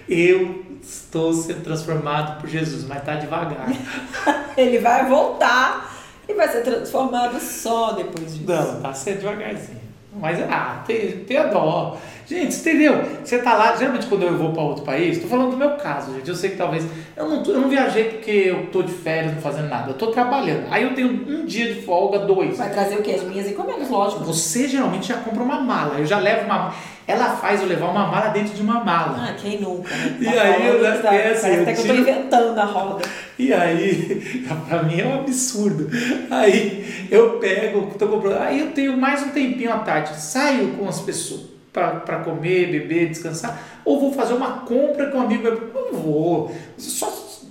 Eu 0.07 0.65
estou 0.81 1.33
sendo 1.33 1.63
transformado 1.63 2.39
por 2.39 2.49
Jesus, 2.49 2.85
mas 2.85 3.03
tá 3.03 3.15
devagar. 3.15 3.67
Ele 4.57 4.79
vai 4.79 5.05
voltar 5.07 5.95
e 6.27 6.33
vai 6.33 6.47
ser 6.47 6.61
transformado 6.61 7.39
só 7.39 7.93
depois 7.93 8.33
disso. 8.33 8.45
Não, 8.47 8.81
tá 8.81 8.93
sendo 8.93 9.19
devagarzinho. 9.19 9.80
Mas, 10.13 10.39
ah, 10.41 10.83
tem, 10.85 11.11
tem 11.25 11.37
a 11.37 11.43
dó. 11.47 11.97
Gente, 12.27 12.55
entendeu? 12.55 13.01
Você 13.23 13.39
tá 13.39 13.55
lá, 13.55 13.75
geralmente 13.75 14.07
quando 14.07 14.23
eu 14.23 14.37
vou 14.37 14.51
para 14.51 14.61
outro 14.61 14.85
país, 14.85 15.19
tô 15.19 15.27
falando 15.27 15.51
do 15.51 15.57
meu 15.57 15.71
caso, 15.71 16.13
gente. 16.13 16.29
Eu 16.29 16.35
sei 16.35 16.51
que 16.51 16.57
talvez. 16.57 16.85
Eu 17.15 17.27
não, 17.27 17.43
eu 17.43 17.59
não 17.59 17.69
viajei 17.69 18.05
porque 18.05 18.31
eu 18.31 18.67
tô 18.67 18.83
de 18.83 18.91
férias, 18.91 19.33
não 19.33 19.41
fazendo 19.41 19.69
nada. 19.69 19.89
Eu 19.89 19.95
tô 19.95 20.07
trabalhando. 20.07 20.65
Aí 20.69 20.83
eu 20.83 20.93
tenho 20.93 21.09
um 21.09 21.45
dia 21.45 21.73
de 21.73 21.81
folga, 21.81 22.19
dois. 22.19 22.57
Vai 22.57 22.69
trazer 22.69 22.95
o 22.95 23.01
quê? 23.01 23.11
As 23.11 23.23
minhas 23.23 23.47
encomendas, 23.47 23.89
lógico. 23.89 24.23
Você 24.23 24.67
geralmente 24.67 25.07
já 25.07 25.17
compra 25.17 25.43
uma 25.43 25.59
mala. 25.59 25.99
Eu 25.99 26.05
já 26.05 26.19
levo 26.19 26.45
uma. 26.45 26.73
Ela 27.07 27.35
faz 27.35 27.61
eu 27.61 27.67
levar 27.67 27.87
uma 27.87 28.07
mala 28.07 28.29
dentro 28.29 28.53
de 28.53 28.61
uma 28.61 28.81
mala. 28.81 29.29
Ah, 29.29 29.33
quem 29.33 29.59
nunca? 29.59 29.93
Né? 29.93 30.17
Tá 30.23 30.31
e 30.33 30.39
aí 30.39 30.67
eu 30.67 31.01
tá, 31.01 31.13
é 31.13 31.31
assim, 31.31 31.41
Parece 31.41 31.61
até 31.61 31.73
que 31.73 31.81
eu 31.81 31.87
tô 31.87 31.93
inventando 32.01 32.59
a 32.59 32.65
roda. 32.65 33.03
E 33.41 33.51
aí, 33.51 34.45
pra 34.69 34.83
mim 34.83 34.99
é 34.99 35.07
um 35.07 35.15
absurdo. 35.15 35.89
Aí 36.29 37.07
eu 37.09 37.39
pego, 37.39 37.91
tô 37.97 38.07
comprando. 38.07 38.39
Aí 38.39 38.59
eu 38.59 38.71
tenho 38.71 38.95
mais 38.95 39.23
um 39.23 39.29
tempinho 39.29 39.73
à 39.73 39.79
tarde, 39.79 40.21
saio 40.21 40.73
com 40.73 40.87
as 40.87 41.01
pessoas 41.01 41.49
para 41.73 42.19
comer, 42.19 42.67
beber, 42.67 43.09
descansar, 43.09 43.81
ou 43.83 43.99
vou 43.99 44.13
fazer 44.13 44.33
uma 44.33 44.59
compra 44.59 45.09
com 45.09 45.17
um 45.17 45.21
amigo. 45.21 45.49
Não 45.73 45.91
vou. 45.91 46.55
Só 46.77 47.09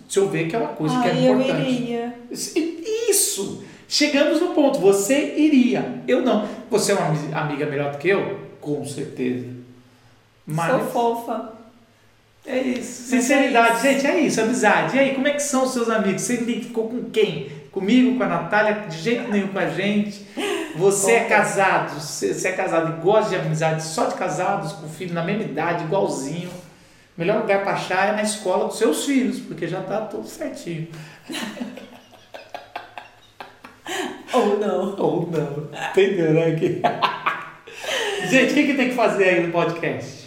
se 0.08 0.16
eu 0.16 0.28
ver 0.28 0.46
que 0.46 0.54
é 0.54 0.60
uma 0.60 0.68
coisa 0.68 0.96
ah, 0.96 1.02
que 1.02 1.08
é 1.08 1.12
importante. 1.12 1.60
Eu 1.60 1.70
iria. 1.70 2.14
Isso! 3.10 3.64
Chegamos 3.88 4.40
no 4.40 4.54
ponto, 4.54 4.78
você 4.78 5.34
iria. 5.36 6.02
Eu 6.06 6.22
não. 6.22 6.46
Você 6.70 6.92
é 6.92 6.94
uma 6.94 7.40
amiga 7.40 7.66
melhor 7.66 7.90
do 7.90 7.98
que 7.98 8.10
eu? 8.10 8.38
Com 8.60 8.84
certeza. 8.84 9.48
Mas... 10.46 10.70
Sou 10.70 10.90
fofa. 10.92 11.59
É 12.46 12.58
isso. 12.58 13.08
Sinceridade, 13.10 13.86
é 13.86 13.92
isso. 13.92 14.02
gente, 14.02 14.06
é 14.06 14.20
isso, 14.20 14.40
amizade. 14.40 14.96
E 14.96 14.98
aí, 14.98 15.14
como 15.14 15.28
é 15.28 15.32
que 15.32 15.42
são 15.42 15.64
os 15.64 15.72
seus 15.72 15.88
amigos? 15.88 16.22
Você 16.22 16.34
identificou 16.34 16.88
com 16.88 17.10
quem? 17.10 17.50
Comigo, 17.70 18.16
com 18.16 18.24
a 18.24 18.28
Natália? 18.28 18.86
De 18.88 18.98
jeito 18.98 19.30
nenhum 19.30 19.48
com 19.48 19.58
a 19.58 19.68
gente. 19.68 20.26
Você 20.76 21.12
é 21.12 21.24
casado, 21.24 22.00
você 22.00 22.48
é 22.48 22.52
casado 22.52 22.96
e 22.96 23.02
gosta 23.02 23.30
de 23.30 23.36
amizade 23.36 23.82
só 23.82 24.06
de 24.06 24.14
casados, 24.14 24.72
com 24.72 24.88
filho 24.88 25.12
na 25.12 25.22
mesma 25.22 25.42
idade, 25.42 25.84
igualzinho. 25.84 26.48
O 27.16 27.20
melhor 27.20 27.40
lugar 27.40 27.62
para 27.62 27.72
achar 27.72 28.08
é 28.08 28.12
na 28.12 28.22
escola 28.22 28.68
dos 28.68 28.78
seus 28.78 29.04
filhos, 29.04 29.40
porque 29.40 29.66
já 29.66 29.82
tá 29.82 30.00
tudo 30.02 30.26
certinho. 30.26 30.88
Ou 34.32 34.58
não. 34.58 34.96
Ou 34.96 35.28
não. 35.30 35.68
Entendeu, 35.90 36.32
né? 36.32 36.56
Gente, 38.30 38.52
o 38.52 38.54
que, 38.54 38.66
que 38.66 38.74
tem 38.74 38.90
que 38.90 38.94
fazer 38.94 39.24
aí 39.24 39.46
no 39.46 39.52
podcast? 39.52 40.19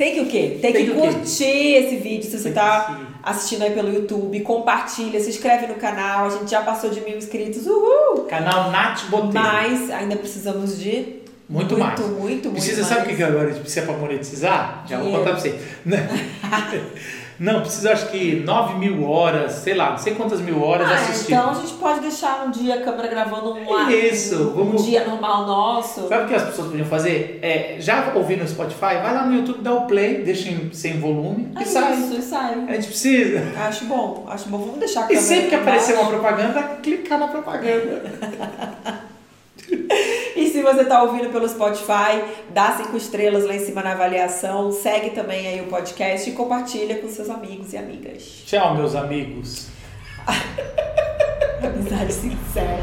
Tem 0.00 0.14
que 0.14 0.20
o 0.22 0.26
quê? 0.26 0.58
Tem, 0.62 0.72
Tem 0.72 0.86
que, 0.86 0.92
que 0.92 0.98
curtir 0.98 1.74
esse 1.74 1.96
vídeo 1.96 2.22
se 2.22 2.38
você 2.38 2.48
está 2.48 2.98
assistindo 3.22 3.60
aí 3.60 3.72
pelo 3.72 3.92
YouTube. 3.92 4.40
Compartilha, 4.40 5.20
se 5.20 5.28
inscreve 5.28 5.66
no 5.66 5.74
canal. 5.74 6.24
A 6.24 6.30
gente 6.30 6.50
já 6.50 6.62
passou 6.62 6.88
de 6.88 7.02
mil 7.02 7.18
inscritos. 7.18 7.66
Uhul! 7.66 8.24
Canal 8.24 8.70
Nath 8.70 9.10
Botelho. 9.10 9.34
Mas 9.34 9.90
ainda 9.90 10.16
precisamos 10.16 10.80
de 10.80 11.20
muito, 11.46 11.76
muito 11.76 11.78
mais. 11.78 12.00
Muito, 12.00 12.18
muito, 12.18 12.50
Precisa, 12.50 12.76
muito 12.76 12.88
sabe 12.88 13.12
o 13.12 13.14
que 13.14 13.22
agora 13.22 13.48
a 13.48 13.52
gente 13.52 13.60
precisa 13.60 13.84
para 13.84 13.94
monetizar? 13.98 14.84
Já 14.88 15.00
vou 15.00 15.12
contar 15.12 15.32
para 15.32 15.38
você. 15.38 15.60
Não, 17.40 17.62
precisa 17.62 17.92
acho 17.92 18.10
que 18.10 18.40
9 18.40 18.78
mil 18.78 19.08
horas, 19.08 19.52
sei 19.52 19.72
lá, 19.72 19.92
não 19.92 19.98
sei 19.98 20.14
quantas 20.14 20.42
mil 20.42 20.62
horas 20.62 20.86
ah, 20.86 20.94
assistindo. 20.94 21.38
Então 21.38 21.50
a 21.50 21.54
gente 21.54 21.72
pode 21.72 22.00
deixar 22.00 22.44
um 22.46 22.50
dia 22.50 22.74
a 22.74 22.82
câmera 22.82 23.08
gravando 23.08 23.54
um, 23.54 23.90
Isso, 23.90 24.50
um, 24.50 24.52
vamos... 24.52 24.82
um 24.82 24.84
dia 24.84 25.06
normal 25.06 25.46
nosso. 25.46 26.06
Sabe 26.06 26.24
o 26.24 26.28
que 26.28 26.34
as 26.34 26.42
pessoas 26.42 26.68
podiam 26.68 26.86
fazer? 26.86 27.38
É, 27.40 27.76
já 27.78 28.12
ouvindo 28.14 28.42
no 28.42 28.48
Spotify, 28.48 29.00
vai 29.02 29.14
lá 29.14 29.24
no 29.24 29.34
YouTube, 29.34 29.62
dá 29.62 29.72
o 29.72 29.86
play, 29.86 30.22
deixa 30.22 30.50
em, 30.50 30.70
sem 30.74 31.00
volume 31.00 31.50
é 31.56 31.62
e 31.62 31.64
sai. 31.64 31.94
Isso, 31.94 32.14
e 32.18 32.22
sai. 32.22 32.66
A 32.68 32.74
gente 32.74 32.88
precisa. 32.88 33.42
Acho 33.56 33.86
bom, 33.86 34.26
acho 34.28 34.46
bom. 34.50 34.58
Vamos 34.58 34.78
deixar 34.78 35.00
a 35.00 35.02
câmera. 35.04 35.20
E 35.20 35.24
sempre 35.24 35.48
que 35.48 35.54
aparecer 35.54 35.94
uma 35.94 36.10
propaganda, 36.10 36.62
clicar 36.82 37.18
na 37.18 37.28
propaganda. 37.28 39.00
E 40.36 40.48
se 40.48 40.62
você 40.62 40.82
está 40.82 41.02
ouvindo 41.02 41.30
pelo 41.30 41.48
Spotify, 41.48 42.22
dá 42.50 42.76
cinco 42.76 42.96
estrelas 42.96 43.44
lá 43.44 43.54
em 43.54 43.58
cima 43.58 43.82
na 43.82 43.92
avaliação, 43.92 44.72
segue 44.72 45.10
também 45.10 45.46
aí 45.46 45.60
o 45.60 45.66
podcast 45.66 46.28
e 46.28 46.32
compartilha 46.32 46.98
com 46.98 47.08
seus 47.08 47.28
amigos 47.28 47.72
e 47.72 47.76
amigas. 47.76 48.42
Tchau, 48.46 48.74
meus 48.76 48.94
amigos. 48.94 49.68
Amizade 51.62 52.12
sincera. 52.12 52.78